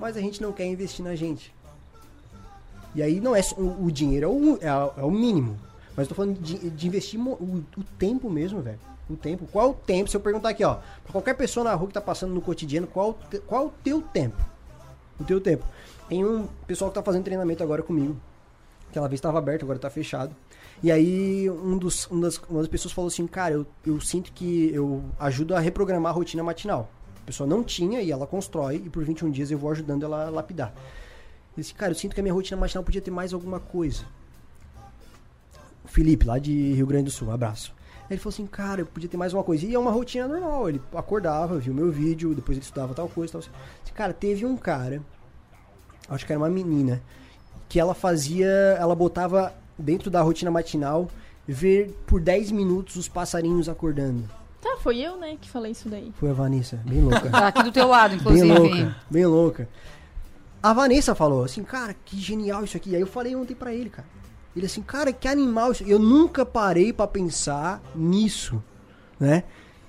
mas 0.00 0.16
a 0.16 0.20
gente 0.20 0.40
não 0.40 0.52
quer 0.52 0.66
investir 0.66 1.04
na 1.04 1.14
gente. 1.14 1.54
E 2.94 3.02
aí 3.02 3.20
não 3.20 3.36
é 3.36 3.42
só, 3.42 3.54
o, 3.56 3.90
dinheiro, 3.92 4.24
é 4.24 4.28
o, 4.28 4.58
é, 4.60 5.00
é 5.00 5.04
o 5.04 5.10
mínimo. 5.10 5.58
Mas 5.94 6.06
eu 6.06 6.08
tô 6.08 6.14
falando 6.14 6.40
de, 6.40 6.70
de 6.70 6.86
investir 6.86 7.20
o, 7.20 7.32
o 7.32 7.84
tempo 7.98 8.30
mesmo, 8.30 8.62
velho. 8.62 8.78
O 9.10 9.16
tempo. 9.16 9.46
Qual 9.52 9.70
o 9.70 9.74
tempo? 9.74 10.08
Se 10.10 10.16
eu 10.16 10.20
perguntar 10.20 10.50
aqui, 10.50 10.64
ó, 10.64 10.76
pra 11.02 11.12
qualquer 11.12 11.34
pessoa 11.34 11.64
na 11.64 11.74
rua 11.74 11.88
que 11.88 11.94
tá 11.94 12.00
passando 12.00 12.32
no 12.32 12.40
cotidiano, 12.40 12.86
qual, 12.86 13.18
qual 13.46 13.66
o 13.66 13.72
teu 13.84 14.00
tempo? 14.00 14.36
O 15.20 15.24
teu 15.24 15.40
tempo. 15.40 15.64
Tem 16.08 16.24
um 16.24 16.46
pessoal 16.66 16.90
que 16.90 16.94
tá 16.94 17.02
fazendo 17.02 17.24
treinamento 17.24 17.62
agora 17.62 17.82
comigo. 17.82 18.16
Aquela 18.88 19.08
vez 19.08 19.18
estava 19.18 19.38
aberto, 19.38 19.64
agora 19.64 19.78
tá 19.78 19.90
fechado. 19.90 20.34
E 20.82 20.90
aí 20.90 21.50
um 21.50 21.76
dos, 21.76 22.10
um 22.10 22.20
das, 22.20 22.38
uma 22.48 22.60
das 22.60 22.68
pessoas 22.68 22.92
falou 22.92 23.08
assim, 23.08 23.26
cara, 23.26 23.54
eu, 23.54 23.66
eu 23.84 24.00
sinto 24.00 24.32
que 24.32 24.72
eu 24.72 25.04
ajudo 25.18 25.54
a 25.54 25.60
reprogramar 25.60 26.12
a 26.12 26.14
rotina 26.14 26.42
matinal. 26.42 26.90
A 27.22 27.26
pessoa 27.26 27.46
não 27.46 27.62
tinha 27.62 28.00
e 28.00 28.10
ela 28.10 28.26
constrói, 28.26 28.76
e 28.76 28.88
por 28.88 29.04
21 29.04 29.30
dias 29.30 29.50
eu 29.50 29.58
vou 29.58 29.70
ajudando 29.70 30.04
ela 30.04 30.28
a 30.28 30.30
lapidar. 30.30 30.72
Eu 30.74 31.60
disse, 31.60 31.74
cara, 31.74 31.92
eu 31.92 31.96
sinto 31.96 32.14
que 32.14 32.20
a 32.20 32.22
minha 32.22 32.32
rotina 32.32 32.58
matinal 32.58 32.82
podia 32.82 33.02
ter 33.02 33.10
mais 33.10 33.34
alguma 33.34 33.60
coisa. 33.60 34.04
O 35.84 35.88
Felipe, 35.88 36.24
lá 36.24 36.38
de 36.38 36.72
Rio 36.72 36.86
Grande 36.86 37.04
do 37.04 37.10
Sul, 37.10 37.28
um 37.28 37.32
abraço. 37.32 37.74
Aí 38.02 38.14
ele 38.14 38.20
falou 38.20 38.32
assim, 38.32 38.46
cara, 38.46 38.80
eu 38.80 38.86
podia 38.86 39.08
ter 39.08 39.18
mais 39.18 39.34
uma 39.34 39.44
coisa. 39.44 39.66
E 39.66 39.74
é 39.74 39.78
uma 39.78 39.90
rotina 39.90 40.26
normal. 40.26 40.70
Ele 40.70 40.80
acordava, 40.94 41.58
viu 41.58 41.74
meu 41.74 41.90
vídeo, 41.90 42.34
depois 42.34 42.56
ele 42.56 42.64
estudava 42.64 42.94
tal 42.94 43.08
coisa, 43.08 43.34
tal. 43.34 43.42
Cara, 43.94 44.14
teve 44.14 44.46
um 44.46 44.56
cara, 44.56 45.02
acho 46.08 46.26
que 46.26 46.32
era 46.32 46.40
uma 46.40 46.48
menina, 46.48 47.02
que 47.68 47.78
ela 47.78 47.94
fazia, 47.94 48.48
ela 48.78 48.94
botava 48.94 49.52
dentro 49.78 50.10
da 50.10 50.20
rotina 50.22 50.50
matinal 50.50 51.08
ver 51.46 51.96
por 52.06 52.20
10 52.20 52.50
minutos 52.50 52.96
os 52.96 53.08
passarinhos 53.08 53.68
acordando. 53.68 54.28
Tá, 54.60 54.76
foi 54.80 54.98
eu, 54.98 55.16
né, 55.16 55.36
que 55.40 55.48
falei 55.48 55.72
isso 55.72 55.88
daí. 55.88 56.12
Foi 56.16 56.30
a 56.30 56.32
Vanessa, 56.32 56.80
bem 56.84 57.00
louca. 57.00 57.28
Tá 57.30 57.48
aqui 57.48 57.62
do 57.62 57.72
teu 57.72 57.86
lado, 57.86 58.10
bem 58.10 58.18
inclusive. 58.20 58.58
louca, 58.58 58.96
bem 59.10 59.26
louca. 59.26 59.68
A 60.62 60.72
Vanessa 60.72 61.14
falou 61.14 61.44
assim, 61.44 61.62
cara, 61.62 61.94
que 62.04 62.18
genial 62.18 62.64
isso 62.64 62.76
aqui. 62.76 62.94
Aí 62.94 63.00
eu 63.00 63.06
falei 63.06 63.36
ontem 63.36 63.54
pra 63.54 63.72
ele, 63.72 63.88
cara. 63.88 64.08
Ele 64.56 64.66
assim, 64.66 64.82
cara, 64.82 65.12
que 65.12 65.28
animal 65.28 65.70
isso. 65.70 65.84
Eu 65.84 65.98
nunca 66.00 66.44
parei 66.44 66.92
pra 66.92 67.06
pensar 67.06 67.80
nisso, 67.94 68.62
né? 69.20 69.44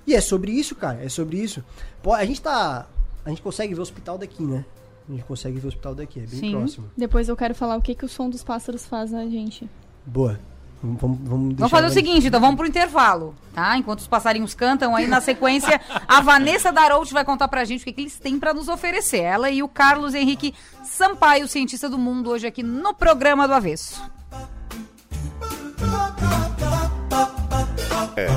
E 0.05 0.13
é 0.13 0.21
sobre 0.21 0.51
isso, 0.51 0.75
cara, 0.75 1.03
é 1.03 1.09
sobre 1.09 1.37
isso. 1.37 1.63
Pô, 2.03 2.13
a 2.13 2.23
gente 2.23 2.41
tá, 2.41 2.87
a 3.25 3.29
gente 3.29 3.41
consegue 3.41 3.73
ver 3.73 3.79
o 3.79 3.83
hospital 3.83 4.17
daqui, 4.17 4.43
né? 4.43 4.63
A 5.09 5.11
gente 5.11 5.23
consegue 5.23 5.57
ver 5.57 5.65
o 5.65 5.69
hospital 5.69 5.95
daqui, 5.95 6.19
é 6.19 6.27
bem 6.27 6.39
Sim. 6.39 6.51
próximo. 6.51 6.91
Depois 6.95 7.27
eu 7.27 7.35
quero 7.35 7.55
falar 7.55 7.75
o 7.75 7.81
que, 7.81 7.95
que 7.95 8.05
o 8.05 8.07
som 8.07 8.29
dos 8.29 8.43
pássaros 8.43 8.85
faz 8.85 9.09
na 9.09 9.25
gente. 9.25 9.67
Boa. 10.05 10.39
Vamos, 10.81 11.01
vamos, 11.01 11.19
vamos, 11.23 11.55
Vamos 11.55 11.71
fazer 11.71 11.87
o 11.87 11.89
seguinte, 11.89 12.27
então 12.27 12.39
vamos 12.39 12.55
pro 12.55 12.65
intervalo, 12.65 13.35
tá? 13.53 13.75
Enquanto 13.75 13.99
os 13.99 14.07
passarinhos 14.07 14.53
cantam, 14.53 14.95
aí 14.95 15.07
na 15.07 15.19
sequência, 15.19 15.81
a 16.07 16.21
Vanessa 16.21 16.71
Darout 16.71 17.11
vai 17.11 17.25
contar 17.25 17.49
pra 17.49 17.65
gente 17.65 17.81
o 17.81 17.83
que, 17.83 17.91
que 17.91 18.01
eles 18.01 18.17
têm 18.17 18.39
pra 18.39 18.53
nos 18.53 18.69
oferecer. 18.69 19.19
Ela 19.19 19.49
e 19.49 19.61
o 19.61 19.67
Carlos 19.67 20.13
Henrique 20.13 20.53
Sampaio, 20.85 21.49
cientista 21.49 21.89
do 21.89 21.97
mundo, 21.97 22.29
hoje 22.29 22.47
aqui 22.47 22.63
no 22.63 22.93
programa 22.93 23.45
do 23.45 23.53
Avesso. 23.53 24.01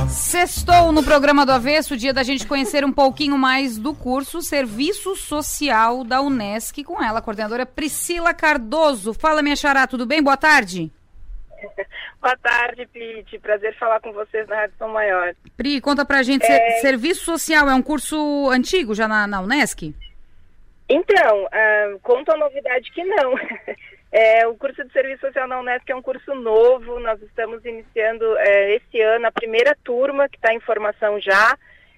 Sextou 0.09 0.93
no 0.93 1.03
programa 1.03 1.45
do 1.47 1.53
Avesso, 1.53 1.97
dia 1.97 2.13
da 2.13 2.23
gente 2.23 2.47
conhecer 2.47 2.85
um 2.85 2.93
pouquinho 2.93 3.37
mais 3.39 3.79
do 3.79 3.95
curso 3.95 4.41
Serviço 4.43 5.15
Social 5.17 6.05
da 6.05 6.21
Unesc, 6.21 6.83
com 6.85 7.03
ela, 7.03 7.19
a 7.19 7.23
coordenadora 7.23 7.65
Priscila 7.67 8.33
Cardoso. 8.35 9.13
Fala, 9.15 9.43
minha 9.43 9.57
xará, 9.57 9.87
tudo 9.87 10.07
bem? 10.07 10.23
Boa 10.23 10.37
tarde. 10.37 10.91
Boa 12.21 12.37
tarde, 12.37 12.87
Pete. 12.93 13.39
Prazer 13.39 13.77
falar 13.79 14.01
com 14.01 14.13
vocês 14.13 14.47
na 14.49 14.57
Rádio 14.57 14.75
São 14.79 14.89
Maior. 14.93 15.35
Pri, 15.57 15.81
conta 15.81 16.05
pra 16.05 16.23
gente, 16.23 16.47
ser- 16.47 16.81
serviço 16.81 17.25
social 17.25 17.69
é 17.69 17.75
um 17.75 17.83
curso 17.83 18.49
antigo 18.51 18.95
já 18.95 19.09
na, 19.09 19.27
na 19.27 19.41
Unesc? 19.41 19.93
Então, 20.89 21.49
ah, 21.53 21.97
conta 22.03 22.35
a 22.35 22.37
novidade 22.37 22.91
que 22.93 23.03
não. 23.05 23.33
É, 24.13 24.47
o 24.47 24.55
curso 24.55 24.85
de 24.85 24.93
Serviço 24.93 25.23
Social 25.23 25.49
na 25.49 25.59
Unesco 25.59 25.91
é 25.91 25.97
um 25.97 26.03
curso 26.03 26.35
novo. 26.35 27.01
Nós 27.01 27.21
estamos 27.23 27.65
iniciando 27.65 28.37
é, 28.37 28.75
esse 28.75 29.01
ano 29.01 29.27
a 29.27 29.33
primeira 29.33 29.75
turma, 29.83 30.29
que 30.29 30.37
está 30.37 30.53
em 30.53 30.61
formação 30.61 31.19
já. 31.19 31.57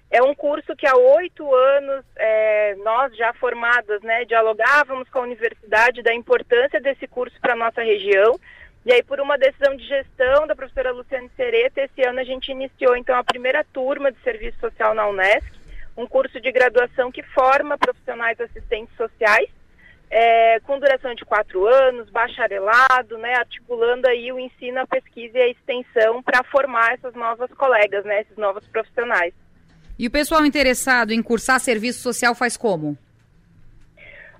É 0.09 0.23
um 0.23 0.33
curso 0.33 0.73
que 0.77 0.87
há 0.87 0.95
oito 0.95 1.53
anos 1.53 2.05
é, 2.15 2.75
nós 2.75 3.13
já 3.17 3.33
formadas, 3.33 4.01
né, 4.01 4.23
dialogávamos 4.23 5.09
com 5.09 5.19
a 5.19 5.23
universidade 5.23 6.01
da 6.01 6.13
importância 6.13 6.79
desse 6.79 7.05
curso 7.05 7.35
para 7.41 7.51
a 7.51 7.57
nossa 7.57 7.81
região. 7.81 8.39
E 8.85 8.93
aí, 8.93 9.03
por 9.03 9.19
uma 9.19 9.37
decisão 9.37 9.75
de 9.75 9.85
gestão 9.85 10.47
da 10.47 10.55
professora 10.55 10.93
Luciane 10.93 11.29
Sereta, 11.35 11.81
esse 11.81 12.01
ano 12.03 12.19
a 12.19 12.23
gente 12.23 12.49
iniciou 12.49 12.95
então 12.95 13.17
a 13.17 13.23
primeira 13.25 13.65
turma 13.73 14.09
de 14.09 14.19
Serviço 14.19 14.57
Social 14.59 14.93
na 14.93 15.05
Unesc, 15.07 15.45
um 15.97 16.07
curso 16.07 16.39
de 16.39 16.49
graduação 16.49 17.11
que 17.11 17.23
forma 17.23 17.77
profissionais 17.77 18.39
assistentes 18.39 18.95
sociais 18.95 19.49
é, 20.09 20.59
com 20.61 20.79
duração 20.79 21.13
de 21.15 21.25
quatro 21.25 21.65
anos, 21.67 22.09
bacharelado, 22.09 23.17
né, 23.17 23.35
articulando 23.35 24.07
aí 24.07 24.31
o 24.31 24.39
ensino, 24.39 24.79
a 24.79 24.87
pesquisa 24.87 25.37
e 25.37 25.41
a 25.41 25.47
extensão 25.49 26.21
para 26.21 26.43
formar 26.43 26.93
essas 26.93 27.13
novas 27.13 27.51
colegas, 27.53 28.05
né, 28.05 28.21
esses 28.21 28.37
novos 28.37 28.65
profissionais. 28.67 29.33
E 29.97 30.07
o 30.07 30.11
pessoal 30.11 30.45
interessado 30.45 31.11
em 31.11 31.21
cursar 31.21 31.59
serviço 31.59 32.01
social 32.01 32.35
faz 32.35 32.57
como? 32.57 32.97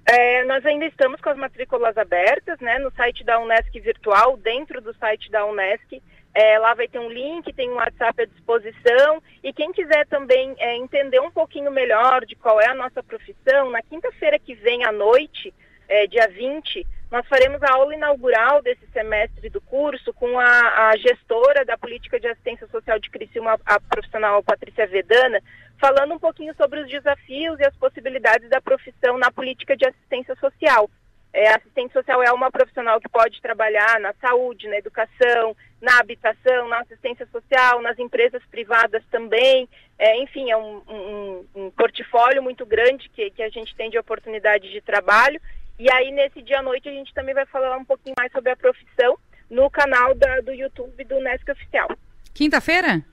É, 0.07 0.43
nós 0.45 0.63
ainda 0.65 0.85
estamos 0.85 1.19
com 1.19 1.29
as 1.29 1.37
matrículas 1.37 1.97
abertas, 1.97 2.59
né, 2.59 2.77
no 2.77 2.91
site 2.91 3.23
da 3.23 3.39
Unesc 3.39 3.79
Virtual, 3.79 4.37
dentro 4.37 4.79
do 4.79 4.93
site 4.95 5.31
da 5.31 5.45
Unesc. 5.45 6.01
É, 6.35 6.59
lá 6.59 6.73
vai 6.73 6.85
ter 6.85 6.99
um 6.99 7.09
link, 7.09 7.53
tem 7.53 7.69
um 7.69 7.75
WhatsApp 7.75 8.23
à 8.23 8.25
disposição. 8.25 9.23
E 9.41 9.53
quem 9.53 9.71
quiser 9.71 10.05
também 10.07 10.53
é, 10.57 10.75
entender 10.75 11.21
um 11.21 11.31
pouquinho 11.31 11.71
melhor 11.71 12.25
de 12.25 12.35
qual 12.35 12.59
é 12.59 12.67
a 12.67 12.75
nossa 12.75 13.01
profissão, 13.01 13.71
na 13.71 13.81
quinta-feira 13.81 14.37
que 14.37 14.53
vem 14.53 14.83
à 14.83 14.91
noite, 14.91 15.53
é, 15.87 16.05
dia 16.07 16.27
20, 16.27 16.85
nós 17.09 17.25
faremos 17.29 17.63
a 17.63 17.71
aula 17.71 17.95
inaugural 17.95 18.61
desse 18.61 18.85
semestre 18.91 19.49
do 19.49 19.61
curso 19.61 20.13
com 20.13 20.37
a, 20.37 20.89
a 20.89 20.97
gestora 20.97 21.63
da 21.63 21.77
Política 21.77 22.19
de 22.19 22.27
Assistência 22.27 22.67
Social 22.67 22.99
de 22.99 23.09
Criciúma, 23.09 23.57
a 23.65 23.79
profissional 23.79 24.43
Patrícia 24.43 24.85
Vedana, 24.87 25.39
falando 25.79 26.15
um 26.15 26.19
pouquinho 26.19 26.53
sobre 26.55 26.81
os 26.81 26.89
desafios 26.89 27.57
e 27.61 27.65
as 27.65 27.75
possibilidades 27.77 28.49
da 28.49 28.59
profissão 28.59 29.17
na 29.17 29.31
política 29.31 29.77
de 29.77 29.87
assistência 29.87 30.35
social. 30.35 30.89
É, 31.31 31.49
assistente 31.49 31.91
social 31.91 32.23
é 32.23 32.31
uma 32.31 32.49
profissional 32.49 32.99
que 32.99 33.09
pode 33.09 33.41
trabalhar 33.41 33.99
na 33.99 34.13
saúde, 34.21 34.69
na 34.69 34.77
educação, 34.77 35.55
na 35.85 35.99
habitação, 35.99 36.67
na 36.67 36.79
assistência 36.79 37.27
social, 37.31 37.79
nas 37.81 37.97
empresas 37.99 38.41
privadas 38.49 39.03
também. 39.11 39.69
É, 39.99 40.17
enfim, 40.23 40.49
é 40.49 40.57
um, 40.57 40.81
um- 40.89 41.45
um 41.55 41.71
portfólio 41.71 42.41
muito 42.41 42.65
grande 42.65 43.07
que, 43.09 43.29
que 43.29 43.43
a 43.43 43.49
gente 43.49 43.75
tem 43.75 43.89
de 43.91 43.97
oportunidade 43.99 44.71
de 44.71 44.81
trabalho. 44.81 45.39
E 45.77 45.91
aí, 45.91 46.11
nesse 46.11 46.41
dia 46.41 46.59
à 46.59 46.63
noite, 46.63 46.89
a 46.89 46.91
gente 46.91 47.13
também 47.13 47.35
vai 47.35 47.45
falar 47.45 47.77
um 47.77 47.85
pouquinho 47.85 48.15
mais 48.17 48.31
sobre 48.31 48.49
a 48.51 48.55
profissão 48.57 49.15
no 49.49 49.69
canal 49.69 50.15
da- 50.15 50.41
do 50.41 50.51
YouTube 50.51 51.03
do 51.03 51.19
Nesc 51.19 51.49
Oficial. 51.51 51.89
Quinta-feira? 52.33 53.03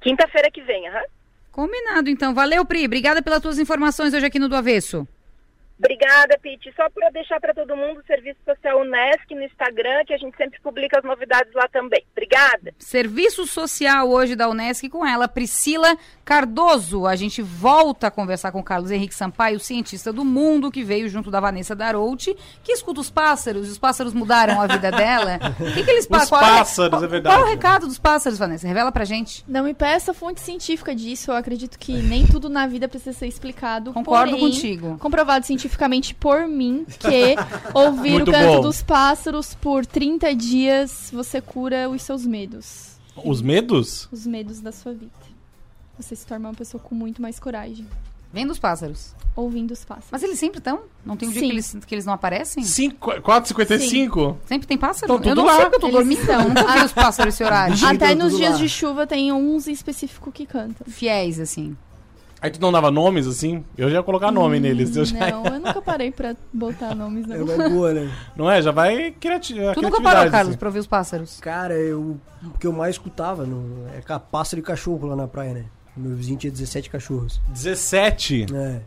Quinta-feira 0.00 0.50
que 0.50 0.62
vem, 0.62 0.88
aham. 0.88 1.02
Combinado, 1.52 2.10
então. 2.10 2.34
Valeu, 2.34 2.64
Pri. 2.66 2.84
Obrigada 2.84 3.22
pelas 3.22 3.40
tuas 3.40 3.58
informações 3.58 4.12
hoje 4.12 4.26
aqui 4.26 4.38
no 4.38 4.48
Do 4.48 4.56
Avesso. 4.56 5.06
Obrigada, 5.78 6.38
Pete. 6.40 6.72
Só 6.74 6.88
para 6.88 7.10
deixar 7.10 7.38
para 7.40 7.52
todo 7.52 7.76
mundo 7.76 8.00
o 8.00 8.06
Serviço 8.06 8.38
Social 8.44 8.80
Unesc 8.80 9.34
no 9.34 9.42
Instagram, 9.42 10.04
que 10.06 10.14
a 10.14 10.18
gente 10.18 10.36
sempre 10.36 10.58
publica 10.60 10.98
as 10.98 11.04
novidades 11.04 11.52
lá 11.54 11.68
também. 11.68 12.02
Obrigada. 12.12 12.74
Serviço 12.78 13.46
Social 13.46 14.08
hoje 14.08 14.34
da 14.34 14.48
Unesc 14.48 14.88
com 14.88 15.06
ela, 15.06 15.28
Priscila 15.28 15.96
Cardoso. 16.24 17.06
A 17.06 17.14
gente 17.14 17.42
volta 17.42 18.06
a 18.06 18.10
conversar 18.10 18.52
com 18.52 18.60
o 18.60 18.64
Carlos 18.64 18.90
Henrique 18.90 19.14
Sampaio, 19.14 19.60
cientista 19.60 20.12
do 20.12 20.24
mundo, 20.24 20.70
que 20.70 20.82
veio 20.82 21.08
junto 21.08 21.30
da 21.30 21.40
Vanessa 21.40 21.74
Darouti, 21.74 22.34
que 22.64 22.72
escuta 22.72 23.00
os 23.00 23.10
pássaros. 23.10 23.68
e 23.68 23.70
Os 23.70 23.78
pássaros 23.78 24.14
mudaram 24.14 24.60
a 24.60 24.66
vida 24.66 24.90
dela. 24.90 25.38
O 25.60 25.74
que, 25.74 25.84
que 25.84 25.90
eles 25.90 26.04
Os 26.04 26.28
qual 26.28 26.40
pássaros, 26.40 26.90
qual, 26.90 27.04
é 27.04 27.06
verdade. 27.06 27.36
Qual 27.36 27.46
é 27.46 27.48
o 27.48 27.54
recado 27.54 27.86
dos 27.86 27.98
pássaros, 27.98 28.38
Vanessa? 28.38 28.66
Revela 28.66 28.90
pra 28.90 29.04
gente. 29.04 29.44
Não 29.46 29.64
me 29.64 29.74
peça 29.74 30.14
fonte 30.14 30.40
científica 30.40 30.94
disso, 30.94 31.30
eu 31.30 31.36
acredito 31.36 31.78
que 31.78 31.92
nem 31.92 32.26
tudo 32.26 32.48
na 32.48 32.66
vida 32.66 32.88
precisa 32.88 33.12
ser 33.12 33.26
explicado. 33.26 33.92
Concordo 33.92 34.32
porém, 34.32 34.40
contigo. 34.40 34.98
Comprovado 34.98 35.44
cientificamente 35.66 36.14
por 36.14 36.46
mim 36.46 36.86
que 36.98 37.34
ouvir 37.74 38.12
Muito 38.12 38.30
o 38.30 38.32
canto 38.32 38.56
bom. 38.56 38.60
dos 38.62 38.82
pássaros 38.82 39.54
por 39.54 39.84
30 39.84 40.34
dias 40.34 41.10
você 41.12 41.40
cura 41.40 41.88
os 41.88 42.02
seus 42.02 42.24
medos. 42.24 42.96
Os 43.24 43.42
medos? 43.42 44.08
Os 44.12 44.26
medos 44.26 44.60
da 44.60 44.72
sua 44.72 44.92
vida. 44.92 45.10
Você 45.98 46.14
se 46.14 46.26
torna 46.26 46.48
uma 46.48 46.54
pessoa 46.54 46.82
com 46.82 46.94
muito 46.94 47.20
mais 47.22 47.38
coragem. 47.40 47.86
Vem 48.32 48.46
dos 48.46 48.58
pássaros. 48.58 49.14
Ouvindo 49.34 49.70
os 49.70 49.82
pássaros. 49.84 50.08
Mas 50.10 50.22
eles 50.22 50.38
sempre 50.38 50.58
estão? 50.58 50.80
Não 51.04 51.16
tem 51.16 51.28
um 51.28 51.32
dia 51.32 51.40
Sim. 51.40 51.46
que 51.48 51.52
eles, 51.54 51.76
que 51.86 51.94
eles 51.94 52.04
não 52.04 52.12
aparecem? 52.12 52.62
4h55? 52.62 54.36
Sempre 54.44 54.66
tem 54.66 54.76
pássaro? 54.76 55.14
Estão 55.14 55.16
eu 55.16 55.22
tudo 55.22 55.36
não 55.36 55.44
lá. 55.46 55.56
sei 55.56 55.62
porque 55.64 55.76
eu 55.76 55.80
tô 55.80 55.86
Eles 55.86 55.96
dormindo. 55.96 56.30
Eu 56.32 56.48
nunca 56.48 56.72
vi 56.78 56.84
os 56.84 56.92
pássaros 56.92 57.34
esse 57.34 57.42
horário. 57.44 57.74
Até 57.86 58.08
Tudo 58.10 58.24
nos 58.24 58.32
lá. 58.34 58.38
dias 58.38 58.58
de 58.58 58.68
chuva 58.68 59.06
tem 59.06 59.32
uns 59.32 59.66
em 59.68 59.72
específico 59.72 60.30
que 60.30 60.44
cantam. 60.44 60.86
Fiéis, 60.86 61.40
assim. 61.40 61.74
Aí 62.46 62.50
tu 62.52 62.60
não 62.60 62.70
dava 62.70 62.92
nomes 62.92 63.26
assim? 63.26 63.64
Eu 63.76 63.90
já 63.90 63.96
ia 63.96 64.02
colocar 64.04 64.30
nome 64.30 64.60
neles. 64.60 64.94
Eu 64.94 65.04
já... 65.04 65.18
Não, 65.18 65.44
eu 65.46 65.58
nunca 65.58 65.82
parei 65.82 66.12
pra 66.12 66.36
botar 66.52 66.94
nomes, 66.94 67.28
É 67.28 67.36
não. 67.36 67.70
boa, 67.70 67.92
né? 67.92 68.08
Não 68.36 68.48
é? 68.48 68.62
Já 68.62 68.70
vai 68.70 69.10
criati 69.10 69.58
a 69.58 69.74
Tu 69.74 69.82
nunca 69.82 70.00
parou, 70.00 70.30
Carlos, 70.30 70.50
assim. 70.50 70.58
pra 70.58 70.68
ouvir 70.68 70.78
os 70.78 70.86
pássaros? 70.86 71.40
Cara, 71.40 71.74
eu, 71.74 72.20
o 72.44 72.56
que 72.56 72.68
eu 72.68 72.72
mais 72.72 72.94
escutava 72.94 73.44
no, 73.44 73.88
é 73.88 74.18
pássaro 74.30 74.60
e 74.60 74.62
cachorro 74.62 75.08
lá 75.08 75.16
na 75.16 75.26
praia, 75.26 75.54
né? 75.54 75.64
Meu 75.96 76.14
vizinho 76.14 76.38
tinha 76.38 76.52
17 76.52 76.88
cachorros. 76.88 77.40
17. 77.48 78.46
É. 78.54 78.80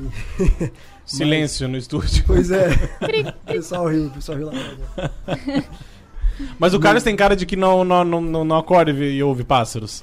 Silêncio 1.06 1.68
no 1.68 1.76
estúdio. 1.76 2.24
Pois 2.26 2.50
é. 2.50 2.66
o 3.46 3.46
pessoal 3.46 3.86
riu, 3.86 4.06
o 4.06 4.10
pessoal 4.10 4.38
riu 4.38 4.46
lá. 4.48 4.54
Mas 6.58 6.74
o 6.74 6.80
Carlos 6.80 7.04
tem 7.04 7.14
cara 7.14 7.36
de 7.36 7.46
que 7.46 7.54
não, 7.54 7.84
não, 7.84 8.04
não, 8.04 8.44
não, 8.44 8.56
acorda 8.56 8.90
e 8.90 9.22
ouve 9.22 9.44
pássaros. 9.44 10.02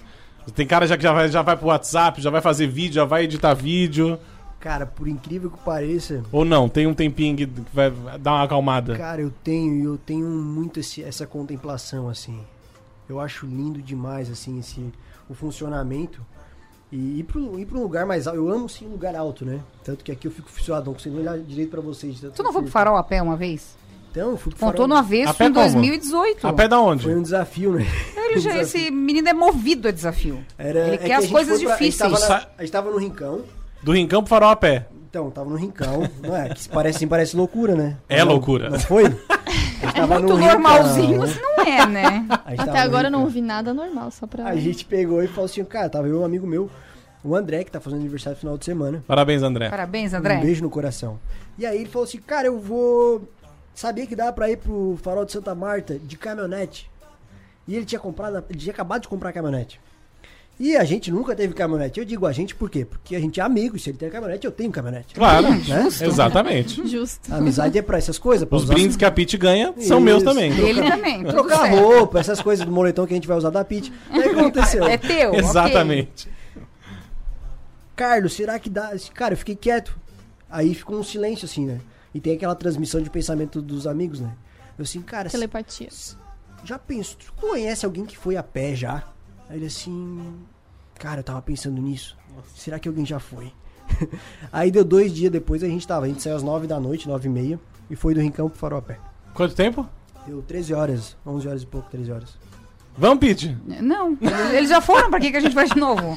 Tem 0.52 0.66
cara 0.68 0.86
já 0.88 0.98
que 0.98 1.04
já 1.04 1.14
vai, 1.14 1.30
já 1.30 1.42
vai 1.42 1.56
pro 1.58 1.68
WhatsApp, 1.68 2.22
já 2.22 2.30
vai 2.30 2.42
fazer 2.42 2.68
vídeo, 2.68 2.96
já 2.96 3.06
vai 3.06 3.24
editar 3.24 3.54
vídeo. 3.54 4.18
Cara, 4.60 4.86
por 4.86 5.08
incrível 5.08 5.52
que 5.52 5.58
pareça, 5.60 6.24
Ou 6.32 6.46
não, 6.46 6.70
tem 6.70 6.88
um 6.88 6.94
tempinho 6.94 7.36
que 7.36 7.46
vai 7.74 7.92
dar 8.20 8.32
uma 8.34 8.44
acalmada. 8.44 8.96
cara, 8.98 9.22
eu 9.22 9.32
tenho, 9.44 9.84
eu 9.84 9.98
tenho 9.98 10.26
muito 10.26 10.80
esse- 10.80 11.04
essa 11.04 11.28
contemplação, 11.28 12.08
assim. 12.08 12.40
Eu 13.10 13.20
acho 13.20 13.46
lindo 13.46 13.82
demais, 13.82 14.30
assim, 14.32 14.60
esse, 14.60 14.82
o 15.30 15.34
funcionamento. 15.34 16.22
E 16.92 17.20
ir 17.20 17.24
pro, 17.24 17.60
ir 17.60 17.66
pra 17.66 17.78
um 17.78 17.82
lugar 17.82 18.06
mais 18.06 18.28
alto. 18.28 18.38
Eu 18.38 18.48
amo 18.50 18.70
sim 18.70 18.86
um 18.88 18.92
lugar 18.92 19.16
alto, 19.16 19.44
né? 19.44 19.60
Tanto 19.84 20.04
que 20.04 20.12
aqui 20.12 20.28
eu 20.28 20.32
fico 20.32 20.50
fissurado, 20.50 20.86
não 20.86 20.94
consigo 20.94 21.18
olhar 21.18 21.38
direito 21.40 21.70
pra 21.72 21.82
vocês. 21.82 22.20
Tu 22.34 22.44
não 22.44 22.54
foi 22.54 22.62
pro 22.62 22.72
farol 22.72 22.96
a 22.96 23.04
pé 23.04 23.22
uma 23.22 23.36
vez? 23.36 23.76
Então, 24.16 24.30
eu 24.32 24.38
fui 24.38 24.52
pro 24.52 24.60
Contou 24.60 24.72
farol. 24.74 24.88
no 24.90 24.96
avesso 24.96 25.34
em 25.44 25.52
como? 25.52 25.54
2018. 25.56 26.48
A 26.48 26.54
pé 26.54 26.68
da 26.68 26.80
onde? 26.80 27.04
Foi 27.04 27.16
um 27.16 27.22
desafio, 27.24 27.74
né? 27.74 27.86
Ele 28.16 28.40
já- 28.40 28.56
esse 28.62 28.92
menino 28.92 29.28
é 29.28 29.34
movido 29.34 29.88
a 29.88 29.92
desafio. 29.92 30.40
Era, 30.56 30.80
Ele 30.88 30.96
é 30.96 30.98
quer 31.00 31.16
as 31.16 31.28
coisas 31.28 31.62
pra- 31.64 31.72
difíceis. 31.74 32.02
A 32.02 32.10
gente, 32.10 32.20
tava 32.28 32.34
na- 32.42 32.48
a 32.58 32.62
gente 32.62 32.72
tava 32.72 32.92
no 32.92 32.98
Rincão. 32.98 33.42
Do 33.82 33.92
Rincão 33.92 34.22
pro 34.22 34.30
Farol 34.30 34.50
a 34.52 34.56
pé. 34.56 34.86
Então, 35.10 35.32
tava 35.32 35.50
no 35.50 35.56
Rincão. 35.56 36.08
Não 36.22 36.36
é? 36.38 36.50
Que 36.50 36.70
parece, 36.70 36.98
assim, 36.98 37.08
parece 37.08 37.36
loucura, 37.36 37.76
né? 37.76 37.98
É 38.08 38.20
Não- 38.24 38.34
loucura. 38.34 38.70
Não 38.70 38.80
foi? 38.80 39.04
É 39.84 39.92
tava 39.92 40.14
muito 40.20 40.30
no 40.30 40.36
Rincão. 40.40 40.54
normalzinho, 40.62 41.20
mas 41.20 41.42
não 41.42 41.64
é, 41.66 41.86
né? 41.88 42.26
Até 42.58 42.80
agora 42.80 43.08
eu 43.08 43.12
não 43.12 43.20
Rincão. 43.20 43.22
ouvi 43.24 43.42
nada 43.42 43.74
normal, 43.74 44.12
só 44.12 44.26
pra. 44.26 44.46
A 44.48 44.56
gente 44.56 44.86
pegou 44.86 45.22
e 45.22 45.28
falou 45.28 45.44
assim, 45.46 45.62
cara, 45.66 45.90
tava 45.90 46.08
eu 46.08 46.22
um 46.22 46.26
amigo 46.26 46.48
meu, 46.48 46.70
o 47.22 47.36
André, 47.36 47.66
que 47.66 47.72
tá 47.72 47.82
fazendo 47.82 48.00
aniversário 48.00 48.36
no 48.38 48.40
final 48.40 48.58
de 48.58 48.64
semana. 48.64 49.04
Parabéns, 49.06 49.44
André. 49.44 49.70
Parabéns, 49.70 50.14
Um 50.14 50.18
André. 50.18 50.38
beijo 50.38 50.64
no 50.64 50.70
coração. 50.70 51.20
E 51.58 51.66
aí 51.66 51.80
ele 51.82 51.90
falou 51.90 52.06
assim, 52.08 52.18
cara, 52.20 52.48
eu 52.48 52.58
vou. 52.60 53.28
Sabia 53.76 54.06
que 54.06 54.16
dá 54.16 54.32
pra 54.32 54.50
ir 54.50 54.58
pro 54.58 54.98
farol 55.02 55.26
de 55.26 55.32
Santa 55.32 55.54
Marta 55.56 55.98
de 56.00 56.18
caminhonete. 56.18 56.90
E 57.68 57.76
ele 57.76 57.86
tinha 57.86 58.00
comprado, 58.00 58.44
ele 58.50 58.60
tinha 58.60 58.74
acabado 58.74 59.02
de 59.04 59.08
comprar 59.08 59.30
a 59.30 59.34
caminhonete. 59.34 59.80
E 60.60 60.78
a 60.78 60.84
gente 60.84 61.12
nunca 61.12 61.36
teve 61.36 61.54
caminhonete. 61.56 62.00
Eu 62.00 62.06
digo 62.06 62.28
a 62.28 62.32
gente 62.32 62.54
por 62.54 62.70
quê? 62.70 62.86
Porque 62.86 63.16
a 63.16 63.20
gente 63.20 63.40
é 63.40 63.44
amigo. 63.44 63.80
Se 63.80 63.90
ele 63.90 63.98
tem 63.98 64.08
caminhonete, 64.10 64.46
eu 64.46 64.52
tenho 64.52 64.72
caminhonete. 64.72 65.16
Claro, 65.16 65.50
Né? 65.50 65.88
exatamente. 66.02 66.88
Justo. 66.88 67.34
A 67.34 67.38
amizade 67.38 67.76
é 67.78 67.82
pra 67.82 67.98
essas 67.98 68.20
coisas. 68.20 68.48
pra 68.48 68.56
Os 68.58 68.64
usar- 68.66 68.74
brindes 68.76 68.96
que 68.96 69.04
a 69.04 69.10
Pete 69.12 69.36
ganha 69.36 69.74
são 69.80 69.98
Isso. 69.98 70.00
meus 70.02 70.22
também. 70.22 70.52
Ele 70.52 70.82
também. 70.84 71.24
Trocar 71.26 71.62
certo. 71.62 71.76
roupa, 71.80 72.20
essas 72.20 72.40
coisas 72.40 72.64
do 72.64 72.72
moletom 72.72 73.08
que 73.08 73.14
a 73.14 73.16
gente 73.16 73.28
vai 73.28 73.36
usar 73.36 73.50
da 73.50 73.66
Pit. 73.66 73.92
O 74.12 74.14
que 74.14 74.30
aconteceu? 74.30 74.84
É 74.86 74.96
teu. 74.98 75.34
Exatamente. 75.34 76.30
Carlos, 77.96 78.34
será 78.34 78.58
que 78.60 78.70
dá? 78.70 78.92
Cara, 79.14 79.34
eu 79.34 79.38
fiquei 79.38 79.56
quieto. 79.56 79.98
Aí 80.50 80.74
ficou 80.76 81.00
um 81.00 81.04
silêncio 81.04 81.46
assim, 81.46 81.66
né? 81.66 81.80
E 82.14 82.22
tem 82.22 82.36
aquela 82.36 82.56
transmissão 82.56 83.02
de 83.02 83.10
pensamento 83.10 83.62
dos 83.62 83.88
amigos, 83.88 84.20
né? 84.20 84.36
Eu 84.78 84.84
assim, 84.84 85.02
cara, 85.02 85.30
Telepatia. 85.30 85.90
já 86.64 86.78
penso, 86.80 87.18
tu 87.18 87.34
conhece 87.34 87.86
alguém 87.86 88.06
que 88.06 88.18
foi 88.18 88.38
a 88.38 88.44
pé 88.44 88.76
já? 88.76 89.04
Aí 89.50 89.58
ele 89.58 89.66
assim, 89.66 90.44
cara, 90.96 91.20
eu 91.20 91.24
tava 91.24 91.42
pensando 91.42 91.82
nisso. 91.82 92.18
Será 92.56 92.80
que 92.80 92.88
alguém 92.88 93.06
já 93.06 93.20
foi? 93.20 93.52
Aí 94.52 94.72
deu 94.72 94.84
dois 94.84 95.14
dias 95.14 95.32
depois 95.32 95.64
a 95.64 95.68
gente 95.68 95.88
tava, 95.88 96.06
a 96.06 96.08
gente 96.08 96.22
saiu 96.22 96.36
às 96.36 96.44
nove 96.44 96.68
da 96.68 96.80
noite, 96.80 97.08
nove 97.08 97.28
e 97.28 97.32
meia, 97.32 97.60
e 97.90 97.96
foi 97.96 98.14
do 98.14 98.22
Rincão 98.22 98.50
pro 98.50 98.58
Farol 98.58 98.80
a 98.80 98.82
pé. 98.82 99.00
Quanto 99.34 99.56
tempo? 99.56 99.88
Deu 100.26 100.42
13 100.42 100.74
horas, 100.74 101.18
11 101.26 101.48
horas 101.48 101.64
e 101.64 101.66
pouco, 101.66 101.90
13 101.90 102.12
horas. 102.12 102.38
Vamos, 102.96 103.20
Pete. 103.20 103.58
Não, 103.66 104.18
eles 104.54 104.70
já 104.70 104.80
foram, 104.80 105.10
pra 105.10 105.20
que, 105.20 105.32
que 105.32 105.38
a 105.38 105.40
gente 105.40 105.56
vai 105.56 105.66
de 105.66 105.76
novo? 105.76 106.16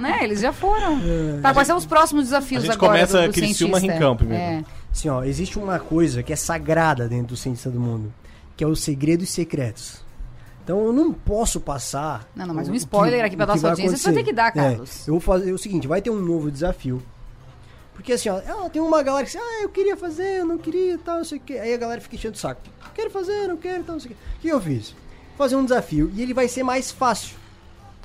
né? 0.00 0.20
Eles 0.22 0.40
já 0.40 0.52
foram. 0.52 0.98
Tá, 1.42 1.52
quais 1.52 1.66
são 1.66 1.76
os 1.76 1.84
próximos 1.84 2.24
desafios 2.24 2.62
A 2.62 2.66
gente 2.66 2.76
agora 2.76 2.92
começa 2.92 3.20
do, 3.20 3.26
do 3.28 3.32
Criciúma? 3.32 3.78
Rincão 3.78 4.16
primeiro. 4.16 4.42
É. 4.42 4.64
Assim, 4.90 5.08
ó, 5.08 5.22
existe 5.22 5.58
uma 5.58 5.78
coisa 5.78 6.22
que 6.22 6.32
é 6.32 6.36
sagrada 6.36 7.08
dentro 7.08 7.28
do 7.28 7.36
Cientista 7.36 7.70
do 7.70 7.78
Mundo, 7.78 8.12
que 8.56 8.64
é 8.64 8.66
os 8.66 8.80
segredos 8.80 9.28
secretos. 9.28 10.02
Então 10.62 10.86
eu 10.86 10.92
não 10.92 11.12
posso 11.12 11.60
passar. 11.60 12.26
Não, 12.34 12.46
não, 12.46 12.54
mas 12.54 12.68
um 12.70 12.74
spoiler 12.74 13.22
aqui 13.22 13.36
pra 13.36 13.44
nossa 13.44 13.68
audiência, 13.68 13.98
você 13.98 14.04
vai 14.04 14.14
ter 14.14 14.22
que 14.24 14.32
dar, 14.32 14.46
acontecer. 14.46 14.70
Carlos. 14.70 15.06
É, 15.06 15.10
eu 15.10 15.14
vou 15.14 15.20
fazer 15.20 15.52
o 15.52 15.58
seguinte, 15.58 15.86
vai 15.86 16.00
ter 16.00 16.08
um 16.08 16.20
novo 16.20 16.50
desafio. 16.50 17.02
Porque 17.92 18.14
assim, 18.14 18.30
ó, 18.30 18.38
ah, 18.38 18.70
tem 18.70 18.80
uma 18.80 19.02
galera 19.02 19.26
que 19.26 19.32
diz, 19.32 19.40
ah, 19.40 19.62
eu 19.62 19.68
queria 19.68 19.96
fazer, 19.96 20.40
eu 20.40 20.46
não 20.46 20.56
queria, 20.56 20.98
tal, 20.98 21.18
não 21.18 21.24
sei 21.24 21.38
o 21.38 21.40
quê. 21.40 21.58
Aí 21.58 21.74
a 21.74 21.76
galera 21.76 22.00
fica 22.00 22.16
enchendo 22.16 22.34
o 22.34 22.38
saco. 22.38 22.62
Quero 22.94 23.10
fazer, 23.10 23.46
não 23.46 23.56
quero, 23.56 23.84
tal, 23.84 23.94
não 23.94 24.00
sei 24.00 24.12
o 24.12 24.14
quê. 24.14 24.20
O 24.38 24.40
que 24.40 24.48
eu 24.48 24.60
fiz? 24.60 24.94
Fazer 25.36 25.56
um 25.56 25.64
desafio 25.64 26.10
e 26.14 26.22
ele 26.22 26.34
vai 26.34 26.48
ser 26.48 26.62
mais 26.62 26.90
fácil. 26.90 27.36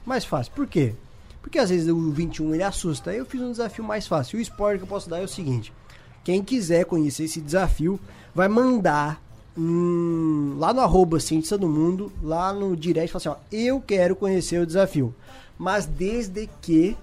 Mais 0.05 0.25
fácil. 0.25 0.51
Por 0.53 0.67
quê? 0.67 0.95
Porque 1.41 1.59
às 1.59 1.69
vezes 1.69 1.88
o 1.88 2.11
21 2.11 2.55
ele 2.55 2.63
assusta. 2.63 3.13
Eu 3.13 3.25
fiz 3.25 3.41
um 3.41 3.51
desafio 3.51 3.84
mais 3.84 4.07
fácil. 4.07 4.39
O 4.39 4.41
spoiler 4.41 4.77
que 4.77 4.84
eu 4.84 4.88
posso 4.88 5.09
dar 5.09 5.19
é 5.19 5.23
o 5.23 5.27
seguinte: 5.27 5.73
quem 6.23 6.43
quiser 6.43 6.86
conhecer 6.86 7.25
esse 7.25 7.39
desafio, 7.39 7.99
vai 8.34 8.47
mandar 8.47 9.21
lá 10.57 10.73
no 10.73 10.82
arroba 10.82 11.19
cientista 11.19 11.57
do 11.57 11.67
mundo, 11.67 12.11
lá 12.21 12.53
no 12.53 12.75
direct, 12.77 13.11
fala 13.11 13.19
assim, 13.19 13.30
ó, 13.30 13.36
eu 13.51 13.82
quero 13.82 14.15
conhecer 14.15 14.61
o 14.61 14.65
desafio. 14.65 15.13
Mas 15.57 15.86
desde 15.86 16.49
que 16.61 16.95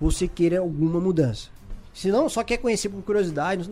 você 0.00 0.28
queira 0.28 0.60
alguma 0.60 1.00
mudança. 1.00 1.48
Se 1.92 2.10
não, 2.12 2.28
só 2.28 2.44
quer 2.44 2.58
conhecer 2.58 2.88
por 2.88 3.02
curiosidade, 3.02 3.68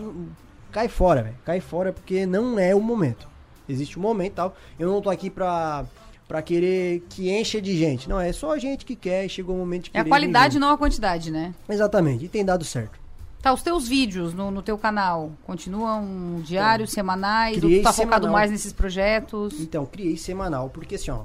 cai 0.72 0.88
fora, 0.88 1.22
velho. 1.22 1.36
Cai 1.44 1.60
fora 1.60 1.92
porque 1.92 2.26
não 2.26 2.58
é 2.58 2.74
o 2.74 2.80
momento. 2.80 3.28
Existe 3.68 3.98
um 3.98 4.02
momento 4.02 4.32
e 4.32 4.36
tal. 4.36 4.56
Eu 4.78 4.88
não 4.88 5.00
tô 5.00 5.10
aqui 5.10 5.30
pra, 5.30 5.84
pra 6.28 6.42
querer 6.42 7.04
que 7.08 7.30
encha 7.30 7.60
de 7.60 7.76
gente. 7.76 8.08
Não, 8.08 8.20
é 8.20 8.32
só 8.32 8.52
a 8.52 8.58
gente 8.58 8.84
que 8.84 8.94
quer 8.96 9.24
e 9.24 9.28
chegou 9.28 9.54
o 9.54 9.58
momento 9.58 9.84
de 9.84 9.90
É 9.94 10.00
a 10.00 10.04
qualidade, 10.04 10.58
não 10.58 10.70
a 10.70 10.78
quantidade, 10.78 11.30
né? 11.30 11.54
Exatamente, 11.68 12.24
e 12.24 12.28
tem 12.28 12.44
dado 12.44 12.64
certo. 12.64 12.98
Tá, 13.40 13.52
os 13.52 13.62
teus 13.62 13.86
vídeos 13.86 14.32
no, 14.32 14.50
no 14.50 14.62
teu 14.62 14.78
canal 14.78 15.32
continuam 15.44 16.40
diários, 16.42 16.92
semanais? 16.92 17.56
Ou 17.56 17.60
criei 17.60 17.80
tu 17.80 17.84
tá 17.84 17.92
focado 17.92 18.24
semanal. 18.24 18.32
mais 18.32 18.50
nesses 18.50 18.72
projetos? 18.72 19.60
Então, 19.60 19.84
criei 19.84 20.16
semanal, 20.16 20.70
porque 20.70 20.94
assim, 20.94 21.10
ó. 21.10 21.24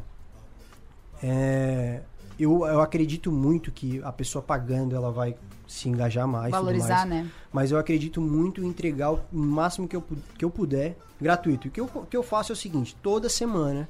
é, 1.24 2.02
eu, 2.40 2.66
eu 2.66 2.82
acredito 2.82 3.32
muito 3.32 3.72
que 3.72 4.02
a 4.04 4.12
pessoa 4.12 4.42
pagando 4.42 4.96
ela 4.96 5.12
vai 5.12 5.36
se 5.68 5.90
engajar 5.90 6.28
mais. 6.28 6.52
Valorizar, 6.52 7.06
mais. 7.06 7.26
né? 7.26 7.32
Mas 7.52 7.72
eu 7.72 7.78
acredito 7.78 8.22
muito 8.22 8.64
em 8.64 8.68
entregar 8.68 9.12
o 9.12 9.22
máximo 9.32 9.88
que 9.88 9.96
eu, 9.96 10.04
que 10.38 10.46
eu 10.46 10.50
puder 10.50 10.98
gratuito. 11.20 11.68
E 11.68 11.70
o 11.70 11.72
que 11.72 11.82
eu, 11.82 11.90
o 11.94 12.06
que 12.06 12.18
eu 12.18 12.24
faço 12.24 12.52
é 12.52 12.54
o 12.54 12.58
seguinte: 12.58 12.96
toda 13.04 13.30
semana 13.30 13.88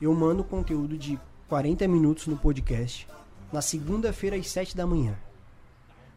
eu 0.00 0.14
mando 0.14 0.42
conteúdo 0.42 0.96
de 0.96 1.20
40 1.48 1.86
minutos 1.88 2.26
no 2.26 2.36
podcast, 2.36 3.06
na 3.52 3.60
segunda-feira 3.60 4.36
às 4.36 4.48
7 4.48 4.76
da 4.76 4.86
manhã. 4.86 5.16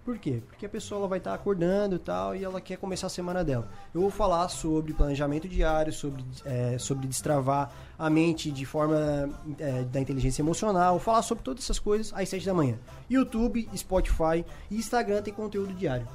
Por 0.03 0.17
quê? 0.17 0.41
Porque 0.45 0.65
a 0.65 0.69
pessoa 0.69 0.99
ela 0.99 1.07
vai 1.07 1.17
estar 1.17 1.33
acordando 1.33 1.95
e 1.95 1.99
tal 1.99 2.35
e 2.35 2.43
ela 2.43 2.59
quer 2.59 2.77
começar 2.77 3.07
a 3.07 3.09
semana 3.09 3.41
dela. 3.41 3.69
Eu 3.95 4.01
vou 4.01 4.09
falar 4.09 4.49
sobre 4.49 4.91
planejamento 4.93 5.47
diário, 5.47 5.93
sobre, 5.93 6.23
é, 6.43 6.77
sobre 6.77 7.07
destravar 7.07 7.71
a 7.97 8.09
mente 8.09 8.51
de 8.51 8.65
forma 8.65 9.29
é, 9.57 9.83
da 9.83 10.01
inteligência 10.01 10.41
emocional, 10.41 10.95
vou 10.95 10.99
falar 10.99 11.21
sobre 11.21 11.41
todas 11.43 11.63
essas 11.63 11.79
coisas 11.79 12.11
às 12.13 12.27
7 12.27 12.45
da 12.45 12.53
manhã. 12.53 12.75
YouTube, 13.09 13.69
Spotify 13.77 14.43
e 14.69 14.75
Instagram 14.75 15.21
tem 15.21 15.33
conteúdo 15.33 15.73
diário. 15.73 16.05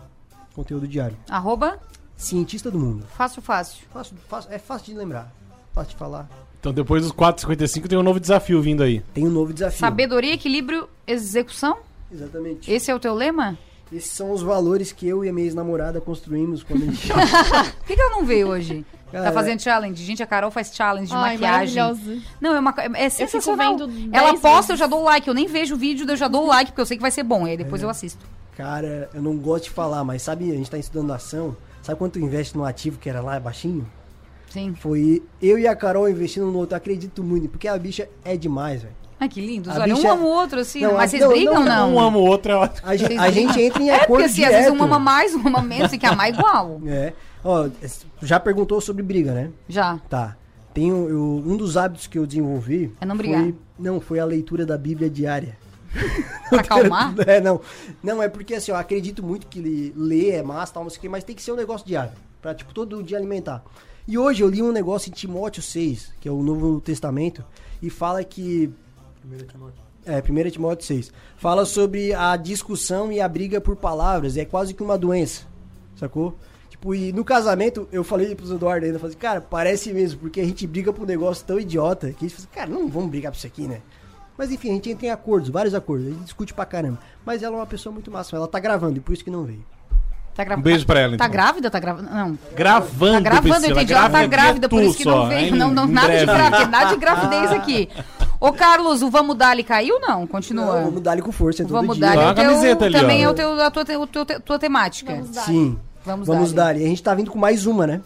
Conteúdo 0.54 0.86
diário. 0.86 1.16
Arroba 1.28 1.78
Cientista 2.14 2.70
do 2.70 2.78
mundo. 2.78 3.06
fácil, 3.16 3.40
fácil. 3.40 3.86
Fácil, 3.90 4.16
fácil- 4.28 4.52
é 4.52 4.58
fácil 4.58 4.92
de 4.92 4.98
lembrar. 4.98 5.32
Fácil 5.72 5.92
de 5.92 5.96
falar. 5.96 6.28
Então 6.60 6.72
depois 6.74 7.02
dos 7.04 7.12
4,55 7.12 7.88
tem 7.88 7.96
um 7.96 8.02
novo 8.02 8.20
desafio 8.20 8.60
vindo 8.60 8.82
aí. 8.82 9.00
Tem 9.14 9.26
um 9.26 9.30
novo 9.30 9.54
desafio. 9.54 9.78
Sabedoria, 9.78 10.34
equilíbrio, 10.34 10.88
execução? 11.06 11.78
Exatamente. 12.12 12.70
Esse 12.70 12.90
é 12.90 12.94
o 12.94 12.98
teu 12.98 13.14
lema? 13.14 13.56
Esses 13.92 14.10
são 14.10 14.32
os 14.32 14.42
valores 14.42 14.92
que 14.92 15.08
eu 15.08 15.24
e 15.24 15.28
a 15.28 15.32
minha 15.32 15.46
ex-namorada 15.46 16.00
construímos 16.00 16.62
quando 16.62 16.82
a 16.82 16.86
gente. 16.86 17.08
Por 17.78 17.86
que, 17.86 17.96
que 17.96 18.00
ela 18.00 18.10
não 18.10 18.24
veio 18.24 18.48
hoje? 18.48 18.84
Tá 19.06 19.12
Cara, 19.12 19.32
fazendo 19.32 19.62
challenge. 19.62 20.04
Gente, 20.04 20.22
a 20.22 20.26
Carol 20.26 20.50
faz 20.50 20.74
challenge 20.74 21.08
de 21.08 21.14
Ai, 21.14 21.38
maquiagem. 21.38 21.82
Não, 22.40 22.54
é, 22.54 22.60
uma, 22.60 22.74
é 22.94 23.08
sensacional. 23.08 23.78
vendo 23.78 24.14
Ela 24.14 24.32
posta, 24.34 24.72
eu 24.72 24.76
vezes. 24.76 24.78
já 24.78 24.86
dou 24.86 25.02
like. 25.02 25.26
Eu 25.26 25.32
nem 25.32 25.46
vejo 25.46 25.74
o 25.74 25.78
vídeo, 25.78 26.08
eu 26.08 26.16
já 26.16 26.28
dou 26.28 26.46
like, 26.46 26.72
porque 26.72 26.82
eu 26.82 26.86
sei 26.86 26.98
que 26.98 27.00
vai 27.00 27.10
ser 27.10 27.22
bom. 27.22 27.46
E 27.46 27.52
aí 27.52 27.56
depois 27.56 27.82
eu 27.82 27.88
assisto. 27.88 28.24
Cara, 28.54 29.08
eu 29.14 29.22
não 29.22 29.36
gosto 29.38 29.64
de 29.64 29.70
falar, 29.70 30.04
mas 30.04 30.20
sabe, 30.20 30.50
a 30.50 30.54
gente 30.54 30.70
tá 30.70 30.76
estudando 30.76 31.12
ação. 31.12 31.56
Sabe 31.80 31.98
quanto 31.98 32.18
investe 32.18 32.54
no 32.56 32.64
ativo 32.64 32.98
que 32.98 33.08
era 33.08 33.22
lá 33.22 33.40
baixinho? 33.40 33.88
Sim. 34.50 34.74
Foi 34.74 35.22
eu 35.40 35.58
e 35.58 35.66
a 35.66 35.74
Carol 35.74 36.08
investindo 36.08 36.46
no 36.46 36.58
outro. 36.58 36.76
Acredito 36.76 37.22
muito, 37.24 37.48
porque 37.48 37.68
a 37.68 37.78
bicha 37.78 38.08
é 38.24 38.36
demais, 38.36 38.82
velho. 38.82 38.94
Ai, 39.20 39.28
que 39.28 39.40
lindo. 39.40 39.70
A 39.70 39.74
Olha, 39.74 39.92
um 39.92 39.96
bicha- 39.96 40.12
ama 40.12 40.22
o 40.24 40.26
outro, 40.28 40.60
assim. 40.60 40.80
Não, 40.80 40.94
mas 40.94 41.10
vocês 41.10 41.22
não, 41.22 41.28
brigam, 41.30 41.54
não, 41.54 41.64
não? 41.64 41.94
Um 41.94 42.00
ama 42.00 42.18
o 42.18 42.22
outro, 42.22 42.52
é 42.52 42.54
ótimo. 42.56 42.88
A, 42.88 42.96
gente- 42.96 43.18
a 43.18 43.30
gente 43.30 43.60
entra 43.60 43.82
em 43.82 43.90
É, 43.90 43.94
acordo 43.96 44.08
porque 44.08 44.24
assim, 44.24 44.44
às 44.44 44.50
vezes 44.54 44.70
um 44.70 44.82
ama 44.82 44.98
mais, 44.98 45.34
um 45.34 45.46
ama 45.46 45.60
menos, 45.60 45.90
tem 45.90 45.98
que 45.98 46.06
amar 46.06 46.28
igual. 46.28 46.80
É. 46.86 47.12
Ó, 47.44 47.68
já 48.22 48.38
perguntou 48.40 48.80
sobre 48.80 49.02
briga, 49.02 49.32
né? 49.32 49.50
Já. 49.68 49.98
Tá. 50.08 50.36
Tem 50.74 50.92
um, 50.92 51.08
eu- 51.08 51.42
um 51.46 51.56
dos 51.56 51.76
hábitos 51.76 52.06
que 52.06 52.18
eu 52.18 52.26
desenvolvi. 52.26 52.92
É 53.00 53.06
não 53.06 53.16
brigar. 53.16 53.42
Foi, 53.42 53.54
não, 53.78 54.00
foi 54.00 54.18
a 54.20 54.24
leitura 54.24 54.64
da 54.66 54.76
Bíblia 54.78 55.08
diária. 55.10 55.56
Pra 56.50 56.60
acalmar? 56.60 57.14
É, 57.26 57.40
não. 57.40 57.60
Não, 58.02 58.22
é 58.22 58.28
porque 58.28 58.54
assim, 58.54 58.70
eu 58.70 58.76
acredito 58.76 59.22
muito 59.22 59.46
que 59.46 59.58
ele 59.58 59.92
ler 59.96 60.34
é 60.34 60.42
massa, 60.42 60.74
tal, 60.74 60.82
não 60.84 60.90
sei 60.90 60.98
o 60.98 61.00
quê, 61.02 61.08
mas 61.08 61.24
tem 61.24 61.34
que 61.34 61.42
ser 61.42 61.52
um 61.52 61.56
negócio 61.56 61.86
diário. 61.86 62.12
Pra, 62.42 62.54
tipo, 62.54 62.72
todo 62.74 63.02
dia 63.02 63.16
alimentar. 63.18 63.64
E 64.06 64.16
hoje 64.16 64.42
eu 64.42 64.48
li 64.48 64.62
um 64.62 64.72
negócio 64.72 65.08
em 65.10 65.12
Timóteo 65.12 65.62
6, 65.62 66.12
que 66.20 66.28
é 66.28 66.32
o 66.32 66.42
Novo 66.42 66.80
Testamento, 66.80 67.44
e 67.82 67.90
fala 67.90 68.22
que. 68.24 68.70
É, 70.06 70.18
1 70.20 70.50
Timóteo 70.50 70.86
6. 70.86 71.12
Fala 71.36 71.64
sobre 71.66 72.14
a 72.14 72.36
discussão 72.36 73.12
e 73.12 73.20
a 73.20 73.28
briga 73.28 73.60
por 73.60 73.76
palavras. 73.76 74.36
É 74.36 74.44
quase 74.44 74.72
que 74.74 74.82
uma 74.82 74.96
doença. 74.96 75.42
Sacou? 75.96 76.34
Tipo, 76.70 76.94
e 76.94 77.12
no 77.12 77.24
casamento, 77.24 77.88
eu 77.90 78.04
falei 78.04 78.34
pros 78.34 78.50
Eduardo 78.52 78.84
ainda, 78.86 78.96
eu 78.96 79.00
falei, 79.00 79.12
assim, 79.14 79.20
cara, 79.20 79.40
parece 79.40 79.92
mesmo, 79.92 80.20
porque 80.20 80.40
a 80.40 80.44
gente 80.44 80.64
briga 80.66 80.92
por 80.92 81.02
um 81.02 81.06
negócio 81.06 81.44
tão 81.44 81.58
idiota 81.58 82.12
que 82.12 82.24
a 82.24 82.28
gente 82.28 82.36
fala, 82.36 82.38
assim, 82.48 82.54
cara, 82.54 82.70
não 82.70 82.88
vamos 82.88 83.10
brigar 83.10 83.32
por 83.32 83.38
isso 83.38 83.46
aqui, 83.48 83.62
né? 83.66 83.80
Mas 84.36 84.52
enfim, 84.52 84.70
a 84.70 84.72
gente 84.74 84.88
entra 84.90 85.06
em 85.06 85.10
acordos, 85.10 85.50
vários 85.50 85.74
acordos, 85.74 86.06
a 86.06 86.10
gente 86.10 86.22
discute 86.22 86.54
pra 86.54 86.64
caramba. 86.64 87.00
Mas 87.26 87.42
ela 87.42 87.56
é 87.56 87.58
uma 87.58 87.66
pessoa 87.66 87.92
muito 87.92 88.10
massa, 88.12 88.36
ela 88.36 88.46
tá 88.46 88.60
gravando 88.60 88.96
e 88.96 89.00
por 89.00 89.12
isso 89.12 89.24
que 89.24 89.30
não 89.30 89.42
veio. 89.42 89.64
Tá 90.36 90.44
gra- 90.44 90.56
Um 90.56 90.62
beijo 90.62 90.86
pra 90.86 91.00
ela, 91.00 91.16
Tá 91.16 91.24
então. 91.24 91.32
grávida? 91.32 91.68
Tá 91.68 91.80
gravando? 91.80 92.08
Não. 92.10 92.38
Gravando, 92.54 93.14
Tá 93.14 93.20
gravando, 93.30 93.66
eu 93.66 93.72
entendi. 93.72 93.92
Ela 93.92 94.02
tá 94.02 94.08
grávida 94.24 94.28
grávida, 94.28 94.68
por 94.68 94.80
isso 94.84 94.96
que 94.96 95.04
não 95.04 95.26
veio. 95.28 95.56
Não, 95.56 95.72
não, 95.72 95.84
nada 95.88 96.16
de 96.16 96.24
gravidez, 96.26 96.68
nada 96.70 96.90
de 96.94 96.96
gravidez 97.00 97.50
aqui. 97.50 97.88
Ô, 98.40 98.52
Carlos, 98.52 99.02
o 99.02 99.10
Vamos 99.10 99.36
Dar-lhe 99.36 99.64
caiu 99.64 99.96
ou 99.96 100.00
não? 100.00 100.26
Continua. 100.26 100.76
Não, 100.76 100.84
vamos 100.86 101.02
dar 101.02 101.12
ele 101.14 101.22
com 101.22 101.32
força, 101.32 101.62
é 101.62 101.64
todo 101.66 101.72
Vamos 101.74 101.96
dia. 101.96 102.06
Olha 102.08 102.20
é 102.20 102.30
o 102.30 102.34
teu, 102.34 102.44
camiseta 102.44 102.84
ali, 102.84 102.94
também 103.00 103.22
é 103.22 103.28
o 103.28 103.34
teu, 103.34 103.60
a 103.60 103.70
tua, 103.70 103.84
te- 103.84 103.96
o 103.96 104.06
teu- 104.06 104.24
te- 104.24 104.40
tua 104.40 104.58
temática. 104.58 105.12
Vamos 105.12 105.30
dar. 105.30 105.42
Sim, 105.42 105.78
Vamos, 106.04 106.26
vamos 106.26 106.52
dar. 106.52 106.76
E 106.76 106.84
a 106.84 106.88
gente 106.88 107.02
tá 107.02 107.14
vindo 107.14 107.30
com 107.30 107.38
mais 107.38 107.66
uma, 107.66 107.86
né? 107.86 108.00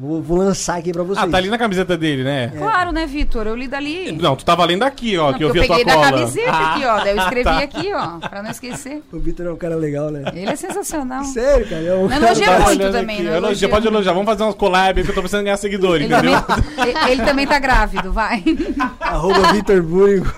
Vou, 0.00 0.22
vou 0.22 0.38
lançar 0.38 0.76
aqui 0.78 0.92
pra 0.92 1.02
vocês. 1.02 1.26
Ah, 1.26 1.28
tá 1.28 1.38
ali 1.38 1.48
na 1.50 1.58
camiseta 1.58 1.96
dele, 1.96 2.22
né? 2.22 2.52
Claro, 2.56 2.92
né, 2.92 3.04
Vitor? 3.04 3.48
Eu 3.48 3.56
li 3.56 3.66
dali. 3.66 4.12
Não, 4.12 4.36
tu 4.36 4.44
tava 4.44 4.64
lendo 4.64 4.84
aqui, 4.84 5.18
ó, 5.18 5.32
Não, 5.32 5.38
que 5.38 5.42
eu 5.42 5.52
vi 5.52 5.58
a 5.58 5.66
tua 5.66 5.76
peguei 5.76 5.84
da 5.92 5.94
cola. 6.00 6.12
camiseta 6.12 6.50
Ah, 6.52 6.74
aqui, 6.74 6.84
ó. 6.84 6.98
Daí 7.00 7.10
eu 7.10 7.18
escrevi 7.24 7.44
tá. 7.44 7.58
aqui, 7.58 7.92
ó, 7.92 8.28
pra 8.28 8.40
não 8.42 8.50
esquecer. 8.50 9.02
O 9.12 9.18
Vitor 9.18 9.46
é 9.46 9.52
um 9.52 9.56
cara 9.56 9.74
legal, 9.74 10.10
né? 10.12 10.22
Ele 10.34 10.48
é 10.50 10.54
sensacional. 10.54 11.24
Sério, 11.24 11.68
cara. 11.68 11.82
É 11.82 11.94
um 11.94 12.08
Não 12.08 12.16
elogia 12.16 12.60
muito 12.60 12.92
também, 12.92 13.22
não 13.24 13.34
Elogia, 13.34 13.68
pode 13.68 13.86
elogiar. 13.88 14.12
Vamos 14.12 14.26
fazer 14.28 14.42
umas 14.44 14.54
collabs 14.54 15.04
que 15.04 15.10
eu 15.10 15.14
tô 15.16 15.20
precisando 15.20 15.42
ganhar 15.44 15.56
seguidores, 15.56 16.04
Ele 16.04 16.14
entendeu? 16.14 16.42
também, 16.42 16.94
ele- 17.10 17.24
também 17.24 17.46
tá 17.48 17.58
grávido, 17.58 18.12
vai. 18.12 18.44
Arroba 19.00 19.52
Vitor 19.52 19.82
Búrigo. 19.82 20.32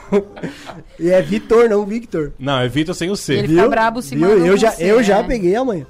E 0.99 1.11
é 1.11 1.21
Vitor, 1.21 1.69
não 1.69 1.85
Victor. 1.85 2.33
Não, 2.39 2.59
é 2.61 2.67
Vitor 2.67 2.95
sem 2.95 3.11
o 3.11 3.17
C. 3.17 3.35
Ele 3.35 3.49
fica 3.49 3.69
brabo 3.69 4.01
se 4.01 4.17
Viu? 4.17 4.27
mandou 4.29 4.47
Eu 4.47 4.57
já, 4.57 4.71
você, 4.71 4.85
eu 4.91 5.03
já 5.03 5.19
é. 5.19 5.23
peguei 5.23 5.55
amanhã. 5.55 5.85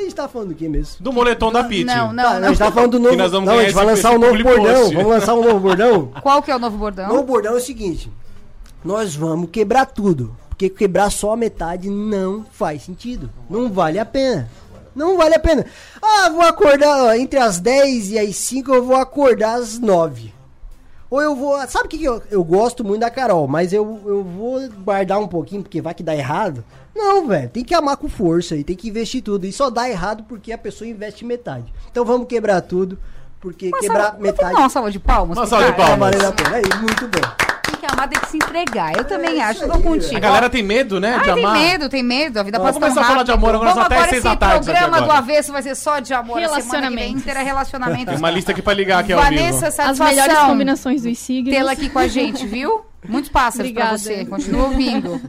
A 0.00 0.02
gente 0.04 0.14
tá 0.14 0.26
falando 0.28 0.48
do 0.48 0.54
que 0.54 0.68
mesmo? 0.68 0.96
Do 1.00 1.12
moletom 1.12 1.52
da 1.52 1.62
Pit. 1.64 1.84
Não, 1.84 2.12
não, 2.12 2.22
Tá, 2.24 2.30
a 2.30 2.40
não. 2.40 2.48
gente 2.48 2.58
tá 2.58 2.72
falando 2.72 2.92
do 2.92 2.98
novo. 2.98 3.16
nós 3.16 3.30
vamos 3.32 3.48
não, 3.50 3.58
a 3.58 3.62
gente 3.62 3.74
vai 3.74 3.84
lançar 3.86 4.12
um 4.12 4.18
novo 4.18 4.42
bordão. 4.42 4.74
post. 4.74 4.94
Vamos 4.94 5.10
lançar 5.10 5.34
um 5.34 5.44
novo 5.44 5.60
bordão? 5.60 6.06
Qual 6.22 6.42
que 6.42 6.50
é 6.50 6.56
o 6.56 6.58
novo 6.58 6.76
O 6.76 6.78
bordão? 6.78 7.08
novo 7.08 7.22
bordão 7.22 7.54
é 7.54 7.56
o 7.56 7.60
seguinte: 7.60 8.10
nós 8.84 9.14
vamos 9.14 9.50
quebrar 9.50 9.86
tudo. 9.86 10.34
Porque 10.48 10.68
quebrar 10.68 11.10
só 11.10 11.32
a 11.32 11.36
metade 11.36 11.88
não 11.88 12.44
faz 12.52 12.82
sentido. 12.82 13.30
Não 13.48 13.70
vale 13.72 13.98
a 13.98 14.04
pena. 14.04 14.48
Não 14.94 15.16
vale 15.16 15.34
a 15.34 15.38
pena. 15.38 15.64
Ah, 16.02 16.28
vou 16.30 16.42
acordar 16.42 17.04
ó, 17.04 17.12
entre 17.14 17.38
as 17.38 17.58
10 17.60 18.10
e 18.10 18.18
as 18.18 18.36
5, 18.36 18.74
eu 18.74 18.84
vou 18.84 18.96
acordar 18.96 19.54
às 19.54 19.78
9. 19.78 20.34
Ou 21.10 21.20
eu 21.20 21.34
vou. 21.34 21.58
Sabe 21.66 21.86
o 21.86 21.88
que, 21.88 22.02
eu, 22.04 22.22
eu 22.30 22.44
gosto 22.44 22.84
muito 22.84 23.00
da 23.00 23.10
Carol, 23.10 23.48
mas 23.48 23.72
eu, 23.72 24.00
eu 24.06 24.22
vou 24.22 24.60
guardar 24.84 25.18
um 25.18 25.26
pouquinho, 25.26 25.62
porque 25.62 25.80
vai 25.82 25.92
que 25.92 26.02
dá 26.04 26.14
errado. 26.14 26.62
Não, 26.94 27.26
velho, 27.26 27.48
tem 27.48 27.64
que 27.64 27.74
amar 27.74 27.96
com 27.96 28.08
força 28.08 28.54
e 28.56 28.62
tem 28.62 28.76
que 28.76 28.88
investir 28.88 29.22
tudo. 29.22 29.44
E 29.44 29.52
só 29.52 29.68
dá 29.70 29.88
errado 29.90 30.24
porque 30.28 30.52
a 30.52 30.58
pessoa 30.58 30.88
investe 30.88 31.24
metade. 31.24 31.72
Então 31.90 32.04
vamos 32.04 32.28
quebrar 32.28 32.60
tudo, 32.60 32.96
porque 33.40 33.68
Uma 33.68 33.78
quebrar 33.80 34.02
salva- 34.10 34.18
metade 34.18 34.52
Não, 34.52 34.60
uma 34.60 34.68
salva 34.68 34.90
de 34.90 34.98
palmas. 35.00 35.36
Uma 35.38 35.46
salva 35.46 35.66
de 35.66 35.76
palmas. 35.76 36.20
a 36.24 36.32
pena. 36.32 36.56
Aí, 36.56 36.80
muito 36.80 37.08
bom. 37.08 37.49
Tem 38.10 38.18
que 38.20 38.28
se 38.30 38.36
entregar. 38.38 38.96
Eu 38.96 39.04
também 39.04 39.34
isso 39.34 39.42
acho, 39.42 39.60
velho. 39.68 39.82
contigo. 39.82 40.16
A 40.16 40.20
galera 40.20 40.50
tem 40.50 40.62
medo, 40.62 40.98
né, 41.00 41.12
Ai, 41.14 41.18
de 41.28 41.34
tem 41.34 41.44
amar. 41.44 41.58
medo, 41.58 41.88
tem 41.88 42.02
medo. 42.02 42.40
A 42.40 42.42
vida 42.42 42.58
Vamos 42.58 42.72
passa 42.78 42.80
tão 42.80 42.88
começar 42.88 43.00
a 43.00 43.04
falar 43.04 43.18
rápido. 43.18 43.26
de 43.26 43.32
amor, 43.32 43.54
agora 43.54 43.70
Vamos 43.70 43.74
só 43.74 43.86
até 43.86 43.94
agora 43.96 44.10
seis 44.10 44.18
esse 44.24 44.28
da 44.30 44.36
tarde 44.36 44.60
isso 44.62 44.70
aqui 44.70 44.78
programa 44.80 44.96
do 44.98 45.04
agora. 45.12 45.18
avesso 45.18 45.52
vai 45.52 45.62
ser 45.62 45.74
só 45.74 45.98
de 46.00 46.14
amor. 46.14 46.38
A 46.38 46.48
semana 46.48 46.48
que 46.48 46.62
vem 46.62 46.70
Relacionamento. 46.70 47.18
inteira 47.18 47.40
é 47.40 47.42
relacionamento. 47.42 48.06
Tem 48.06 48.16
uma 48.16 48.30
lista 48.30 48.52
aqui 48.52 48.62
pra 48.62 48.74
ligar 48.74 48.98
aqui 49.00 49.12
ao 49.12 49.20
Vanessa, 49.22 49.52
vivo. 49.52 49.66
As 49.66 49.98
melhores 49.98 50.16
satisfação 50.16 50.48
combinações 50.48 51.02
dos 51.02 51.18
signos. 51.18 51.54
tê-la 51.54 51.72
aqui 51.72 51.88
com 51.88 51.98
a 51.98 52.08
gente, 52.08 52.46
viu? 52.46 52.82
Muitos 53.08 53.30
pássaros 53.30 53.70
pra 53.72 53.84
Obrigada. 53.92 53.98
você. 53.98 54.24
Continua 54.24 54.64
ouvindo. 54.64 55.20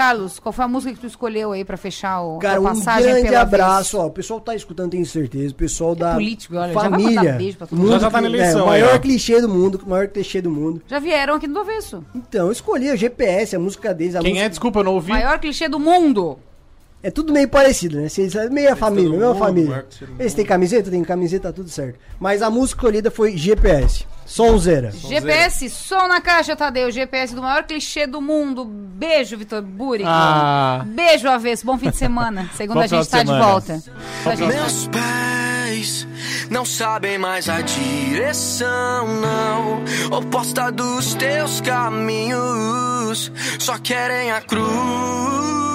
Carlos, 0.00 0.38
qual 0.38 0.52
foi 0.52 0.64
a 0.64 0.68
música 0.68 0.94
que 0.94 1.00
tu 1.00 1.06
escolheu 1.06 1.52
aí 1.52 1.64
pra 1.64 1.76
fechar 1.76 2.22
o, 2.22 2.38
Cara, 2.38 2.56
a 2.56 2.60
um 2.60 2.64
passagem 2.64 3.10
grande 3.12 3.28
pela 3.28 3.40
abraço, 3.42 3.98
ó. 3.98 4.06
O 4.06 4.10
pessoal 4.10 4.40
tá 4.40 4.54
escutando, 4.54 4.90
tenho 4.92 5.04
certeza. 5.04 5.52
O 5.52 5.56
pessoal 5.56 5.94
da 5.94 6.14
político, 6.14 6.56
olha, 6.56 6.72
já 6.72 6.80
família. 6.80 7.32
beijo 7.34 7.58
pra 7.58 7.66
todo 7.66 7.78
mundo. 7.78 7.92
Já 7.92 7.98
já 7.98 8.10
tá 8.10 8.20
na 8.20 8.28
que- 8.28 8.34
eleição 8.36 8.60
é, 8.60 8.62
o 8.62 8.70
aí, 8.70 8.80
maior 8.82 8.96
ó. 8.96 8.98
clichê 8.98 9.40
do 9.40 9.48
mundo, 9.48 9.80
o 9.84 9.88
maior 9.90 10.08
clichê 10.08 10.40
do 10.40 10.50
mundo. 10.50 10.80
Já 10.86 10.98
vieram 10.98 11.34
aqui 11.34 11.46
no 11.46 11.54
do 11.54 11.60
avesso. 11.60 12.02
Então, 12.14 12.46
eu 12.46 12.52
escolhi 12.52 12.90
o 12.90 12.96
GPS, 12.96 13.54
a 13.54 13.58
música 13.58 13.92
deles. 13.92 14.16
A 14.16 14.20
Quem 14.20 14.30
música... 14.30 14.46
é? 14.46 14.48
Desculpa, 14.48 14.80
eu 14.80 14.84
não 14.84 14.94
ouvi. 14.94 15.10
Maior 15.10 15.38
clichê 15.38 15.68
do 15.68 15.78
mundo. 15.78 16.38
É 17.02 17.10
tudo 17.10 17.32
meio 17.32 17.48
parecido, 17.48 17.98
né? 17.98 18.08
Vocês, 18.08 18.34
é 18.34 18.48
meia 18.50 18.76
família, 18.76 19.10
mesma 19.10 19.28
mundo, 19.28 19.38
família. 19.38 19.86
Eles 20.18 20.34
têm 20.34 20.44
camiseta? 20.44 20.90
Tem 20.90 21.02
camiseta, 21.02 21.48
tá 21.48 21.52
tudo 21.52 21.70
certo. 21.70 21.98
Mas 22.18 22.42
a 22.42 22.50
música 22.50 22.80
escolhida 22.80 23.10
foi 23.10 23.36
GPS. 23.36 24.04
Sonzeira. 24.26 24.92
GPS, 24.92 25.68
som 25.70 26.06
na 26.06 26.20
caixa, 26.20 26.54
Tadeu. 26.54 26.90
GPS 26.90 27.34
do 27.34 27.42
maior 27.42 27.64
clichê 27.64 28.06
do 28.06 28.20
mundo. 28.20 28.64
Beijo, 28.64 29.36
Vitor 29.36 29.62
Burico. 29.62 30.08
Ah. 30.08 30.84
Beijo, 30.86 31.26
avesso. 31.26 31.64
Bom 31.66 31.78
fim 31.78 31.90
de 31.90 31.96
semana. 31.96 32.48
Segunda 32.54 32.82
a 32.82 32.86
gente 32.86 33.04
de 33.04 33.10
tá 33.10 33.22
de 33.22 33.32
volta. 33.32 33.82
Meus 34.38 34.86
pés 34.88 36.06
não 36.50 36.64
sabem 36.64 37.18
mais 37.18 37.48
a 37.48 37.60
direção, 37.62 39.06
não. 39.20 40.16
Oposta 40.16 40.70
dos 40.70 41.14
teus 41.14 41.60
caminhos, 41.60 43.32
só 43.58 43.78
querem 43.78 44.30
a 44.30 44.40
cruz. 44.40 45.69